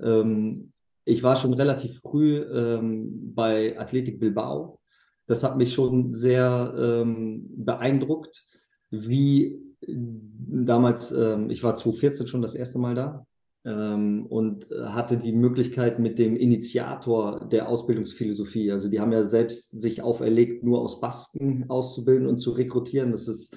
Ähm, 0.00 0.72
ich 1.04 1.22
war 1.22 1.36
schon 1.36 1.54
relativ 1.54 2.00
früh 2.00 2.38
ähm, 2.38 3.34
bei 3.34 3.78
Athletic 3.78 4.20
Bilbao. 4.20 4.80
Das 5.26 5.44
hat 5.44 5.56
mich 5.56 5.72
schon 5.72 6.12
sehr 6.12 6.74
ähm, 6.78 7.46
beeindruckt, 7.56 8.44
wie 8.90 9.60
damals, 9.86 11.12
ähm, 11.12 11.50
ich 11.50 11.62
war 11.62 11.76
2014 11.76 12.26
schon 12.26 12.42
das 12.42 12.54
erste 12.54 12.78
Mal 12.78 12.94
da, 12.94 13.26
ähm, 13.64 14.26
und 14.26 14.70
äh, 14.70 14.86
hatte 14.86 15.16
die 15.16 15.32
Möglichkeit 15.32 15.98
mit 15.98 16.18
dem 16.18 16.36
Initiator 16.36 17.48
der 17.48 17.68
Ausbildungsphilosophie, 17.68 18.72
also 18.72 18.88
die 18.88 19.00
haben 19.00 19.12
ja 19.12 19.26
selbst 19.26 19.70
sich 19.78 20.02
auferlegt, 20.02 20.64
nur 20.64 20.80
aus 20.80 21.00
Basken 21.00 21.68
auszubilden 21.68 22.26
und 22.26 22.38
zu 22.38 22.52
rekrutieren. 22.52 23.12
Das 23.12 23.28
ist 23.28 23.56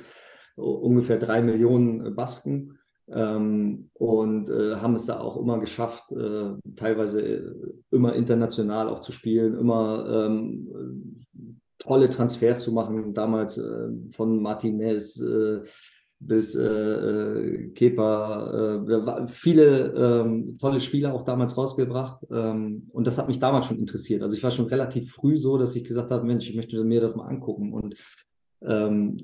ungefähr 0.56 1.18
drei 1.18 1.42
Millionen 1.42 2.16
Basken. 2.16 2.78
Ähm, 3.10 3.90
und 3.94 4.50
äh, 4.50 4.78
haben 4.78 4.96
es 4.96 5.06
da 5.06 5.20
auch 5.20 5.36
immer 5.38 5.60
geschafft, 5.60 6.10
äh, 6.14 6.54
teilweise 6.78 7.22
äh, 7.22 7.54
immer 7.92 8.16
international 8.16 8.88
auch 8.88 9.02
zu 9.02 9.12
spielen, 9.12 9.58
immer 9.58 10.06
ähm, 10.08 11.20
tolle 11.80 12.10
Transfers 12.10 12.62
zu 12.62 12.72
machen. 12.72 13.14
Damals 13.14 13.58
äh, 13.58 13.90
von 14.12 14.42
Martinez, 14.42 15.20
äh, 15.20 15.62
bis 16.28 16.56
äh, 16.56 16.64
äh 16.64 17.68
Kepa, 17.70 18.84
äh, 18.86 19.28
viele 19.28 19.94
ähm, 19.96 20.58
tolle 20.58 20.82
Spieler 20.82 21.14
auch 21.14 21.24
damals 21.24 21.58
rausgebracht. 21.58 22.26
Ähm, 22.32 22.88
und 22.92 23.08
das 23.08 23.18
hat 23.18 23.28
mich 23.28 23.40
damals 23.40 23.66
schon 23.66 23.80
interessiert. 23.80 24.22
Also 24.22 24.38
ich 24.38 24.44
war 24.44 24.52
schon 24.52 24.68
relativ 24.68 25.12
früh 25.12 25.38
so, 25.38 25.58
dass 25.58 25.76
ich 25.76 25.84
gesagt 25.84 26.12
habe, 26.12 26.26
Mensch, 26.26 26.50
ich 26.50 26.56
möchte 26.56 26.84
mir 26.84 27.02
das 27.02 27.16
mal 27.16 27.28
angucken. 27.28 27.74
Und 27.74 27.96
ähm, 28.62 29.18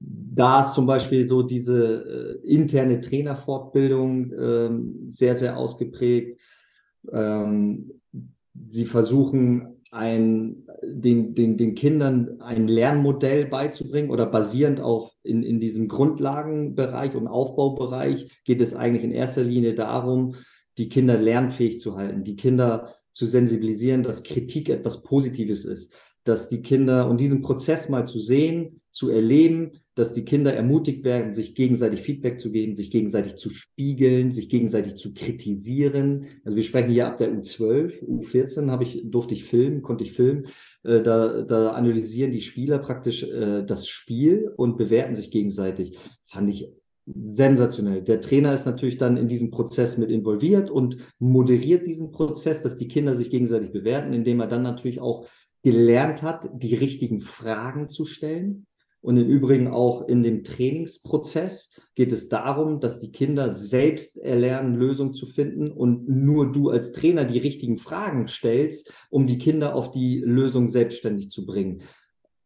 da 0.00 0.60
ist 0.60 0.74
zum 0.74 0.86
Beispiel 0.86 1.26
so 1.26 1.42
diese 1.42 2.40
äh, 2.44 2.46
interne 2.46 3.00
Trainerfortbildung 3.00 4.32
ähm, 4.32 5.04
sehr, 5.06 5.34
sehr 5.34 5.56
ausgeprägt. 5.56 6.40
Ähm, 7.10 8.00
sie 8.68 8.86
versuchen 8.86 9.82
ein, 9.90 10.66
den, 10.84 11.34
den, 11.34 11.56
den 11.56 11.74
Kindern 11.74 12.40
ein 12.40 12.68
Lernmodell 12.68 13.46
beizubringen 13.46 14.10
oder 14.10 14.26
basierend 14.26 14.80
auf 14.80 15.12
in, 15.22 15.42
in 15.42 15.60
diesem 15.60 15.88
Grundlagenbereich 15.88 17.14
und 17.14 17.28
Aufbaubereich 17.28 18.42
geht 18.44 18.60
es 18.60 18.74
eigentlich 18.74 19.04
in 19.04 19.12
erster 19.12 19.44
Linie 19.44 19.74
darum, 19.74 20.36
die 20.78 20.88
Kinder 20.88 21.18
lernfähig 21.18 21.78
zu 21.80 21.96
halten, 21.96 22.24
die 22.24 22.36
Kinder 22.36 22.94
zu 23.12 23.26
sensibilisieren, 23.26 24.02
dass 24.02 24.22
Kritik 24.22 24.68
etwas 24.68 25.02
Positives 25.02 25.64
ist, 25.64 25.92
dass 26.24 26.48
die 26.48 26.62
Kinder 26.62 27.08
und 27.08 27.20
diesen 27.20 27.42
Prozess 27.42 27.88
mal 27.88 28.06
zu 28.06 28.18
sehen, 28.18 28.80
zu 28.90 29.10
erleben, 29.10 29.72
dass 29.94 30.12
die 30.12 30.24
Kinder 30.24 30.54
ermutigt 30.54 31.04
werden, 31.04 31.34
sich 31.34 31.54
gegenseitig 31.54 32.00
Feedback 32.00 32.40
zu 32.40 32.50
geben, 32.50 32.76
sich 32.76 32.90
gegenseitig 32.90 33.36
zu 33.36 33.50
spiegeln, 33.50 34.32
sich 34.32 34.48
gegenseitig 34.48 34.96
zu 34.96 35.14
kritisieren. 35.14 36.26
Also 36.44 36.56
wir 36.56 36.62
sprechen 36.62 36.90
hier 36.90 37.06
ab 37.06 37.18
der 37.18 37.32
U12, 37.32 38.02
U14 38.02 38.70
habe 38.70 38.84
ich, 38.84 39.02
durfte 39.04 39.34
ich 39.34 39.44
filmen, 39.44 39.82
konnte 39.82 40.04
ich 40.04 40.12
filmen. 40.12 40.46
Äh, 40.84 41.02
da, 41.02 41.42
da 41.42 41.70
analysieren 41.70 42.32
die 42.32 42.40
Spieler 42.40 42.78
praktisch 42.78 43.22
äh, 43.22 43.64
das 43.64 43.88
Spiel 43.88 44.52
und 44.56 44.76
bewerten 44.76 45.14
sich 45.14 45.30
gegenseitig. 45.30 45.98
Fand 46.24 46.50
ich 46.50 46.72
sensationell. 47.06 48.02
Der 48.02 48.20
Trainer 48.20 48.54
ist 48.54 48.66
natürlich 48.66 48.96
dann 48.96 49.16
in 49.16 49.28
diesem 49.28 49.50
Prozess 49.50 49.98
mit 49.98 50.10
involviert 50.10 50.70
und 50.70 50.98
moderiert 51.18 51.86
diesen 51.86 52.12
Prozess, 52.12 52.62
dass 52.62 52.76
die 52.76 52.88
Kinder 52.88 53.16
sich 53.16 53.30
gegenseitig 53.30 53.72
bewerten, 53.72 54.12
indem 54.12 54.40
er 54.40 54.46
dann 54.46 54.62
natürlich 54.62 55.00
auch 55.00 55.26
gelernt 55.62 56.22
hat, 56.22 56.48
die 56.54 56.74
richtigen 56.74 57.20
Fragen 57.20 57.88
zu 57.88 58.04
stellen 58.04 58.66
und 59.02 59.16
im 59.16 59.28
Übrigen 59.28 59.66
auch 59.66 60.06
in 60.06 60.22
dem 60.22 60.44
Trainingsprozess 60.44 61.70
geht 61.96 62.12
es 62.12 62.28
darum, 62.28 62.78
dass 62.78 63.00
die 63.00 63.10
Kinder 63.10 63.52
selbst 63.52 64.16
erlernen, 64.16 64.76
Lösungen 64.76 65.12
zu 65.12 65.26
finden 65.26 65.72
und 65.72 66.08
nur 66.08 66.52
du 66.52 66.70
als 66.70 66.92
Trainer 66.92 67.24
die 67.24 67.40
richtigen 67.40 67.78
Fragen 67.78 68.28
stellst, 68.28 68.92
um 69.10 69.26
die 69.26 69.38
Kinder 69.38 69.74
auf 69.74 69.90
die 69.90 70.20
Lösung 70.20 70.68
selbstständig 70.68 71.30
zu 71.30 71.44
bringen. 71.44 71.82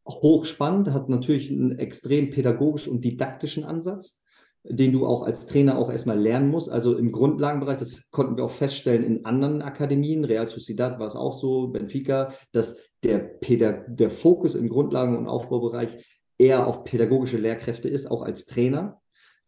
Hochspannend, 0.08 0.90
hat 0.92 1.10
natürlich 1.10 1.50
einen 1.50 1.78
extrem 1.78 2.30
pädagogisch 2.30 2.88
und 2.88 3.04
didaktischen 3.04 3.64
Ansatz, 3.64 4.18
den 4.64 4.92
du 4.92 5.06
auch 5.06 5.24
als 5.24 5.46
Trainer 5.46 5.76
auch 5.76 5.90
erstmal 5.90 6.18
lernen 6.18 6.48
musst. 6.48 6.70
Also 6.70 6.96
im 6.96 7.12
Grundlagenbereich, 7.12 7.78
das 7.78 8.08
konnten 8.10 8.36
wir 8.36 8.44
auch 8.44 8.50
feststellen 8.50 9.04
in 9.04 9.24
anderen 9.26 9.60
Akademien, 9.60 10.24
Real 10.24 10.48
Sociedad 10.48 10.98
war 10.98 11.06
es 11.06 11.16
auch 11.16 11.38
so, 11.38 11.68
Benfica, 11.68 12.32
dass 12.52 12.78
der, 13.02 13.18
Pädag 13.18 13.84
der 13.88 14.10
Fokus 14.10 14.54
im 14.54 14.68
Grundlagen- 14.68 15.18
und 15.18 15.28
Aufbaubereich 15.28 15.98
eher 16.38 16.66
auf 16.66 16.84
pädagogische 16.84 17.38
Lehrkräfte 17.38 17.88
ist, 17.88 18.10
auch 18.10 18.22
als 18.22 18.46
Trainer, 18.46 19.00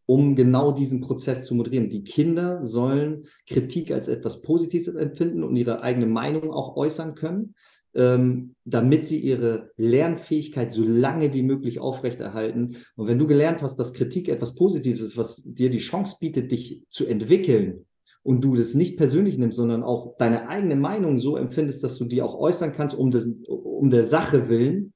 um 0.07 0.36
genau 0.36 0.72
diesen 0.72 1.01
Prozess 1.01 1.45
zu 1.45 1.55
moderieren. 1.55 1.91
Die 1.91 2.05
Kinder 2.05 2.64
sollen 2.64 3.26
Kritik 3.47 3.91
als 3.91 4.09
etwas 4.09 4.43
Positives 4.43 4.95
empfinden 4.95 5.43
und 5.45 5.57
ihre 5.57 5.82
eigene 5.82 6.07
Meinung 6.07 6.51
auch 6.51 6.76
äußern 6.76 7.14
können. 7.14 7.55
ähm, 7.95 8.55
damit 8.64 9.07
sie 9.07 9.18
ihre 9.18 9.70
Lernfähigkeit 9.76 10.70
so 10.70 10.84
lange 10.84 11.32
wie 11.32 11.43
möglich 11.43 11.80
aufrechterhalten. 11.80 12.76
Und 12.97 13.09
wenn 13.09 13.18
du 13.18 13.26
gelernt 13.26 13.62
hast, 13.62 13.76
dass 13.76 13.95
Kritik 13.95 14.28
etwas 14.28 14.55
Positives 14.55 15.01
ist, 15.01 15.16
was 15.16 15.43
dir 15.43 15.70
die 15.70 15.78
Chance 15.78 16.18
bietet, 16.20 16.53
dich 16.53 16.84
zu 16.91 17.07
entwickeln, 17.07 17.86
und 18.22 18.43
du 18.43 18.57
das 18.57 18.74
nicht 18.74 18.99
persönlich 18.99 19.39
nimmst, 19.39 19.57
sondern 19.57 19.82
auch 19.82 20.16
deine 20.18 20.49
eigene 20.49 20.76
Meinung 20.76 21.18
so 21.18 21.39
empfindest, 21.39 21.82
dass 21.82 21.97
du 21.97 22.05
die 22.05 22.20
auch 22.20 22.39
äußern 22.39 22.74
kannst, 22.74 22.95
um, 22.95 23.11
das, 23.11 23.26
um 23.47 23.89
der 23.89 24.03
Sache 24.03 24.51
willen, 24.51 24.93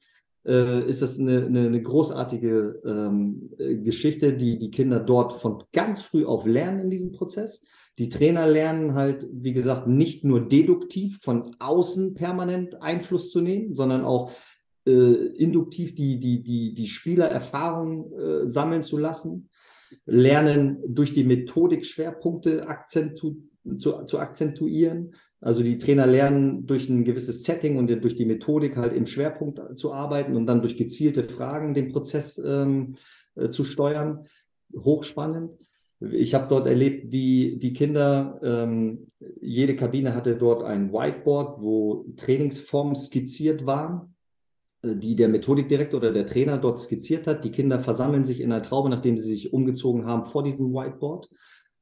äh, 0.46 0.88
ist 0.88 1.02
das 1.02 1.18
eine, 1.18 1.46
eine, 1.46 1.66
eine 1.66 1.82
großartige 1.82 2.82
ähm, 2.84 3.50
Geschichte, 3.82 4.34
die 4.34 4.58
die 4.58 4.70
Kinder 4.70 5.00
dort 5.00 5.34
von 5.40 5.62
ganz 5.72 6.02
früh 6.02 6.24
auf 6.24 6.46
lernen 6.46 6.80
in 6.80 6.90
diesem 6.90 7.12
Prozess. 7.12 7.62
Die 7.98 8.08
Trainer 8.08 8.46
lernen 8.46 8.94
halt, 8.94 9.26
wie 9.32 9.52
gesagt, 9.52 9.86
nicht 9.86 10.24
nur 10.24 10.48
deduktiv 10.48 11.18
von 11.22 11.54
außen 11.58 12.14
permanent 12.14 12.80
Einfluss 12.80 13.30
zu 13.30 13.40
nehmen, 13.42 13.74
sondern 13.74 14.04
auch 14.04 14.32
äh, 14.86 14.90
induktiv 15.36 15.94
die, 15.94 16.18
die, 16.18 16.42
die, 16.42 16.74
die 16.74 16.86
Spielererfahrung 16.86 18.12
äh, 18.12 18.50
sammeln 18.50 18.82
zu 18.82 18.98
lassen, 18.98 19.50
lernen 20.06 20.82
durch 20.88 21.12
die 21.12 21.24
Methodik 21.24 21.84
Schwerpunkte 21.84 22.66
akzentu 22.66 23.36
zu, 23.78 24.04
zu 24.06 24.18
akzentuieren, 24.18 25.14
also 25.42 25.64
die 25.64 25.76
Trainer 25.76 26.06
lernen 26.06 26.66
durch 26.66 26.88
ein 26.88 27.04
gewisses 27.04 27.42
Setting 27.42 27.76
und 27.76 27.88
durch 27.88 28.14
die 28.14 28.24
Methodik 28.24 28.76
halt 28.76 28.92
im 28.92 29.06
Schwerpunkt 29.06 29.60
zu 29.76 29.92
arbeiten 29.92 30.36
und 30.36 30.46
dann 30.46 30.62
durch 30.62 30.76
gezielte 30.76 31.24
Fragen 31.24 31.74
den 31.74 31.88
Prozess 31.88 32.38
ähm, 32.38 32.94
äh, 33.34 33.48
zu 33.50 33.64
steuern. 33.64 34.26
Hochspannend. 34.72 35.50
Ich 36.12 36.34
habe 36.34 36.46
dort 36.48 36.68
erlebt, 36.68 37.10
wie 37.10 37.58
die 37.58 37.72
Kinder, 37.72 38.40
ähm, 38.42 39.08
jede 39.40 39.74
Kabine 39.74 40.14
hatte 40.14 40.36
dort 40.36 40.62
ein 40.62 40.92
Whiteboard, 40.92 41.60
wo 41.60 42.06
Trainingsformen 42.16 42.94
skizziert 42.94 43.66
waren, 43.66 44.14
äh, 44.82 44.94
die 44.94 45.16
der 45.16 45.28
Methodikdirektor 45.28 45.98
oder 45.98 46.12
der 46.12 46.26
Trainer 46.26 46.56
dort 46.56 46.78
skizziert 46.78 47.26
hat. 47.26 47.42
Die 47.42 47.50
Kinder 47.50 47.80
versammeln 47.80 48.22
sich 48.22 48.40
in 48.40 48.52
einer 48.52 48.62
Traube, 48.62 48.90
nachdem 48.90 49.18
sie 49.18 49.28
sich 49.28 49.52
umgezogen 49.52 50.06
haben 50.06 50.24
vor 50.24 50.44
diesem 50.44 50.72
Whiteboard 50.72 51.28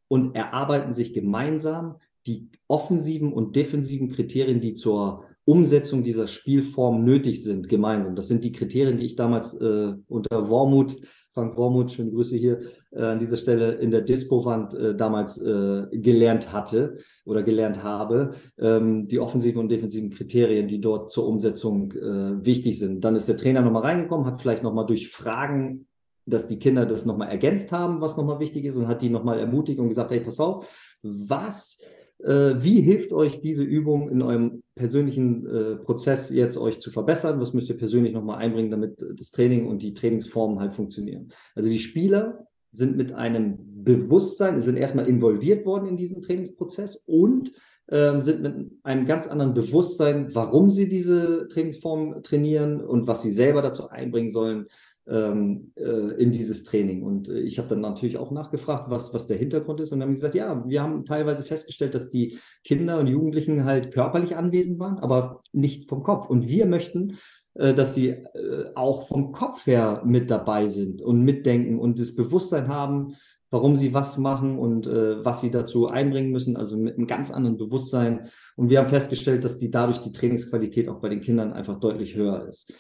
und 0.09 0.35
erarbeiten 0.35 0.95
sich 0.95 1.13
gemeinsam 1.13 1.97
die 2.27 2.51
offensiven 2.69 3.33
und 3.33 3.57
defensiven 3.57 4.11
Kriterien, 4.11 4.61
die 4.61 4.75
zur 4.75 5.25
Umsetzung 5.45 6.05
dieser 6.05 6.27
Spielform 6.27 7.03
nötig 7.03 7.43
sind, 7.43 7.69
gemeinsam. 7.69 8.15
Das 8.15 8.29
sind 8.29 8.45
die 8.45 8.53
Kriterien, 8.53 8.99
die 8.99 9.07
ich 9.07 9.17
damals 9.17 9.55
äh, 9.55 9.95
unter 10.07 10.49
Wormut, 10.49 10.97
Frank 11.33 11.57
Wormut, 11.57 11.93
schöne 11.93 12.11
Grüße 12.11 12.37
hier 12.37 12.61
äh, 12.91 13.03
an 13.03 13.19
dieser 13.19 13.37
Stelle 13.37 13.73
in 13.73 13.91
der 13.91 14.03
Dispo-Wand 14.03 14.75
äh, 14.75 14.95
damals 14.95 15.39
äh, 15.39 15.87
gelernt 15.93 16.53
hatte 16.53 16.99
oder 17.25 17.43
gelernt 17.43 17.83
habe. 17.83 18.35
Ähm, 18.59 19.07
die 19.09 19.19
offensiven 19.19 19.61
und 19.61 19.71
defensiven 19.71 20.11
Kriterien, 20.11 20.69
die 20.69 20.81
dort 20.81 21.11
zur 21.11 21.27
Umsetzung 21.27 21.93
äh, 21.93 22.45
wichtig 22.45 22.79
sind. 22.79 23.05
Dann 23.05 23.17
ist 23.17 23.29
der 23.29 23.37
Trainer 23.37 23.63
nochmal 23.63 23.83
reingekommen, 23.83 24.27
hat 24.27 24.41
vielleicht 24.41 24.63
nochmal 24.63 24.87
durch 24.87 25.09
Fragen 25.09 25.87
dass 26.27 26.47
die 26.47 26.59
Kinder 26.59 26.87
das 26.87 27.07
nochmal 27.07 27.29
ergänzt 27.29 27.73
haben, 27.73 28.01
was 28.01 28.17
nochmal 28.17 28.39
wichtig 28.39 28.65
ist 28.65 28.77
und 28.77 28.87
hat 28.87 29.03
die 29.03 29.11
nochmal 29.11 29.41
ermutigt 29.41 29.81
und 29.81 29.89
gesagt, 29.89 30.13
hey, 30.13 30.21
pass 30.21 30.39
auf, 30.39 30.67
was 31.03 31.81
wie 32.23 32.81
hilft 32.81 33.13
euch 33.13 33.41
diese 33.41 33.63
Übung 33.63 34.11
in 34.11 34.23
eurem 34.23 34.63
persönlichen 34.75 35.47
äh, 35.47 35.77
Prozess 35.77 36.31
jetzt 36.31 36.59
euch 36.59 36.81
zu 36.81 36.91
verbessern? 36.91 37.41
Was 37.41 37.55
müsst 37.55 37.69
ihr 37.69 37.77
persönlich 37.77 38.13
nochmal 38.13 38.39
einbringen, 38.39 38.71
damit 38.71 39.05
das 39.15 39.31
Training 39.31 39.67
und 39.67 39.83
die 39.83 39.95
Trainingsformen 39.95 40.61
halt 40.61 40.75
funktionieren? 40.75 41.33
Also 41.55 41.69
die 41.69 41.79
Spieler 41.79 42.47
sind 42.73 42.97
mit 42.97 43.13
einem 43.13 43.59
Bewusstsein, 43.83 44.61
sind 44.61 44.77
erstmal 44.77 45.09
involviert 45.09 45.67
worden 45.67 45.89
in 45.89 45.97
diesen 45.97 46.23
Trainingsprozess 46.23 47.03
und 47.07 47.53
ähm, 47.91 48.23
sind 48.23 48.43
mit 48.43 48.71
einem 48.85 49.07
ganz 49.07 49.27
anderen 49.27 49.55
Bewusstsein, 49.55 50.33
warum 50.35 50.71
sie 50.71 50.89
diese 50.89 51.49
Trainingsform 51.49 52.23
trainieren 52.23 52.81
und 52.81 53.07
was 53.07 53.23
sie 53.23 53.33
selber 53.33 53.63
dazu 53.63 53.89
einbringen 53.89 54.31
sollen, 54.31 54.67
ähm, 55.11 55.73
äh, 55.77 56.15
in 56.23 56.31
dieses 56.31 56.65
Training. 56.65 57.03
Und 57.03 57.29
äh, 57.29 57.41
ich 57.41 57.59
habe 57.59 57.69
dann 57.69 57.81
natürlich 57.81 58.17
auch 58.17 58.31
nachgefragt, 58.31 58.91
was, 58.91 59.13
was 59.13 59.27
der 59.27 59.37
Hintergrund 59.37 59.81
ist. 59.81 59.93
Und 59.93 60.01
dann 60.01 60.09
haben 60.09 60.15
gesagt, 60.15 60.37
ja, 60.37 60.65
wir 60.67 60.83
haben 60.83 61.05
teilweise 61.05 61.43
festgestellt, 61.43 61.95
dass 61.95 62.11
die 62.11 62.39
Kinder 62.65 63.01
und 63.01 63.09
Jugendlichen 63.09 63.65
halt 63.65 63.93
körperlich 63.93 64.37
anwesend 64.37 64.79
waren, 64.79 64.99
aber 64.99 65.43
nicht 65.53 65.89
vom 65.89 66.03
Kopf. 66.03 66.31
Und 66.31 66.49
wir 66.49 66.67
möchten, 66.67 67.19
äh, 67.55 67.75
dass 67.75 67.95
sie 67.95 68.11
äh, 68.11 68.71
auch 68.77 69.09
vom 69.09 69.33
Kopf 69.33 69.67
her 69.67 70.03
mit 70.05 70.31
dabei 70.31 70.69
sind 70.69 71.03
und 71.03 71.23
mitdenken 71.23 71.79
und 71.81 71.99
das 71.99 72.15
Bewusstsein 72.15 72.69
haben, 72.69 73.17
warum 73.51 73.77
sie 73.77 73.93
was 73.93 74.17
machen 74.17 74.59
und 74.59 74.87
äh, 74.87 75.25
was 75.25 75.41
sie 75.41 75.51
dazu 75.51 75.89
einbringen 75.89 76.31
müssen, 76.31 76.57
also 76.57 76.79
mit 76.79 76.97
einem 76.97 77.09
ganz 77.09 77.33
anderen 77.33 77.57
Bewusstsein. 77.57 78.29
Und 78.55 78.71
wir 78.71 78.79
haben 78.79 78.89
festgestellt, 78.89 79.45
dass 79.45 79.59
die 79.59 79.73
dadurch 79.73 79.99
die 79.99 80.13
Trainingsqualität 80.13 80.89
auch 80.89 81.01
bei 81.01 81.09
den 81.09 81.21
Kindern 81.21 81.53
einfach 81.53 81.81
deutlich 81.81 82.15
höher 82.15 82.47
ist. 82.49 82.73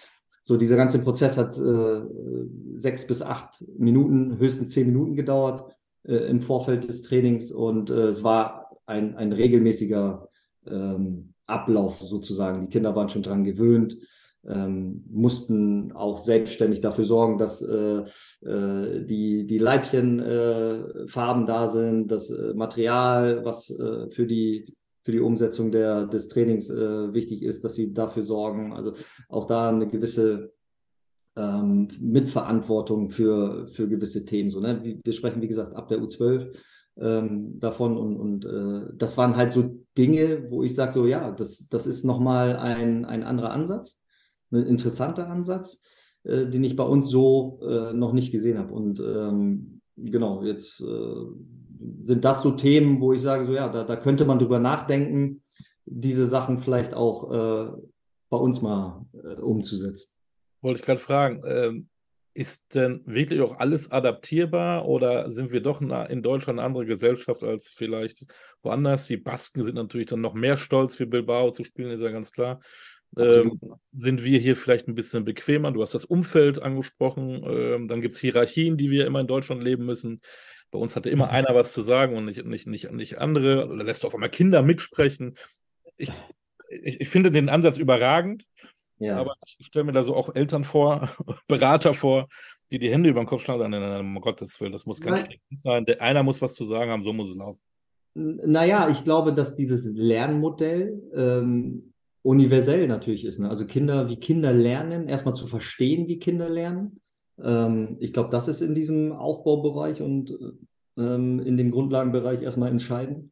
So, 0.51 0.57
dieser 0.57 0.75
ganze 0.75 0.99
Prozess 0.99 1.39
hat 1.39 1.57
äh, 1.59 2.01
sechs 2.75 3.07
bis 3.07 3.23
acht 3.23 3.65
Minuten, 3.79 4.37
höchstens 4.37 4.73
zehn 4.73 4.89
Minuten 4.89 5.15
gedauert 5.15 5.77
äh, 6.03 6.29
im 6.29 6.41
Vorfeld 6.41 6.89
des 6.89 7.03
Trainings 7.03 7.53
und 7.53 7.89
äh, 7.89 8.09
es 8.09 8.25
war 8.25 8.73
ein, 8.85 9.15
ein 9.15 9.31
regelmäßiger 9.31 10.29
ähm, 10.67 11.35
Ablauf 11.47 12.01
sozusagen. 12.01 12.63
Die 12.63 12.67
Kinder 12.67 12.97
waren 12.97 13.09
schon 13.09 13.23
dran 13.23 13.45
gewöhnt, 13.45 13.97
ähm, 14.45 15.05
mussten 15.09 15.93
auch 15.93 16.19
selbstständig 16.19 16.81
dafür 16.81 17.05
sorgen, 17.05 17.39
dass 17.39 17.63
äh, 17.63 18.03
äh, 18.45 19.05
die, 19.07 19.47
die 19.47 19.59
Leibchenfarben 19.59 21.45
äh, 21.45 21.47
da 21.47 21.69
sind, 21.69 22.09
das 22.11 22.29
Material, 22.57 23.45
was 23.45 23.67
für 24.11 24.27
die 24.27 24.75
für 25.11 25.17
die 25.17 25.21
Umsetzung 25.21 25.73
der, 25.73 26.07
des 26.07 26.29
Trainings 26.29 26.71
äh, 26.71 27.13
wichtig 27.13 27.43
ist, 27.43 27.65
dass 27.65 27.75
sie 27.75 27.93
dafür 27.93 28.23
sorgen. 28.23 28.73
Also 28.73 28.93
auch 29.29 29.47
da 29.47 29.69
eine 29.69 29.89
gewisse 29.89 30.53
ähm, 31.37 31.89
Mitverantwortung 32.01 33.11
für, 33.11 33.67
für 33.67 33.89
gewisse 33.89 34.25
Themen. 34.25 34.53
So, 34.53 34.61
ne? 34.61 35.01
Wir 35.03 35.13
sprechen, 35.13 35.43
wie 35.43 35.49
gesagt, 35.49 35.75
ab 35.75 35.89
der 35.89 35.99
U12 35.99 36.53
ähm, 36.97 37.59
davon 37.59 37.97
und, 37.97 38.17
und 38.19 38.45
äh, 38.45 38.93
das 38.97 39.17
waren 39.17 39.37
halt 39.37 39.51
so 39.51 39.85
Dinge, 39.99 40.49
wo 40.49 40.63
ich 40.63 40.77
sage, 40.77 40.93
so 40.93 41.07
ja, 41.07 41.33
das, 41.33 41.67
das 41.69 41.89
ist 41.89 42.05
nochmal 42.05 42.57
ein, 42.57 43.05
ein 43.05 43.25
anderer 43.25 43.51
Ansatz, 43.51 44.01
ein 44.53 44.65
interessanter 44.65 45.29
Ansatz, 45.29 45.83
äh, 46.23 46.47
den 46.47 46.63
ich 46.63 46.77
bei 46.77 46.85
uns 46.85 47.09
so 47.09 47.59
äh, 47.65 47.93
noch 47.95 48.13
nicht 48.13 48.31
gesehen 48.31 48.59
habe. 48.59 48.73
Und 48.73 49.01
ähm, 49.01 49.81
genau, 49.97 50.45
jetzt 50.45 50.81
äh, 50.81 51.27
sind 52.03 52.25
das 52.25 52.43
so 52.43 52.53
Themen, 52.53 53.01
wo 53.01 53.13
ich 53.13 53.23
sage, 53.23 53.47
so 53.47 53.53
ja, 53.53 53.69
da, 53.69 53.85
da 53.85 53.97
könnte 53.97 54.25
man 54.25 54.39
drüber 54.39 54.59
nachdenken, 54.59 55.43
diese 55.87 56.27
Sachen 56.27 56.59
vielleicht 56.59 56.95
auch 56.95 57.31
äh, 57.31 57.71
bei 58.29 58.37
uns 58.37 58.63
mal 58.63 59.07
äh, 59.13 59.41
umzusetzen. 59.41 60.11
Wollte 60.61 60.81
ich 60.81 60.87
gerade 60.87 61.01
fragen, 61.01 61.43
ähm, 61.47 61.89
ist 62.33 62.75
denn 62.75 63.03
wirklich 63.07 63.41
auch 63.41 63.59
alles 63.59 63.91
adaptierbar 63.91 64.87
oder 64.87 65.31
sind 65.31 65.51
wir 65.51 65.61
doch 65.61 65.81
in 65.81 66.23
Deutschland 66.23 66.59
eine 66.59 66.67
andere 66.67 66.87
Gesellschaft 66.87 67.43
als 67.43 67.69
vielleicht 67.69 68.25
woanders? 68.63 69.07
Die 69.07 69.17
Basken 69.17 69.65
sind 69.65 69.75
natürlich 69.75 70.07
dann 70.07 70.21
noch 70.21 70.35
mehr 70.35 70.57
stolz 70.57 70.95
für 70.95 71.07
Bilbao 71.07 71.51
zu 71.51 71.65
spielen, 71.65 71.91
ist 71.91 72.01
ja 72.01 72.11
ganz 72.11 72.31
klar. 72.31 72.61
Ähm, 73.19 73.59
sind 73.93 74.23
wir 74.23 74.39
hier 74.39 74.55
vielleicht 74.55 74.87
ein 74.87 74.95
bisschen 74.95 75.25
bequemer? 75.25 75.73
Du 75.73 75.83
hast 75.83 75.95
das 75.95 76.05
Umfeld 76.05 76.63
angesprochen. 76.63 77.43
Ähm, 77.45 77.89
dann 77.89 78.01
gibt 78.01 78.15
es 78.15 78.21
Hierarchien, 78.21 78.77
die 78.77 78.91
wir 78.91 79.07
immer 79.07 79.21
in 79.21 79.27
Deutschland 79.27 79.65
leben 79.65 79.85
müssen. 79.85 80.21
Bei 80.71 80.79
uns 80.79 80.95
hatte 80.97 81.11
immer 81.11 81.31
einer 81.31 81.55
was 81.55 81.73
zu 81.73 81.83
sagen 81.83 82.17
und 82.17 82.25
nicht, 82.25 82.45
nicht, 82.45 82.67
nicht, 82.67 82.91
nicht 82.93 83.19
andere. 83.19 83.69
Oder 83.69 83.85
lässt 83.85 84.05
auf 84.05 84.15
einmal 84.15 84.31
Kinder 84.31 84.63
mitsprechen. 84.63 85.37
Ich, 85.97 86.13
ich, 86.69 87.01
ich 87.01 87.09
finde 87.09 87.31
den 87.31 87.49
Ansatz 87.49 87.79
überragend. 87.79 88.47
Ja. 88.99 89.17
Aber 89.17 89.35
ich 89.45 89.67
stelle 89.67 89.85
mir 89.85 89.93
da 89.93 90.03
so 90.03 90.15
auch 90.15 90.35
Eltern 90.35 90.63
vor, 90.63 91.11
Berater 91.49 91.95
vor, 91.95 92.29
die 92.71 92.79
die 92.79 92.91
Hände 92.91 93.09
über 93.09 93.21
den 93.21 93.27
Kopf 93.27 93.43
schlagen. 93.43 93.71
Nein, 93.71 93.81
nein, 93.81 94.01
um 94.01 94.21
Gottes 94.21 94.61
Willen, 94.61 94.73
das 94.73 94.87
muss 94.87 95.01
ganz 95.01 95.21
strikt 95.21 95.43
sein. 95.57 95.85
Der, 95.87 96.01
einer 96.03 96.23
muss 96.23 96.43
was 96.43 96.55
zu 96.55 96.65
sagen 96.65 96.91
haben, 96.91 97.03
so 97.03 97.13
muss 97.13 97.31
es 97.31 97.37
laufen. 97.37 97.61
Naja, 98.15 98.89
ich 98.91 99.05
glaube, 99.05 99.33
dass 99.33 99.57
dieses 99.57 99.93
Lernmodell 99.95 101.01
ähm, 101.15 101.95
universell 102.23 102.87
natürlich 102.87 103.25
ist. 103.25 103.39
Ne? 103.39 103.49
Also 103.49 103.67
Kinder, 103.67 104.09
wie 104.09 104.17
Kinder 104.17 104.53
lernen, 104.53 105.09
erstmal 105.09 105.35
zu 105.35 105.47
verstehen, 105.47 106.09
wie 106.09 106.19
Kinder 106.19 106.49
lernen. 106.49 107.01
Ähm, 107.43 107.97
ich 108.01 108.13
glaube, 108.13 108.31
das 108.31 108.49
ist 108.49 108.61
in 108.61 108.75
diesem 108.75 109.13
Aufbaubereich 109.13 110.03
und 110.03 110.37
ähm, 110.97 111.41
in 111.41 111.57
dem 111.57 111.71
Grundlagenbereich 111.71 112.43
erstmal 112.43 112.71
entscheidend. 112.71 113.31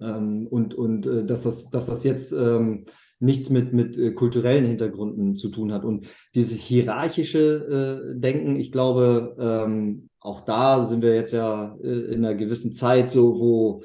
Ähm, 0.00 0.46
und 0.48 0.74
und 0.74 1.06
äh, 1.06 1.24
dass, 1.24 1.42
das, 1.42 1.70
dass 1.70 1.86
das 1.86 2.04
jetzt 2.04 2.32
ähm, 2.32 2.86
nichts 3.20 3.50
mit, 3.50 3.72
mit 3.72 3.98
äh, 3.98 4.12
kulturellen 4.12 4.64
Hintergründen 4.64 5.36
zu 5.36 5.50
tun 5.50 5.72
hat. 5.72 5.84
Und 5.84 6.06
dieses 6.34 6.58
hierarchische 6.58 8.12
äh, 8.14 8.18
Denken, 8.18 8.56
ich 8.56 8.72
glaube, 8.72 9.36
ähm, 9.38 10.08
auch 10.20 10.40
da 10.40 10.86
sind 10.86 11.02
wir 11.02 11.14
jetzt 11.14 11.32
ja 11.32 11.76
äh, 11.82 12.14
in 12.14 12.24
einer 12.24 12.34
gewissen 12.34 12.72
Zeit 12.72 13.10
so, 13.10 13.38
wo, 13.38 13.82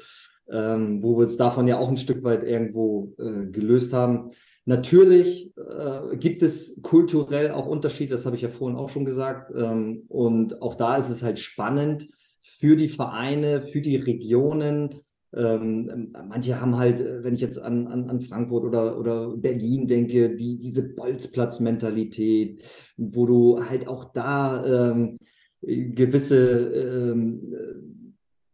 ähm, 0.50 1.02
wo 1.02 1.18
wir 1.18 1.24
es 1.24 1.36
davon 1.36 1.68
ja 1.68 1.78
auch 1.78 1.88
ein 1.88 1.98
Stück 1.98 2.24
weit 2.24 2.44
irgendwo 2.44 3.14
äh, 3.18 3.46
gelöst 3.46 3.92
haben. 3.92 4.30
Natürlich 4.66 5.52
äh, 5.56 6.16
gibt 6.16 6.42
es 6.42 6.82
kulturell 6.82 7.52
auch 7.52 7.66
Unterschiede, 7.66 8.10
das 8.10 8.26
habe 8.26 8.36
ich 8.36 8.42
ja 8.42 8.50
vorhin 8.50 8.76
auch 8.76 8.90
schon 8.90 9.04
gesagt. 9.04 9.52
Ähm, 9.56 10.04
und 10.08 10.60
auch 10.60 10.74
da 10.74 10.96
ist 10.96 11.08
es 11.08 11.22
halt 11.22 11.38
spannend 11.38 12.08
für 12.40 12.76
die 12.76 12.88
Vereine, 12.88 13.62
für 13.62 13.80
die 13.80 13.96
Regionen, 13.96 15.00
Ähm, 15.34 16.14
manche 16.28 16.60
haben 16.60 16.76
halt, 16.76 17.00
äh, 17.00 17.22
wenn 17.22 17.34
ich 17.34 17.40
jetzt 17.40 17.58
an, 17.58 17.86
an, 17.88 18.08
an 18.08 18.20
Frankfurt 18.20 18.64
oder, 18.64 18.98
oder 18.98 19.36
Berlin 19.36 19.86
denke, 19.86 20.34
die, 20.34 20.56
diese 20.58 20.94
Bolzplatz-Mentalität, 20.94 22.62
wo 22.96 23.26
du 23.26 23.60
halt 23.68 23.86
auch 23.88 24.12
da 24.14 24.64
ähm, 24.64 25.18
gewisse 25.60 27.12
ähm, 27.12 27.42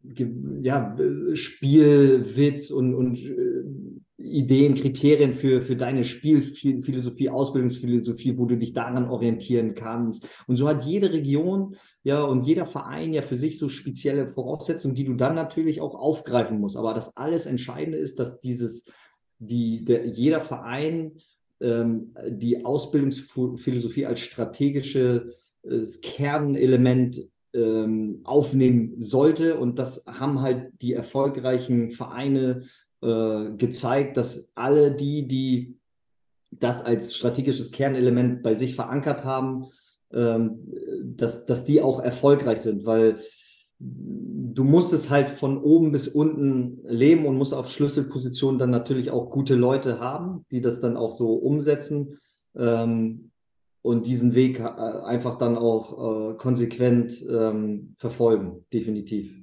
ge 0.03 0.27
ja, 0.61 0.95
Spielwitz 1.35 2.71
und, 2.71 2.93
und 2.95 3.17
äh, 3.23 3.63
Ideen, 4.23 4.75
Kriterien 4.75 5.33
für, 5.33 5.61
für 5.61 5.75
deine 5.75 6.03
Spielphilosophie, 6.03 7.29
Ausbildungsphilosophie, 7.29 8.37
wo 8.37 8.45
du 8.45 8.57
dich 8.57 8.73
daran 8.73 9.09
orientieren 9.09 9.75
kannst. 9.75 10.27
Und 10.47 10.55
so 10.55 10.67
hat 10.67 10.85
jede 10.85 11.11
Region 11.11 11.75
ja 12.03 12.23
und 12.23 12.43
jeder 12.43 12.65
Verein 12.65 13.13
ja 13.13 13.21
für 13.21 13.37
sich 13.37 13.59
so 13.59 13.69
spezielle 13.69 14.27
Voraussetzungen, 14.27 14.95
die 14.95 15.05
du 15.05 15.13
dann 15.13 15.35
natürlich 15.35 15.81
auch 15.81 15.95
aufgreifen 15.95 16.59
musst. 16.59 16.77
Aber 16.77 16.93
das 16.93 17.15
alles 17.17 17.45
Entscheidende 17.45 17.97
ist, 17.97 18.19
dass 18.19 18.39
dieses, 18.39 18.85
die, 19.39 19.83
der, 19.83 20.05
jeder 20.05 20.41
Verein 20.41 21.13
ähm, 21.59 22.15
die 22.27 22.65
Ausbildungsphilosophie 22.65 24.05
als 24.05 24.21
strategisches 24.21 25.21
äh, 25.63 25.85
Kernelement 26.01 27.21
ähm, 27.53 28.21
aufnehmen 28.23 28.93
sollte. 28.97 29.57
Und 29.57 29.79
das 29.79 30.05
haben 30.07 30.41
halt 30.41 30.71
die 30.81 30.93
erfolgreichen 30.93 31.91
Vereine 31.91 32.63
äh, 33.03 33.57
gezeigt, 33.57 34.17
dass 34.17 34.51
alle 34.55 34.95
die, 34.95 35.27
die 35.27 35.77
das 36.51 36.83
als 36.83 37.15
strategisches 37.15 37.71
Kernelement 37.71 38.43
bei 38.43 38.55
sich 38.55 38.75
verankert 38.75 39.23
haben, 39.23 39.65
ähm, 40.13 40.59
dass, 41.03 41.45
dass 41.45 41.65
die 41.65 41.81
auch 41.81 41.99
erfolgreich 41.99 42.61
sind, 42.61 42.85
weil 42.85 43.19
du 43.79 44.63
musst 44.63 44.93
es 44.93 45.09
halt 45.09 45.29
von 45.29 45.57
oben 45.57 45.91
bis 45.91 46.07
unten 46.07 46.79
leben 46.85 47.25
und 47.25 47.37
musst 47.37 47.53
auf 47.53 47.69
Schlüsselpositionen 47.69 48.59
dann 48.59 48.69
natürlich 48.69 49.11
auch 49.11 49.29
gute 49.29 49.55
Leute 49.55 49.99
haben, 49.99 50.45
die 50.51 50.61
das 50.61 50.79
dann 50.79 50.95
auch 50.95 51.15
so 51.15 51.33
umsetzen 51.33 52.19
ähm, 52.55 53.31
und 53.81 54.07
diesen 54.07 54.35
Weg 54.35 54.59
äh, 54.59 54.63
einfach 54.63 55.37
dann 55.37 55.57
auch 55.57 56.31
äh, 56.31 56.33
konsequent 56.35 57.21
ähm, 57.29 57.95
verfolgen, 57.97 58.65
definitiv 58.71 59.42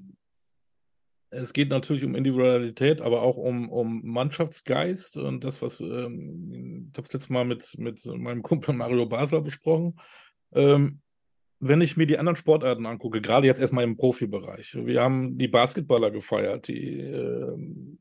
es 1.30 1.52
geht 1.52 1.70
natürlich 1.70 2.04
um 2.04 2.14
Individualität, 2.14 3.00
aber 3.00 3.22
auch 3.22 3.36
um, 3.36 3.68
um 3.68 4.02
Mannschaftsgeist 4.04 5.16
und 5.16 5.44
das, 5.44 5.62
was 5.62 5.80
ähm, 5.80 6.88
ich 6.90 6.98
habe 6.98 7.06
es 7.06 7.12
letztes 7.12 7.30
Mal 7.30 7.44
mit, 7.44 7.74
mit 7.78 8.04
meinem 8.04 8.42
Kumpel 8.42 8.74
Mario 8.74 9.06
Basler 9.06 9.40
besprochen. 9.40 9.98
Ähm, 10.52 11.00
wenn 11.62 11.82
ich 11.82 11.96
mir 11.98 12.06
die 12.06 12.16
anderen 12.16 12.36
Sportarten 12.36 12.86
angucke, 12.86 13.20
gerade 13.20 13.46
jetzt 13.46 13.60
erstmal 13.60 13.84
im 13.84 13.98
Profibereich, 13.98 14.74
wir 14.74 15.02
haben 15.02 15.36
die 15.36 15.46
Basketballer 15.46 16.10
gefeiert, 16.10 16.68
die 16.68 16.98
äh, 16.98 17.54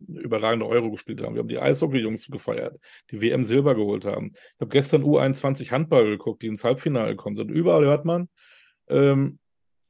überragende 0.07 0.65
Euro 0.65 0.89
gespielt 0.91 1.21
haben. 1.21 1.35
Wir 1.35 1.41
haben 1.41 1.49
die 1.49 1.59
Eishockey-Jungs 1.59 2.27
gefeiert, 2.27 2.79
die 3.11 3.21
WM 3.21 3.43
Silber 3.43 3.75
geholt 3.75 4.05
haben. 4.05 4.31
Ich 4.33 4.61
habe 4.61 4.69
gestern 4.69 5.03
U21 5.03 5.71
Handball 5.71 6.05
geguckt, 6.05 6.41
die 6.41 6.47
ins 6.47 6.63
Halbfinale 6.63 7.11
gekommen 7.11 7.35
sind. 7.35 7.51
Überall 7.51 7.83
hört 7.83 8.05
man, 8.05 8.29
ähm, 8.87 9.39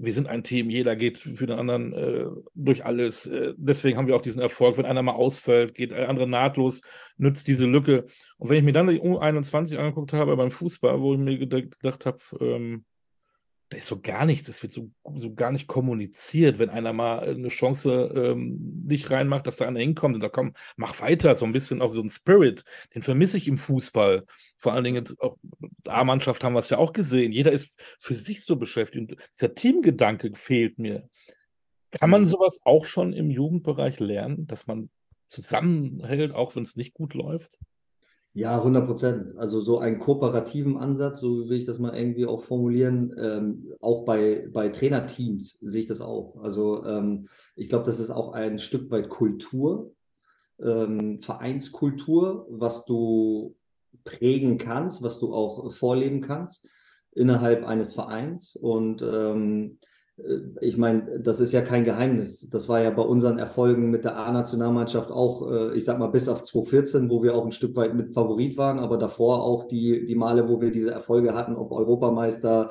wir 0.01 0.13
sind 0.13 0.27
ein 0.27 0.43
Team, 0.43 0.69
jeder 0.69 0.95
geht 0.95 1.17
für 1.17 1.45
den 1.45 1.59
anderen 1.59 1.93
äh, 1.93 2.25
durch 2.55 2.85
alles. 2.85 3.27
Äh, 3.27 3.53
deswegen 3.57 3.97
haben 3.97 4.07
wir 4.07 4.15
auch 4.15 4.21
diesen 4.21 4.41
Erfolg. 4.41 4.77
Wenn 4.77 4.85
einer 4.85 5.01
mal 5.01 5.11
ausfällt, 5.11 5.75
geht 5.75 5.91
der 5.91 6.07
andere 6.07 6.27
nahtlos, 6.27 6.81
nützt 7.17 7.47
diese 7.47 7.65
Lücke. 7.65 8.05
Und 8.37 8.49
wenn 8.49 8.57
ich 8.57 8.63
mir 8.63 8.71
dann 8.71 8.87
die 8.87 9.01
U21 9.01 9.77
angeguckt 9.77 10.13
habe 10.13 10.37
beim 10.37 10.51
Fußball, 10.51 11.01
wo 11.01 11.13
ich 11.13 11.19
mir 11.19 11.37
gedacht 11.37 12.05
habe, 12.05 12.19
ähm, 12.39 12.85
da 13.69 13.77
ist 13.77 13.87
so 13.87 14.01
gar 14.01 14.25
nichts, 14.25 14.49
es 14.49 14.63
wird 14.63 14.73
so, 14.73 14.89
so 15.15 15.35
gar 15.35 15.51
nicht 15.51 15.67
kommuniziert, 15.67 16.57
wenn 16.57 16.69
einer 16.69 16.91
mal 16.91 17.19
eine 17.19 17.49
Chance 17.49 18.11
ähm, 18.15 18.83
nicht 18.87 19.11
reinmacht, 19.11 19.45
dass 19.45 19.57
da 19.57 19.67
einer 19.67 19.79
hinkommt 19.79 20.15
und 20.15 20.21
da 20.21 20.29
komm, 20.29 20.53
mach 20.75 20.99
weiter, 21.01 21.35
so 21.35 21.45
ein 21.45 21.51
bisschen 21.51 21.81
auch 21.81 21.89
so 21.89 22.01
ein 22.01 22.09
Spirit, 22.09 22.63
den 22.95 23.03
vermisse 23.03 23.37
ich 23.37 23.47
im 23.47 23.59
Fußball. 23.59 24.25
Vor 24.57 24.73
allen 24.73 24.83
Dingen 24.83 25.05
auch 25.19 25.37
A-Mannschaft 25.85 26.43
haben 26.43 26.53
wir 26.53 26.59
es 26.59 26.69
ja 26.69 26.79
auch 26.79 26.93
gesehen. 26.93 27.31
Jeder 27.31 27.51
ist 27.51 27.79
für 27.99 28.15
sich 28.15 28.43
so 28.43 28.55
beschäftigt 28.55 29.11
und 29.11 29.19
dieser 29.35 29.53
Teamgedanke 29.53 30.31
fehlt 30.35 30.79
mir. 30.79 31.07
Kann 31.91 32.09
man 32.09 32.21
mhm. 32.21 32.27
sowas 32.27 32.61
auch 32.63 32.85
schon 32.85 33.13
im 33.13 33.29
Jugendbereich 33.29 33.99
lernen, 33.99 34.47
dass 34.47 34.65
man 34.65 34.89
zusammenhält, 35.27 36.33
auch 36.33 36.55
wenn 36.55 36.63
es 36.63 36.75
nicht 36.75 36.93
gut 36.93 37.13
läuft? 37.13 37.59
Ja, 38.39 38.55
100 38.57 38.87
Prozent. 38.87 39.37
Also 39.37 39.59
so 39.59 39.79
einen 39.79 39.99
kooperativen 39.99 40.77
Ansatz, 40.77 41.19
so 41.19 41.49
will 41.49 41.57
ich 41.57 41.65
das 41.65 41.77
mal 41.77 41.93
irgendwie 41.93 42.25
auch 42.25 42.41
formulieren. 42.41 43.13
Ähm, 43.19 43.73
auch 43.81 44.05
bei, 44.05 44.47
bei 44.53 44.69
Trainerteams 44.69 45.59
sehe 45.59 45.81
ich 45.81 45.87
das 45.87 45.99
auch. 45.99 46.37
Also 46.41 46.85
ähm, 46.85 47.27
ich 47.57 47.67
glaube, 47.67 47.83
das 47.83 47.99
ist 47.99 48.11
auch 48.11 48.31
ein 48.31 48.57
Stück 48.57 48.89
weit 48.91 49.09
Kultur, 49.09 49.91
ähm, 50.57 51.19
Vereinskultur, 51.19 52.47
was 52.49 52.85
du 52.85 53.57
prägen 54.05 54.57
kannst, 54.57 55.03
was 55.03 55.19
du 55.19 55.33
auch 55.33 55.73
vorleben 55.73 56.21
kannst 56.21 56.65
innerhalb 57.11 57.65
eines 57.65 57.93
Vereins. 57.93 58.55
Und 58.55 59.01
ähm, 59.01 59.79
äh, 59.81 59.87
ich 60.61 60.77
meine, 60.77 61.19
das 61.19 61.39
ist 61.39 61.53
ja 61.53 61.61
kein 61.61 61.85
Geheimnis. 61.85 62.47
Das 62.49 62.67
war 62.67 62.81
ja 62.81 62.89
bei 62.89 63.01
unseren 63.01 63.39
Erfolgen 63.39 63.89
mit 63.89 64.03
der 64.03 64.17
A-Nationalmannschaft 64.17 65.11
auch, 65.11 65.49
äh, 65.49 65.77
ich 65.77 65.85
sag 65.85 65.99
mal, 65.99 66.07
bis 66.07 66.27
auf 66.27 66.43
2014, 66.43 67.09
wo 67.09 67.23
wir 67.23 67.35
auch 67.35 67.45
ein 67.45 67.51
Stück 67.51 67.75
weit 67.75 67.95
mit 67.95 68.13
Favorit 68.13 68.57
waren, 68.57 68.79
aber 68.79 68.97
davor 68.97 69.43
auch 69.43 69.67
die, 69.67 70.05
die 70.05 70.15
Male, 70.15 70.47
wo 70.49 70.61
wir 70.61 70.71
diese 70.71 70.91
Erfolge 70.91 71.33
hatten, 71.33 71.55
ob 71.55 71.71
Europameister 71.71 72.69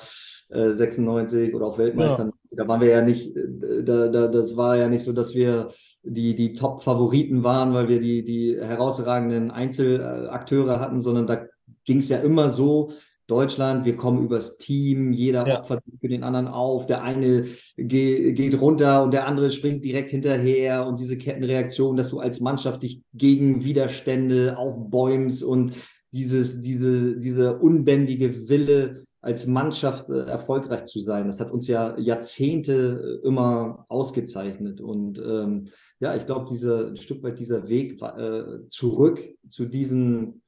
96 0.51 1.51
äh, 1.51 1.55
oder 1.55 1.67
auch 1.67 1.79
Weltmeister, 1.79 2.25
ja. 2.25 2.33
da 2.57 2.69
waren 2.69 2.81
wir 2.81 2.89
ja 2.89 3.03
nicht, 3.03 3.37
da, 3.37 4.09
da, 4.09 4.29
das 4.29 4.57
war 4.57 4.77
ja 4.77 4.89
nicht 4.89 5.05
so, 5.05 5.13
dass 5.13 5.35
wir 5.35 5.69
die, 6.03 6.35
die 6.35 6.55
Top-Favoriten 6.55 7.43
waren, 7.45 7.75
weil 7.75 7.89
wir 7.89 8.01
die, 8.01 8.25
die 8.25 8.57
herausragenden 8.59 9.51
Einzelakteure 9.51 10.81
hatten, 10.81 11.01
sondern 11.01 11.27
da 11.27 11.45
ging 11.85 11.99
es 11.99 12.09
ja 12.09 12.19
immer 12.19 12.51
so, 12.51 12.93
Deutschland, 13.29 13.85
wir 13.85 13.97
kommen 13.97 14.25
übers 14.25 14.57
Team, 14.57 15.13
jeder 15.13 15.47
ja. 15.47 15.61
opfert 15.61 15.85
für 16.01 16.09
den 16.09 16.25
anderen 16.25 16.49
auf, 16.49 16.87
der 16.87 17.03
eine 17.03 17.47
ge 17.77 18.33
geht 18.33 18.61
runter 18.61 19.05
und 19.05 19.13
der 19.13 19.27
andere 19.27 19.51
springt 19.51 19.85
direkt 19.85 20.11
hinterher 20.11 20.87
und 20.87 20.99
diese 20.99 21.19
Kettenreaktion, 21.19 21.97
dass 21.97 22.09
du 22.09 22.21
als 22.21 22.41
Mannschaft 22.41 22.83
dich 22.83 23.03
gegen 23.13 23.65
Widerstände 23.65 24.57
aufbäumst 24.57 25.45
und 25.45 25.75
dieses, 26.11 26.63
diese, 26.63 27.19
diese 27.19 27.59
unbändige 27.59 28.49
Wille 28.49 29.05
als 29.21 29.47
Mannschaft 29.47 30.09
äh, 30.09 30.21
erfolgreich 30.23 30.87
zu 30.87 31.01
sein. 31.01 31.27
Das 31.27 31.41
hat 31.41 31.51
uns 31.51 31.67
ja 31.69 31.99
Jahrzehnte 31.99 33.21
äh, 33.23 33.27
immer 33.27 33.85
ausgezeichnet. 33.89 34.81
Und 34.81 35.19
ähm, 35.19 35.67
ja, 36.01 36.15
ich 36.15 36.25
glaube, 36.25 36.51
ein 36.51 36.97
Stück 36.97 37.23
weit 37.23 37.39
dieser 37.39 37.69
Weg 37.69 38.01
äh, 38.01 38.67
zurück 38.69 39.21
zu 39.49 39.67
diesen 39.67 40.43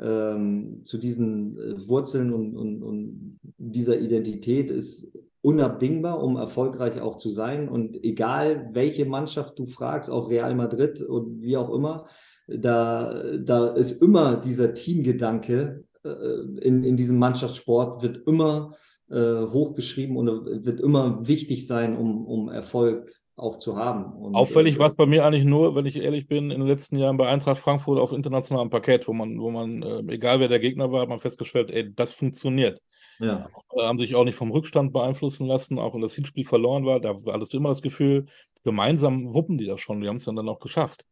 ähm, 0.00 0.82
zu 0.84 0.98
diesen 0.98 1.56
äh, 1.58 1.88
Wurzeln 1.88 2.32
und, 2.32 2.56
und, 2.56 2.82
und 2.82 3.40
dieser 3.58 3.98
Identität 3.98 4.70
ist 4.70 5.12
unabdingbar, 5.42 6.22
um 6.22 6.36
erfolgreich 6.36 7.00
auch 7.00 7.16
zu 7.16 7.30
sein. 7.30 7.68
Und 7.68 8.02
egal, 8.04 8.70
welche 8.72 9.04
Mannschaft 9.06 9.58
du 9.58 9.66
fragst, 9.66 10.10
auch 10.10 10.30
Real 10.30 10.54
Madrid 10.54 11.00
und 11.00 11.40
wie 11.40 11.56
auch 11.56 11.72
immer, 11.72 12.06
da, 12.46 13.22
da 13.38 13.68
ist 13.68 14.02
immer 14.02 14.36
dieser 14.36 14.74
Teamgedanke 14.74 15.84
äh, 16.04 16.08
in, 16.60 16.84
in 16.84 16.96
diesem 16.96 17.18
Mannschaftssport, 17.18 18.02
wird 18.02 18.26
immer 18.26 18.74
äh, 19.08 19.46
hochgeschrieben 19.46 20.16
und 20.16 20.64
wird 20.64 20.80
immer 20.80 21.26
wichtig 21.26 21.66
sein, 21.66 21.96
um, 21.96 22.26
um 22.26 22.48
Erfolg 22.48 23.12
auch 23.40 23.58
zu 23.58 23.76
haben. 23.76 24.12
Und, 24.12 24.34
Auffällig 24.34 24.76
äh, 24.76 24.78
war 24.78 24.86
es 24.86 24.94
bei 24.94 25.06
mir 25.06 25.24
eigentlich 25.24 25.44
nur, 25.44 25.74
wenn 25.74 25.86
ich 25.86 25.96
ehrlich 26.00 26.26
bin, 26.26 26.50
in 26.50 26.60
den 26.60 26.68
letzten 26.68 26.98
Jahren 26.98 27.16
bei 27.16 27.28
Eintracht 27.28 27.58
Frankfurt 27.58 27.98
auf 27.98 28.12
internationalem 28.12 28.70
Parkett, 28.70 29.08
wo 29.08 29.12
man, 29.12 29.40
wo 29.40 29.50
man, 29.50 29.82
äh, 29.82 30.02
egal 30.12 30.40
wer 30.40 30.48
der 30.48 30.60
Gegner 30.60 30.92
war, 30.92 31.02
hat 31.02 31.08
man 31.08 31.18
festgestellt, 31.18 31.70
ey, 31.70 31.92
das 31.94 32.12
funktioniert. 32.12 32.80
Ja. 33.18 33.48
Äh, 33.74 33.82
haben 33.82 33.98
sich 33.98 34.14
auch 34.14 34.24
nicht 34.24 34.36
vom 34.36 34.50
Rückstand 34.50 34.92
beeinflussen 34.92 35.46
lassen, 35.46 35.78
auch 35.78 35.94
wenn 35.94 36.00
das 36.00 36.14
Hinspiel 36.14 36.44
verloren 36.44 36.86
war, 36.86 37.00
da 37.00 37.16
hattest 37.26 37.52
du 37.52 37.56
immer 37.56 37.68
das 37.70 37.82
Gefühl, 37.82 38.26
gemeinsam 38.64 39.34
wuppen 39.34 39.58
die 39.58 39.66
das 39.66 39.80
schon, 39.80 40.00
die 40.00 40.08
haben 40.08 40.16
es 40.16 40.24
dann, 40.24 40.36
dann 40.36 40.48
auch 40.48 40.60
geschafft. 40.60 41.04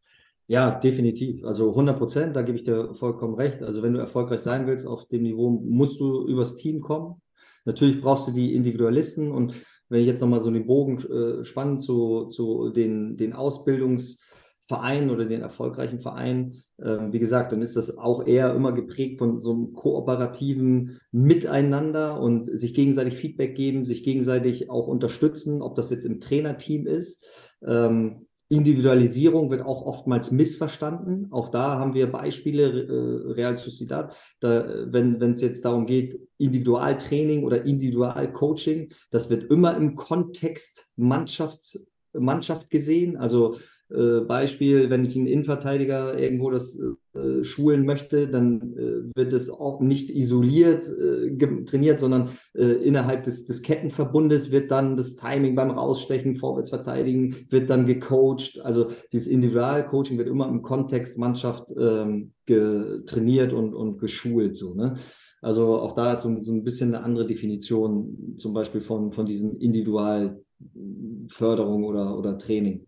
Ja, 0.47 0.71
definitiv. 0.71 1.45
Also 1.45 1.71
100 1.71 1.99
Prozent, 1.99 2.37
da 2.37 2.41
gebe 2.41 2.57
ich 2.57 2.65
dir 2.65 2.95
vollkommen 2.95 3.35
recht. 3.35 3.63
Also 3.63 3.83
wenn 3.83 3.93
du 3.93 4.01
erfolgreich 4.01 4.41
sein 4.41 4.67
willst 4.67 4.87
auf 4.87 5.07
dem 5.07 5.23
Niveau, 5.23 5.51
musst 5.51 6.01
du 6.01 6.27
übers 6.27 6.57
Team 6.57 6.81
kommen. 6.81 7.21
Natürlich 7.67 8.01
brauchst 8.01 8.27
du 8.27 8.33
die 8.33 8.55
Individualisten 8.55 9.31
und 9.31 9.55
wenn 9.89 10.01
ich 10.01 10.07
jetzt 10.07 10.21
nochmal 10.21 10.43
so 10.43 10.51
den 10.51 10.67
Bogen 10.67 10.99
äh, 10.99 11.45
spannen 11.45 11.81
zu, 11.81 12.27
zu 12.27 12.71
den, 12.71 13.17
den 13.17 13.33
Ausbildungsvereinen 13.33 15.11
oder 15.11 15.25
den 15.25 15.41
erfolgreichen 15.41 16.01
Vereinen, 16.01 16.63
äh, 16.79 16.99
wie 17.11 17.19
gesagt, 17.19 17.53
dann 17.53 17.63
ist 17.63 17.77
das 17.77 17.99
auch 17.99 18.27
eher 18.27 18.55
immer 18.55 18.73
geprägt 18.73 19.19
von 19.19 19.41
so 19.41 19.53
einem 19.53 19.73
kooperativen 19.73 21.01
Miteinander 21.11 22.21
und 22.21 22.47
sich 22.47 22.75
gegenseitig 22.75 23.15
Feedback 23.15 23.55
geben, 23.55 23.85
sich 23.85 24.05
gegenseitig 24.05 24.71
auch 24.71 24.87
unterstützen, 24.87 25.63
ob 25.63 25.75
das 25.75 25.91
jetzt 25.91 26.05
im 26.07 26.21
Trainerteam 26.21 26.87
ist. 26.87 27.25
Ähm, 27.67 28.28
Individualisierung 28.51 29.51
wird 29.51 29.63
auch 29.63 29.83
oftmals 29.83 30.31
missverstanden. 30.31 31.29
Auch 31.31 31.51
da 31.51 31.79
haben 31.79 31.93
wir 31.93 32.11
Beispiele, 32.11 32.65
äh, 32.65 33.33
Real 33.33 33.57
Sociedad, 33.57 34.17
da, 34.41 34.87
wenn 34.87 35.21
es 35.21 35.43
jetzt 35.43 35.65
darum 35.65 35.85
geht, 35.85 36.19
Individualtraining 36.39 37.45
oder 37.45 37.65
Individualcoaching, 37.65 38.89
das 39.11 39.29
wird 39.29 39.51
immer 39.51 39.77
im 39.77 39.97
Kontext 39.97 40.89
Mannschafts, 40.97 41.91
Mannschaft 42.15 42.71
gesehen. 42.71 43.19
Also 43.19 43.59
Äh, 43.91 44.21
Beispiel, 44.21 44.91
wenn 44.91 45.05
ich 45.05 45.17
einen 45.17 45.27
Innenverteidiger 45.27 46.19
irgendwo 46.19 46.51
das 46.51 46.79
äh, 47.15 47.43
schulen 47.43 47.87
möchte, 47.87 48.29
dann 48.29 48.75
äh, 48.77 49.17
wird 49.17 49.33
es 49.33 49.49
auch 49.49 49.81
nicht 49.81 50.11
isoliert 50.11 50.85
äh, 50.89 51.65
trainiert, 51.65 51.99
sondern 51.99 52.29
äh, 52.55 52.65
innerhalb 52.65 53.25
des, 53.25 53.47
des 53.47 53.63
Kettenverbundes 53.63 54.51
wird 54.51 54.71
dann 54.71 54.97
das 54.97 55.17
Timing 55.17 55.55
beim 55.55 55.71
Rausstechen, 55.71 56.37
Vorwärtsverteidigen, 56.37 57.47
wird 57.49 57.71
dann 57.71 57.87
gecoacht. 57.87 58.61
Also 58.63 58.89
dieses 59.13 59.29
Individualcoaching 59.29 60.19
wird 60.19 60.29
immer 60.29 60.49
im 60.49 60.61
Kontext 60.61 61.17
Mannschaft 61.17 61.65
ähm, 61.79 62.33
trainiert 62.47 63.55
und, 63.55 63.75
und 63.75 63.99
geschult. 63.99 64.57
So, 64.57 64.75
ne? 64.75 64.95
Also 65.41 65.81
auch 65.81 65.95
da 65.95 66.15
ist 66.15 66.23
so, 66.23 66.43
so, 66.43 66.53
ein 66.53 66.65
bisschen 66.65 66.93
eine 66.95 67.05
andere 67.05 67.27
Definition, 67.27 68.35
zum 68.37 68.53
Beispiel 68.53 68.81
von, 68.81 69.13
von 69.13 69.25
diesem 69.25 69.57
Individualförderung 69.59 71.85
oder, 71.85 72.19
oder 72.19 72.37
Training. 72.39 72.88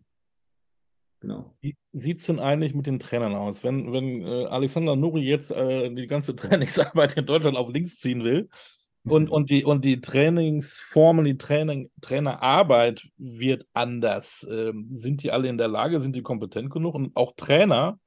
Genau. 1.20 1.54
Wie 1.60 1.76
sieht 1.92 2.18
es 2.18 2.26
denn 2.26 2.40
eigentlich 2.40 2.74
mit 2.74 2.86
den 2.86 2.98
Trainern 2.98 3.34
aus? 3.34 3.62
Wenn, 3.62 3.92
wenn 3.92 4.22
äh, 4.22 4.46
Alexander 4.46 4.96
Nuri 4.96 5.20
jetzt 5.20 5.50
äh, 5.50 5.92
die 5.94 6.06
ganze 6.06 6.34
Trainingsarbeit 6.36 7.16
in 7.16 7.26
Deutschland 7.26 7.56
auf 7.56 7.70
links 7.70 7.98
ziehen 7.98 8.24
will 8.24 8.48
und, 9.04 9.24
mhm. 9.24 9.32
und, 9.32 9.50
die, 9.50 9.64
und 9.64 9.84
die 9.84 10.00
Trainingsformen, 10.00 11.24
die 11.26 11.36
Training, 11.36 11.90
Trainerarbeit 12.00 13.06
wird 13.18 13.66
anders, 13.74 14.48
ähm, 14.50 14.86
sind 14.88 15.22
die 15.22 15.30
alle 15.30 15.48
in 15.48 15.58
der 15.58 15.68
Lage, 15.68 16.00
sind 16.00 16.16
die 16.16 16.22
kompetent 16.22 16.70
genug? 16.70 16.94
Und 16.94 17.14
auch 17.14 17.34
Trainer 17.36 17.98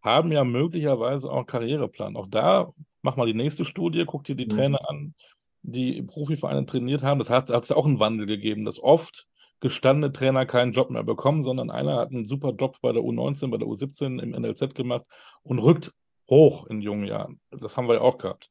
haben 0.00 0.30
ja 0.30 0.44
möglicherweise 0.44 1.30
auch 1.30 1.46
Karriereplan. 1.46 2.16
Auch 2.16 2.28
da 2.28 2.72
mach 3.02 3.16
mal 3.16 3.26
die 3.26 3.34
nächste 3.34 3.64
Studie, 3.64 4.04
guck 4.06 4.24
dir 4.24 4.36
die 4.36 4.46
mhm. 4.46 4.50
Trainer 4.50 4.88
an, 4.88 5.14
die 5.62 6.02
Profivereine 6.02 6.66
trainiert 6.66 7.02
haben. 7.02 7.18
Das 7.18 7.30
hat 7.30 7.50
es 7.50 7.68
ja 7.68 7.76
auch 7.76 7.86
einen 7.86 8.00
Wandel 8.00 8.26
gegeben, 8.26 8.64
dass 8.64 8.80
oft 8.80 9.26
gestandene 9.60 10.12
Trainer 10.12 10.46
keinen 10.46 10.72
Job 10.72 10.90
mehr 10.90 11.02
bekommen, 11.02 11.42
sondern 11.42 11.70
einer 11.70 11.96
hat 11.96 12.10
einen 12.10 12.24
super 12.24 12.52
Job 12.52 12.78
bei 12.80 12.92
der 12.92 13.02
U19, 13.02 13.50
bei 13.50 13.58
der 13.58 13.68
U17 13.68 14.20
im 14.20 14.30
NLZ 14.30 14.74
gemacht 14.74 15.04
und 15.42 15.58
rückt 15.58 15.92
hoch 16.28 16.66
in 16.66 16.80
jungen 16.80 17.06
Jahren. 17.06 17.40
Das 17.50 17.76
haben 17.76 17.88
wir 17.88 17.96
ja 17.96 18.00
auch 18.00 18.18
gehabt. 18.18 18.50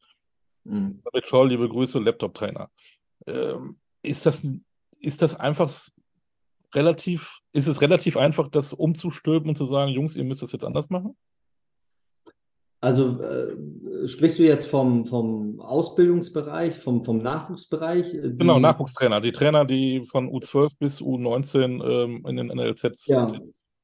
Mhm. 0.64 1.01
David 1.03 1.26
Scholl, 1.26 1.49
liebe 1.49 1.68
Grüße, 1.68 1.99
Laptop-Trainer. 1.99 2.70
Ähm, 3.26 3.80
ist, 4.03 4.26
das, 4.26 4.45
ist 4.99 5.22
das 5.22 5.36
einfach 5.36 5.72
relativ, 6.76 7.39
ist 7.53 7.68
es 7.68 7.82
relativ 7.82 8.18
einfach, 8.18 8.49
das 8.49 8.74
umzustülpen 8.74 9.49
und 9.49 9.55
zu 9.55 9.66
sagen, 9.66 9.91
Jungs, 9.91 10.16
ihr 10.16 10.24
müsst 10.24 10.41
das 10.41 10.51
jetzt 10.51 10.66
anders 10.66 10.89
machen? 10.89 11.18
Also 12.82 13.21
äh, 13.21 14.07
sprichst 14.07 14.39
du 14.39 14.43
jetzt 14.43 14.67
vom, 14.67 15.05
vom 15.05 15.59
Ausbildungsbereich, 15.59 16.77
vom, 16.77 17.03
vom 17.03 17.17
Nachwuchsbereich? 17.17 18.11
Die... 18.11 18.38
Genau, 18.38 18.59
Nachwuchstrainer, 18.59 19.19
die 19.19 19.34
Trainer, 19.34 19.65
die 19.65 20.03
von 20.05 20.30
U12 20.30 20.77
bis 20.80 21.01
U19 21.01 21.84
ähm, 21.84 22.25
in 22.25 22.38
den 22.38 22.47
NLZs 22.47 23.07
ja. 23.07 23.27
sind. 23.27 23.41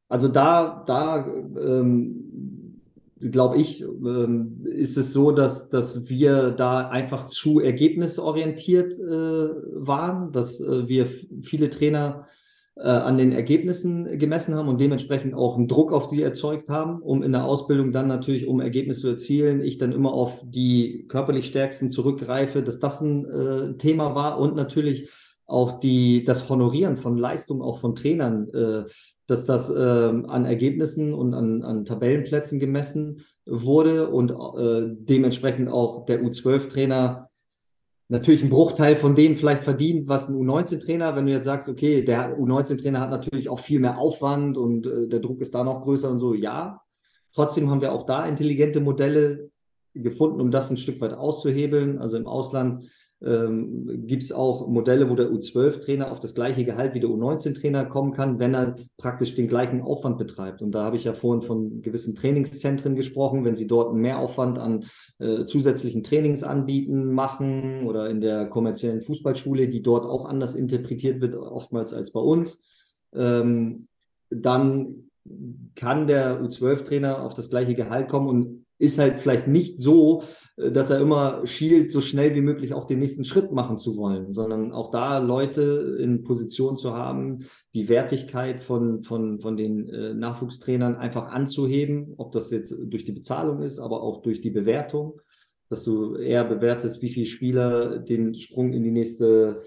Also 0.07 0.29
da, 0.29 0.83
da 0.87 1.27
ähm, 1.27 2.81
glaube 3.19 3.57
ich, 3.57 3.81
ähm, 3.81 4.65
ist 4.65 4.97
es 4.97 5.11
so, 5.11 5.31
dass, 5.31 5.69
dass 5.69 6.09
wir 6.09 6.51
da 6.51 6.87
einfach 6.89 7.25
zu 7.27 7.59
ergebnisorientiert 7.59 8.93
äh, 8.99 9.49
waren, 9.85 10.31
dass 10.31 10.59
äh, 10.59 10.87
wir 10.87 11.07
viele 11.41 11.69
Trainer 11.69 12.27
äh, 12.77 12.87
an 12.87 13.17
den 13.17 13.31
Ergebnissen 13.31 14.19
gemessen 14.19 14.55
haben 14.55 14.67
und 14.67 14.81
dementsprechend 14.81 15.33
auch 15.33 15.57
einen 15.57 15.67
Druck 15.67 15.93
auf 15.93 16.09
sie 16.09 16.21
erzeugt 16.21 16.69
haben, 16.69 17.01
um 17.01 17.23
in 17.23 17.31
der 17.31 17.45
Ausbildung 17.45 17.91
dann 17.91 18.07
natürlich, 18.07 18.47
um 18.47 18.59
Ergebnisse 18.59 19.01
zu 19.01 19.07
erzielen, 19.07 19.61
ich 19.61 19.77
dann 19.77 19.93
immer 19.93 20.13
auf 20.13 20.43
die 20.43 21.05
körperlich 21.07 21.47
Stärksten 21.47 21.89
zurückgreife, 21.91 22.61
dass 22.63 22.79
das 22.79 23.01
ein 23.01 23.25
äh, 23.25 23.77
Thema 23.77 24.13
war 24.15 24.39
und 24.39 24.55
natürlich 24.55 25.09
auch 25.45 25.79
die, 25.79 26.23
das 26.23 26.49
Honorieren 26.49 26.97
von 26.97 27.17
Leistungen, 27.17 27.61
auch 27.61 27.79
von 27.79 27.95
Trainern, 27.95 28.49
äh, 28.49 28.83
dass 29.27 29.45
das 29.45 29.69
äh, 29.69 29.73
an 29.73 30.45
Ergebnissen 30.45 31.13
und 31.13 31.33
an, 31.33 31.63
an 31.63 31.85
Tabellenplätzen 31.85 32.59
gemessen 32.59 33.23
wurde 33.45 34.09
und 34.09 34.31
äh, 34.31 34.89
dementsprechend 34.89 35.69
auch 35.69 36.05
der 36.05 36.21
U12-Trainer 36.21 37.29
natürlich 38.07 38.43
ein 38.43 38.49
Bruchteil 38.49 38.95
von 38.95 39.15
dem 39.15 39.35
vielleicht 39.35 39.63
verdient, 39.63 40.07
was 40.07 40.29
ein 40.29 40.35
U19-Trainer, 40.35 41.15
wenn 41.15 41.25
du 41.25 41.31
jetzt 41.31 41.45
sagst, 41.45 41.69
okay, 41.69 42.03
der 42.03 42.37
U19-Trainer 42.37 42.99
hat 42.99 43.09
natürlich 43.09 43.49
auch 43.49 43.59
viel 43.59 43.79
mehr 43.79 43.97
Aufwand 43.97 44.57
und 44.57 44.85
äh, 44.85 45.07
der 45.07 45.19
Druck 45.19 45.41
ist 45.41 45.55
da 45.55 45.63
noch 45.63 45.83
größer 45.83 46.09
und 46.09 46.19
so, 46.19 46.33
ja. 46.33 46.81
Trotzdem 47.33 47.69
haben 47.69 47.81
wir 47.81 47.91
auch 47.91 48.05
da 48.05 48.25
intelligente 48.25 48.79
Modelle 48.79 49.49
gefunden, 49.93 50.41
um 50.41 50.51
das 50.51 50.69
ein 50.69 50.77
Stück 50.77 51.01
weit 51.01 51.13
auszuhebeln. 51.13 51.99
Also 51.99 52.17
im 52.17 52.27
Ausland 52.27 52.85
ähm, 53.23 54.05
gibt 54.07 54.23
es 54.23 54.31
auch 54.31 54.67
Modelle, 54.67 55.09
wo 55.09 55.15
der 55.15 55.29
U12-Trainer 55.29 56.11
auf 56.11 56.19
das 56.19 56.35
gleiche 56.35 56.65
Gehalt 56.65 56.93
wie 56.93 56.99
der 56.99 57.09
U19-Trainer 57.09 57.85
kommen 57.85 58.11
kann, 58.11 58.39
wenn 58.39 58.53
er 58.53 58.75
praktisch 58.97 59.35
den 59.35 59.47
gleichen 59.47 59.81
Aufwand 59.81 60.17
betreibt. 60.17 60.61
Und 60.61 60.73
da 60.73 60.83
habe 60.83 60.97
ich 60.97 61.05
ja 61.05 61.13
vorhin 61.13 61.41
von 61.41 61.81
gewissen 61.81 62.15
Trainingszentren 62.15 62.95
gesprochen, 62.95 63.45
wenn 63.45 63.55
sie 63.55 63.67
dort 63.67 63.91
einen 63.91 64.01
Mehraufwand 64.01 64.59
an 64.59 64.85
äh, 65.19 65.45
zusätzlichen 65.45 66.03
Trainings 66.03 66.43
anbieten, 66.43 67.13
machen 67.13 67.87
oder 67.87 68.09
in 68.09 68.19
der 68.19 68.47
kommerziellen 68.47 69.01
Fußballschule, 69.01 69.69
die 69.69 69.81
dort 69.81 70.05
auch 70.05 70.25
anders 70.25 70.53
interpretiert 70.53 71.21
wird, 71.21 71.35
oftmals 71.35 71.93
als 71.93 72.11
bei 72.11 72.19
uns, 72.19 72.61
ähm, 73.13 73.87
dann 74.29 75.09
kann 75.75 76.05
der 76.05 76.41
U12-Trainer 76.41 77.23
auf 77.23 77.33
das 77.33 77.49
gleiche 77.49 77.75
Gehalt 77.75 78.09
kommen 78.09 78.27
und 78.27 78.64
ist 78.77 78.99
halt 78.99 79.19
vielleicht 79.19 79.47
nicht 79.47 79.79
so, 79.79 80.23
äh, 80.57 80.71
dass 80.71 80.89
er 80.89 80.99
immer 80.99 81.45
schielt, 81.45 81.91
so 81.91 82.01
schnell 82.01 82.35
wie 82.35 82.41
möglich 82.41 82.73
auch 82.73 82.85
den 82.85 82.99
nächsten 82.99 83.25
Schritt 83.25 83.51
machen 83.51 83.77
zu 83.77 83.97
wollen, 83.97 84.33
sondern 84.33 84.71
auch 84.71 84.91
da 84.91 85.19
Leute 85.19 85.97
in 85.99 86.23
Position 86.23 86.77
zu 86.77 86.93
haben, 86.93 87.45
die 87.73 87.89
Wertigkeit 87.89 88.63
von, 88.63 89.03
von, 89.03 89.39
von 89.39 89.57
den 89.57 89.89
äh, 89.89 90.13
Nachwuchstrainern 90.13 90.95
einfach 90.95 91.27
anzuheben, 91.27 92.13
ob 92.17 92.31
das 92.31 92.51
jetzt 92.51 92.75
durch 92.79 93.05
die 93.05 93.13
Bezahlung 93.13 93.61
ist, 93.61 93.79
aber 93.79 94.01
auch 94.01 94.21
durch 94.21 94.41
die 94.41 94.51
Bewertung, 94.51 95.21
dass 95.69 95.83
du 95.83 96.15
eher 96.15 96.45
bewertest, 96.45 97.01
wie 97.01 97.09
viele 97.09 97.25
Spieler 97.25 97.99
den 97.99 98.35
Sprung 98.35 98.73
in 98.73 98.83
die 98.83 98.91
nächste 98.91 99.61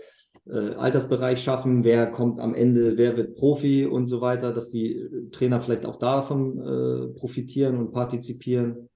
äh, 0.47 0.75
Altersbereich 0.75 1.43
schaffen, 1.43 1.83
wer 1.83 2.07
kommt 2.07 2.41
am 2.41 2.55
Ende, 2.55 2.97
wer 2.97 3.17
wird 3.17 3.35
Profi 3.35 3.85
und 3.85 4.07
so 4.07 4.21
weiter, 4.21 4.53
dass 4.53 4.71
die 4.71 5.09
Trainer 5.33 5.61
vielleicht 5.61 5.87
auch 5.87 5.97
davon 5.97 6.59
äh, 6.59 7.19
profitieren 7.19 7.79
und 7.79 7.93
partizipieren 7.93 8.89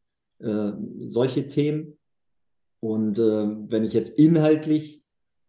äh, 0.42 0.72
solche 1.00 1.48
Themen. 1.48 1.98
Und 2.80 3.18
äh, 3.18 3.46
wenn 3.68 3.84
ich 3.84 3.92
jetzt 3.92 4.18
inhaltlich 4.18 5.02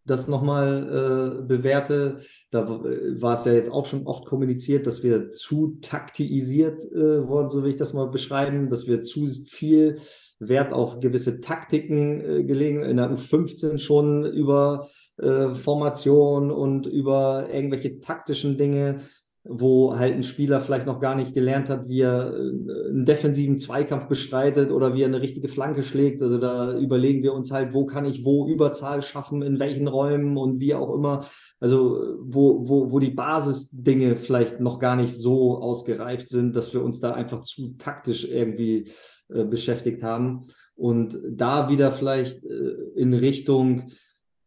das 0.06 0.28
nochmal 0.28 1.40
äh, 1.40 1.44
bewerte, 1.44 2.20
da 2.52 2.68
war 2.70 3.34
es 3.36 3.46
ja 3.46 3.54
jetzt 3.54 3.72
auch 3.72 3.86
schon 3.86 4.06
oft 4.06 4.26
kommuniziert, 4.26 4.86
dass 4.86 5.02
wir 5.02 5.32
zu 5.32 5.78
taktisiert 5.82 6.82
äh, 6.92 7.28
wurden, 7.28 7.50
so 7.50 7.64
will 7.64 7.70
ich 7.70 7.78
das 7.78 7.94
mal 7.94 8.10
beschreiben, 8.10 8.70
dass 8.70 8.86
wir 8.86 9.02
zu 9.02 9.28
viel 9.48 10.00
Wert 10.40 10.74
auf 10.74 11.00
gewisse 11.00 11.40
Taktiken 11.42 12.22
äh, 12.22 12.44
gelegen, 12.44 12.84
in 12.84 12.98
der 12.98 13.12
U15 13.12 13.80
schon 13.80 14.26
über 14.26 14.90
äh, 15.18 15.54
Formation 15.56 16.52
und 16.52 16.86
über 16.86 17.48
irgendwelche 17.52 18.00
taktischen 18.00 18.58
Dinge 18.58 19.02
wo 19.46 19.98
halt 19.98 20.14
ein 20.14 20.24
Spieler 20.24 20.62
vielleicht 20.62 20.86
noch 20.86 21.02
gar 21.02 21.16
nicht 21.16 21.34
gelernt 21.34 21.70
hat, 21.70 21.90
wie 21.90 22.02
er 22.02 22.34
äh, 22.34 22.90
einen 22.90 23.06
defensiven 23.06 23.60
Zweikampf 23.60 24.08
bestreitet 24.08 24.72
oder 24.72 24.94
wie 24.94 25.02
er 25.02 25.08
eine 25.08 25.22
richtige 25.22 25.50
Flanke 25.50 25.84
schlägt. 25.84 26.22
Also 26.22 26.38
da 26.38 26.78
überlegen 26.78 27.24
wir 27.24 27.34
uns 27.34 27.52
halt, 27.52 27.74
wo 27.74 27.86
kann 27.86 28.06
ich 28.06 28.24
wo 28.24 28.48
Überzahl 28.48 29.02
schaffen, 29.02 29.42
in 29.42 29.60
welchen 29.60 29.88
Räumen 29.90 30.38
und 30.38 30.62
wie 30.62 30.74
auch 30.74 30.94
immer. 30.94 31.26
Also 31.60 32.18
wo, 32.22 32.68
wo, 32.68 32.92
wo 32.92 33.00
die 33.00 33.12
Basisdinge 33.12 34.16
vielleicht 34.16 34.62
noch 34.62 34.80
gar 34.80 34.96
nicht 34.96 35.14
so 35.14 35.58
ausgereift 35.58 36.30
sind, 36.30 36.56
dass 36.56 36.74
wir 36.74 36.82
uns 36.82 37.02
da 37.02 37.12
einfach 37.12 37.42
zu 37.42 37.76
taktisch 37.78 38.30
irgendwie 38.30 38.92
äh, 39.28 39.44
beschäftigt 39.44 40.04
haben. 40.04 40.46
Und 40.76 41.20
da 41.30 41.70
wieder 41.70 41.92
vielleicht 41.92 42.46
äh, 42.46 42.76
in 42.96 43.14
Richtung, 43.14 43.92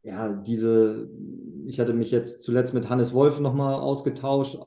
ja, 0.07 0.29
diese 0.29 1.11
ich 1.67 1.81
hatte 1.81 1.93
mich 1.93 2.11
jetzt 2.11 2.43
zuletzt 2.43 2.75
mit 2.75 2.89
Hannes 2.89 3.13
Wolf 3.13 3.41
nochmal 3.41 3.75
ausgetauscht. 3.75 4.59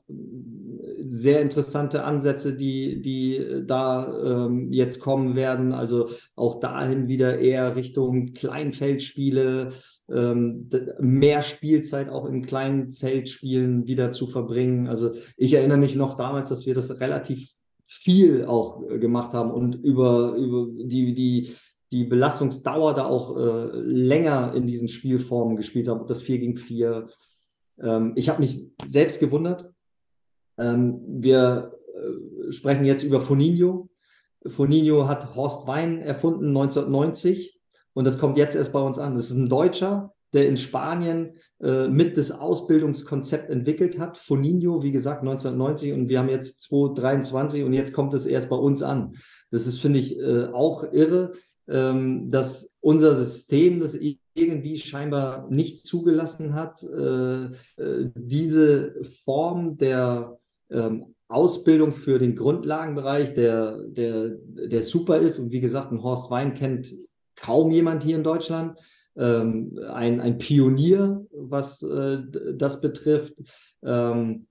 Sehr 1.06 1.40
interessante 1.40 2.04
Ansätze, 2.04 2.54
die, 2.54 3.00
die 3.00 3.62
da 3.66 4.46
ähm, 4.46 4.70
jetzt 4.70 5.00
kommen 5.00 5.34
werden. 5.34 5.72
Also 5.72 6.10
auch 6.36 6.60
dahin 6.60 7.08
wieder 7.08 7.38
eher 7.38 7.74
Richtung 7.74 8.34
Kleinfeldspiele, 8.34 9.70
ähm, 10.10 10.68
mehr 11.00 11.42
Spielzeit 11.42 12.10
auch 12.10 12.26
in 12.26 12.44
Kleinfeldspielen 12.44 13.86
wieder 13.86 14.12
zu 14.12 14.26
verbringen. 14.26 14.86
Also 14.86 15.12
ich 15.36 15.54
erinnere 15.54 15.78
mich 15.78 15.96
noch 15.96 16.16
damals, 16.16 16.50
dass 16.50 16.66
wir 16.66 16.74
das 16.74 17.00
relativ 17.00 17.50
viel 17.86 18.44
auch 18.44 18.88
äh, 18.88 18.98
gemacht 18.98 19.32
haben 19.32 19.50
und 19.50 19.74
über, 19.74 20.34
über 20.34 20.68
die, 20.84 21.14
die 21.14 21.54
die 21.92 22.04
Belastungsdauer 22.04 22.94
da 22.94 23.06
auch 23.06 23.36
äh, 23.36 23.70
länger 23.74 24.54
in 24.54 24.66
diesen 24.66 24.88
Spielformen 24.88 25.56
gespielt 25.56 25.88
haben, 25.88 26.06
das 26.06 26.22
4 26.22 26.38
gegen 26.38 26.56
4. 26.56 27.08
Ähm, 27.82 28.12
ich 28.16 28.28
habe 28.28 28.40
mich 28.40 28.70
selbst 28.84 29.18
gewundert. 29.18 29.72
Ähm, 30.58 31.00
wir 31.06 31.72
äh, 31.94 32.52
sprechen 32.52 32.84
jetzt 32.84 33.02
über 33.02 33.20
Foninho. 33.20 33.88
Foninho 34.46 35.06
hat 35.08 35.34
Horst 35.34 35.66
Wein 35.66 36.00
erfunden 36.00 36.48
1990 36.48 37.60
und 37.92 38.06
das 38.06 38.18
kommt 38.18 38.38
jetzt 38.38 38.54
erst 38.54 38.72
bei 38.72 38.80
uns 38.80 38.98
an. 38.98 39.16
Das 39.16 39.30
ist 39.30 39.36
ein 39.36 39.48
Deutscher, 39.48 40.14
der 40.32 40.48
in 40.48 40.56
Spanien 40.56 41.36
äh, 41.60 41.88
mit 41.88 42.16
das 42.16 42.30
Ausbildungskonzept 42.30 43.50
entwickelt 43.50 43.98
hat. 43.98 44.16
Foninho, 44.16 44.82
wie 44.82 44.92
gesagt, 44.92 45.20
1990 45.22 45.92
und 45.92 46.08
wir 46.08 46.20
haben 46.20 46.28
jetzt 46.28 46.62
2023 46.62 47.64
und 47.64 47.72
jetzt 47.72 47.92
kommt 47.92 48.14
es 48.14 48.26
erst 48.26 48.48
bei 48.48 48.56
uns 48.56 48.82
an. 48.82 49.16
Das 49.50 49.66
ist, 49.66 49.80
finde 49.80 49.98
ich, 49.98 50.18
äh, 50.18 50.46
auch 50.52 50.84
irre, 50.92 51.32
ähm, 51.68 52.30
dass 52.30 52.76
unser 52.80 53.16
System 53.16 53.80
das 53.80 53.98
irgendwie 54.34 54.78
scheinbar 54.78 55.48
nicht 55.50 55.86
zugelassen 55.86 56.54
hat, 56.54 56.82
äh, 56.82 57.44
äh, 57.44 58.10
diese 58.14 58.94
Form 59.04 59.76
der 59.76 60.38
ähm, 60.70 61.14
Ausbildung 61.28 61.92
für 61.92 62.18
den 62.18 62.34
Grundlagenbereich, 62.34 63.34
der, 63.34 63.78
der, 63.84 64.36
der 64.44 64.82
super 64.82 65.18
ist. 65.18 65.38
Und 65.38 65.52
wie 65.52 65.60
gesagt, 65.60 65.92
ein 65.92 66.02
Horst 66.02 66.30
Wein 66.30 66.54
kennt 66.54 66.92
kaum 67.36 67.70
jemand 67.70 68.02
hier 68.02 68.16
in 68.16 68.24
Deutschland. 68.24 68.78
Ähm, 69.16 69.78
ein, 69.92 70.20
ein 70.20 70.38
Pionier, 70.38 71.26
was 71.32 71.82
äh, 71.82 72.18
das 72.54 72.80
betrifft. 72.80 73.34
Ähm, 73.84 74.46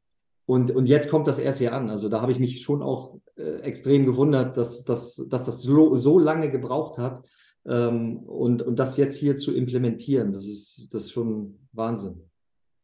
und, 0.46 0.72
und 0.72 0.86
jetzt 0.88 1.10
kommt 1.10 1.28
das 1.28 1.38
erst 1.38 1.60
hier 1.60 1.74
an. 1.74 1.90
Also 1.90 2.10
da 2.10 2.22
habe 2.22 2.32
ich 2.32 2.40
mich 2.40 2.62
schon 2.62 2.82
auch 2.82 3.20
äh, 3.40 3.62
extrem 3.62 4.06
gewundert, 4.06 4.58
dass, 4.58 4.84
dass, 4.84 5.16
dass 5.16 5.46
das 5.46 5.62
so, 5.62 5.96
so 5.96 6.20
lange 6.20 6.52
gebraucht 6.52 6.98
hat. 6.98 7.26
Ähm, 7.66 8.18
und, 8.20 8.62
und 8.62 8.78
das 8.78 8.98
jetzt 8.98 9.18
hier 9.18 9.38
zu 9.38 9.56
implementieren, 9.56 10.34
das 10.34 10.46
ist, 10.46 10.94
das 10.94 11.06
ist 11.06 11.12
schon 11.12 11.60
Wahnsinn. 11.72 12.22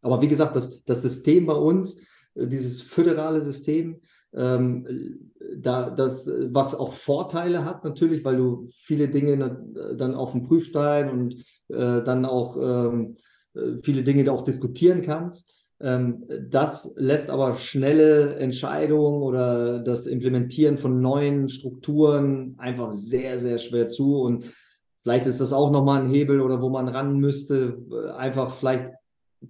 Aber 0.01 0.22
wie 0.22 0.28
gesagt, 0.28 0.56
das, 0.56 0.84
das 0.86 1.01
System 1.01 1.45
bei 1.45 1.56
uns, 1.56 1.99
äh, 2.36 2.47
dieses 2.47 2.82
föderale 2.82 3.41
System, 3.41 3.99
ähm, 4.34 5.30
da, 5.58 5.89
das, 5.89 6.28
was 6.28 6.76
auch 6.76 6.93
Vorteile 6.93 7.66
hat 7.66 7.84
natürlich, 7.84 8.24
weil 8.24 8.38
du 8.38 8.70
viele 8.72 9.08
Dinge 9.08 9.38
dann 9.97 10.16
auf 10.16 10.32
dem 10.32 10.43
Prüfstein 10.43 11.10
und 11.10 11.34
äh, 11.70 12.03
dann 12.03 12.26
auch 12.26 12.58
ähm, 12.58 13.16
äh, 13.53 13.78
viele 13.82 14.03
Dinge 14.03 14.24
da 14.24 14.32
auch 14.32 14.43
diskutieren 14.43 15.01
kannst. 15.01 15.55
Ähm, 15.82 16.26
das 16.49 16.93
lässt 16.95 17.30
aber 17.30 17.55
schnelle 17.57 18.36
Entscheidungen 18.36 19.21
oder 19.21 19.80
das 19.80 20.05
Implementieren 20.05 20.78
von 20.78 21.01
neuen 21.01 21.49
Strukturen 21.49 22.55
einfach 22.57 22.93
sehr, 22.93 23.39
sehr 23.39 23.57
schwer 23.57 23.89
zu. 23.89 24.21
Und 24.21 24.45
vielleicht 25.01 25.26
ist 25.26 25.41
das 25.41 25.53
auch 25.53 25.71
nochmal 25.71 26.01
ein 26.01 26.09
Hebel 26.09 26.41
oder 26.41 26.61
wo 26.61 26.69
man 26.69 26.88
ran 26.88 27.17
müsste, 27.19 27.78
äh, 27.91 28.11
einfach 28.11 28.53
vielleicht 28.55 28.91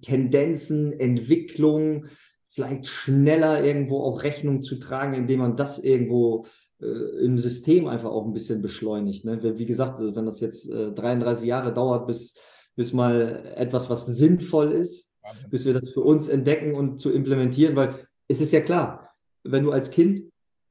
Tendenzen, 0.00 0.92
Entwicklung, 0.92 2.06
vielleicht 2.44 2.86
schneller 2.86 3.64
irgendwo 3.64 4.00
auch 4.00 4.22
Rechnung 4.22 4.62
zu 4.62 4.76
tragen, 4.76 5.14
indem 5.14 5.40
man 5.40 5.56
das 5.56 5.78
irgendwo 5.78 6.46
äh, 6.80 7.24
im 7.24 7.38
System 7.38 7.86
einfach 7.86 8.10
auch 8.10 8.26
ein 8.26 8.32
bisschen 8.32 8.62
beschleunigt. 8.62 9.24
Ne? 9.24 9.58
Wie 9.58 9.66
gesagt, 9.66 10.00
wenn 10.00 10.26
das 10.26 10.40
jetzt 10.40 10.68
äh, 10.70 10.92
33 10.92 11.46
Jahre 11.46 11.72
dauert, 11.72 12.06
bis, 12.06 12.34
bis 12.74 12.92
mal 12.92 13.52
etwas, 13.56 13.88
was 13.88 14.06
sinnvoll 14.06 14.72
ist, 14.72 15.05
Wahnsinn. 15.26 15.50
bis 15.50 15.64
wir 15.64 15.74
das 15.74 15.90
für 15.90 16.00
uns 16.00 16.28
entdecken 16.28 16.74
und 16.74 17.00
zu 17.00 17.12
implementieren, 17.12 17.76
weil 17.76 18.06
es 18.28 18.40
ist 18.40 18.52
ja 18.52 18.60
klar, 18.60 19.10
wenn 19.44 19.64
du 19.64 19.72
als 19.72 19.90
Kind 19.90 20.22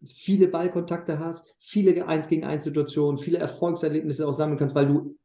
viele 0.05 0.47
Ballkontakte 0.47 1.19
hast, 1.19 1.55
viele 1.59 2.07
1 2.07 2.27
gegen 2.27 2.43
1 2.43 2.63
Situationen, 2.63 3.17
viele 3.17 3.37
Erfolgserlebnisse 3.37 4.27
auch 4.27 4.33
sammeln 4.33 4.57
kannst, 4.57 4.75
weil 4.75 4.87
du 4.87 5.15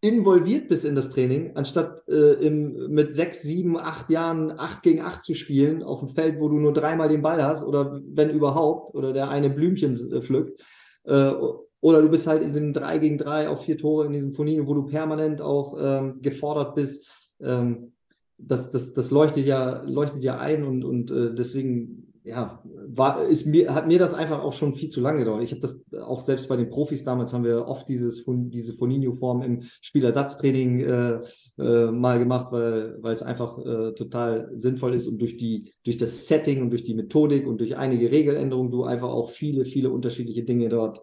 involviert 0.00 0.68
bist 0.68 0.84
in 0.84 0.94
das 0.94 1.10
Training, 1.10 1.56
anstatt 1.56 2.06
äh, 2.08 2.34
im, 2.34 2.90
mit 2.90 3.12
sechs, 3.14 3.42
sieben, 3.42 3.78
acht 3.78 4.10
Jahren 4.10 4.52
acht 4.58 4.82
gegen 4.82 5.00
acht 5.00 5.22
zu 5.22 5.34
spielen 5.34 5.82
auf 5.82 6.00
dem 6.00 6.10
Feld, 6.10 6.38
wo 6.38 6.48
du 6.48 6.58
nur 6.58 6.72
dreimal 6.72 7.08
den 7.08 7.22
Ball 7.22 7.42
hast 7.42 7.64
oder 7.64 8.00
wenn 8.06 8.30
überhaupt 8.30 8.94
oder 8.94 9.12
der 9.12 9.30
eine 9.30 9.50
Blümchen 9.50 9.94
äh, 10.12 10.20
pflückt. 10.20 10.62
Äh, 11.04 11.32
oder 11.80 12.02
du 12.02 12.08
bist 12.08 12.26
halt 12.26 12.42
in 12.42 12.48
diesem 12.48 12.72
3 12.72 12.98
gegen 12.98 13.18
3 13.18 13.48
auf 13.48 13.64
vier 13.64 13.78
Tore 13.78 14.06
in 14.06 14.12
diesem 14.12 14.32
Turnier, 14.32 14.66
wo 14.66 14.74
du 14.74 14.86
permanent 14.86 15.40
auch 15.40 15.76
ähm, 15.78 16.20
gefordert 16.20 16.74
bist. 16.74 17.06
Ähm, 17.40 17.92
das, 18.38 18.70
das, 18.70 18.94
das 18.94 19.10
leuchtet 19.10 19.46
ja, 19.46 19.82
leuchtet 19.82 20.22
ja 20.22 20.38
ein 20.38 20.64
und, 20.64 20.84
und 20.84 21.10
äh, 21.10 21.34
deswegen 21.34 22.06
ja, 22.26 22.60
war, 22.64 23.24
ist 23.28 23.46
mir, 23.46 23.72
hat 23.72 23.86
mir 23.86 24.00
das 24.00 24.12
einfach 24.12 24.42
auch 24.42 24.52
schon 24.52 24.74
viel 24.74 24.88
zu 24.88 25.00
lange 25.00 25.20
gedauert. 25.20 25.44
Ich 25.44 25.52
habe 25.52 25.60
das 25.60 25.84
auch 26.02 26.22
selbst 26.22 26.48
bei 26.48 26.56
den 26.56 26.68
Profis 26.68 27.04
damals 27.04 27.32
haben 27.32 27.44
wir 27.44 27.68
oft 27.68 27.88
dieses, 27.88 28.24
diese 28.26 28.72
Foninho-Form 28.72 29.42
im 29.42 29.62
Spielersatztraining 29.80 30.80
äh, 30.80 31.20
äh, 31.58 31.90
mal 31.92 32.18
gemacht, 32.18 32.48
weil, 32.50 32.96
weil 33.00 33.12
es 33.12 33.22
einfach 33.22 33.58
äh, 33.64 33.92
total 33.92 34.50
sinnvoll 34.56 34.94
ist 34.94 35.06
und 35.06 35.20
durch, 35.20 35.36
die, 35.36 35.72
durch 35.84 35.98
das 35.98 36.26
Setting 36.26 36.62
und 36.62 36.70
durch 36.70 36.82
die 36.82 36.94
Methodik 36.94 37.46
und 37.46 37.58
durch 37.60 37.76
einige 37.76 38.10
Regeländerungen 38.10 38.72
du 38.72 38.82
einfach 38.82 39.08
auch 39.08 39.30
viele, 39.30 39.64
viele 39.64 39.90
unterschiedliche 39.90 40.42
Dinge 40.42 40.68
dort 40.68 41.02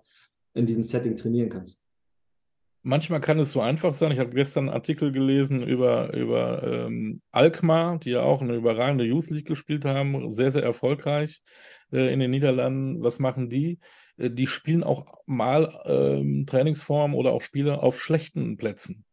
in 0.53 0.65
diesem 0.65 0.83
Setting 0.83 1.15
trainieren 1.15 1.49
kannst 1.49 1.82
manchmal 2.83 3.21
kann 3.21 3.39
es 3.39 3.51
so 3.51 3.61
einfach 3.61 3.93
sein. 3.93 4.11
Ich 4.11 4.19
habe 4.19 4.35
gestern 4.35 4.65
einen 4.65 4.75
Artikel 4.75 5.11
gelesen 5.11 5.63
über, 5.63 6.13
über 6.13 6.63
ähm, 6.63 7.21
Alkmaar, 7.31 7.97
die 7.97 8.11
ja 8.11 8.21
auch 8.21 8.41
eine 8.41 8.55
überragende 8.55 9.05
Youth 9.05 9.29
League 9.29 9.47
gespielt 9.47 9.85
haben, 9.85 10.31
sehr, 10.31 10.51
sehr 10.51 10.63
erfolgreich 10.63 11.41
äh, 11.91 12.13
in 12.13 12.19
den 12.19 12.31
Niederlanden. 12.31 13.01
Was 13.01 13.19
machen 13.19 13.49
die? 13.49 13.79
Äh, 14.17 14.29
die 14.29 14.47
spielen 14.47 14.83
auch 14.83 15.23
mal 15.25 15.81
ähm, 15.85 16.45
Trainingsformen 16.45 17.17
oder 17.17 17.31
auch 17.31 17.41
Spiele 17.41 17.81
auf 17.81 17.99
schlechten 17.99 18.57
Plätzen 18.57 19.05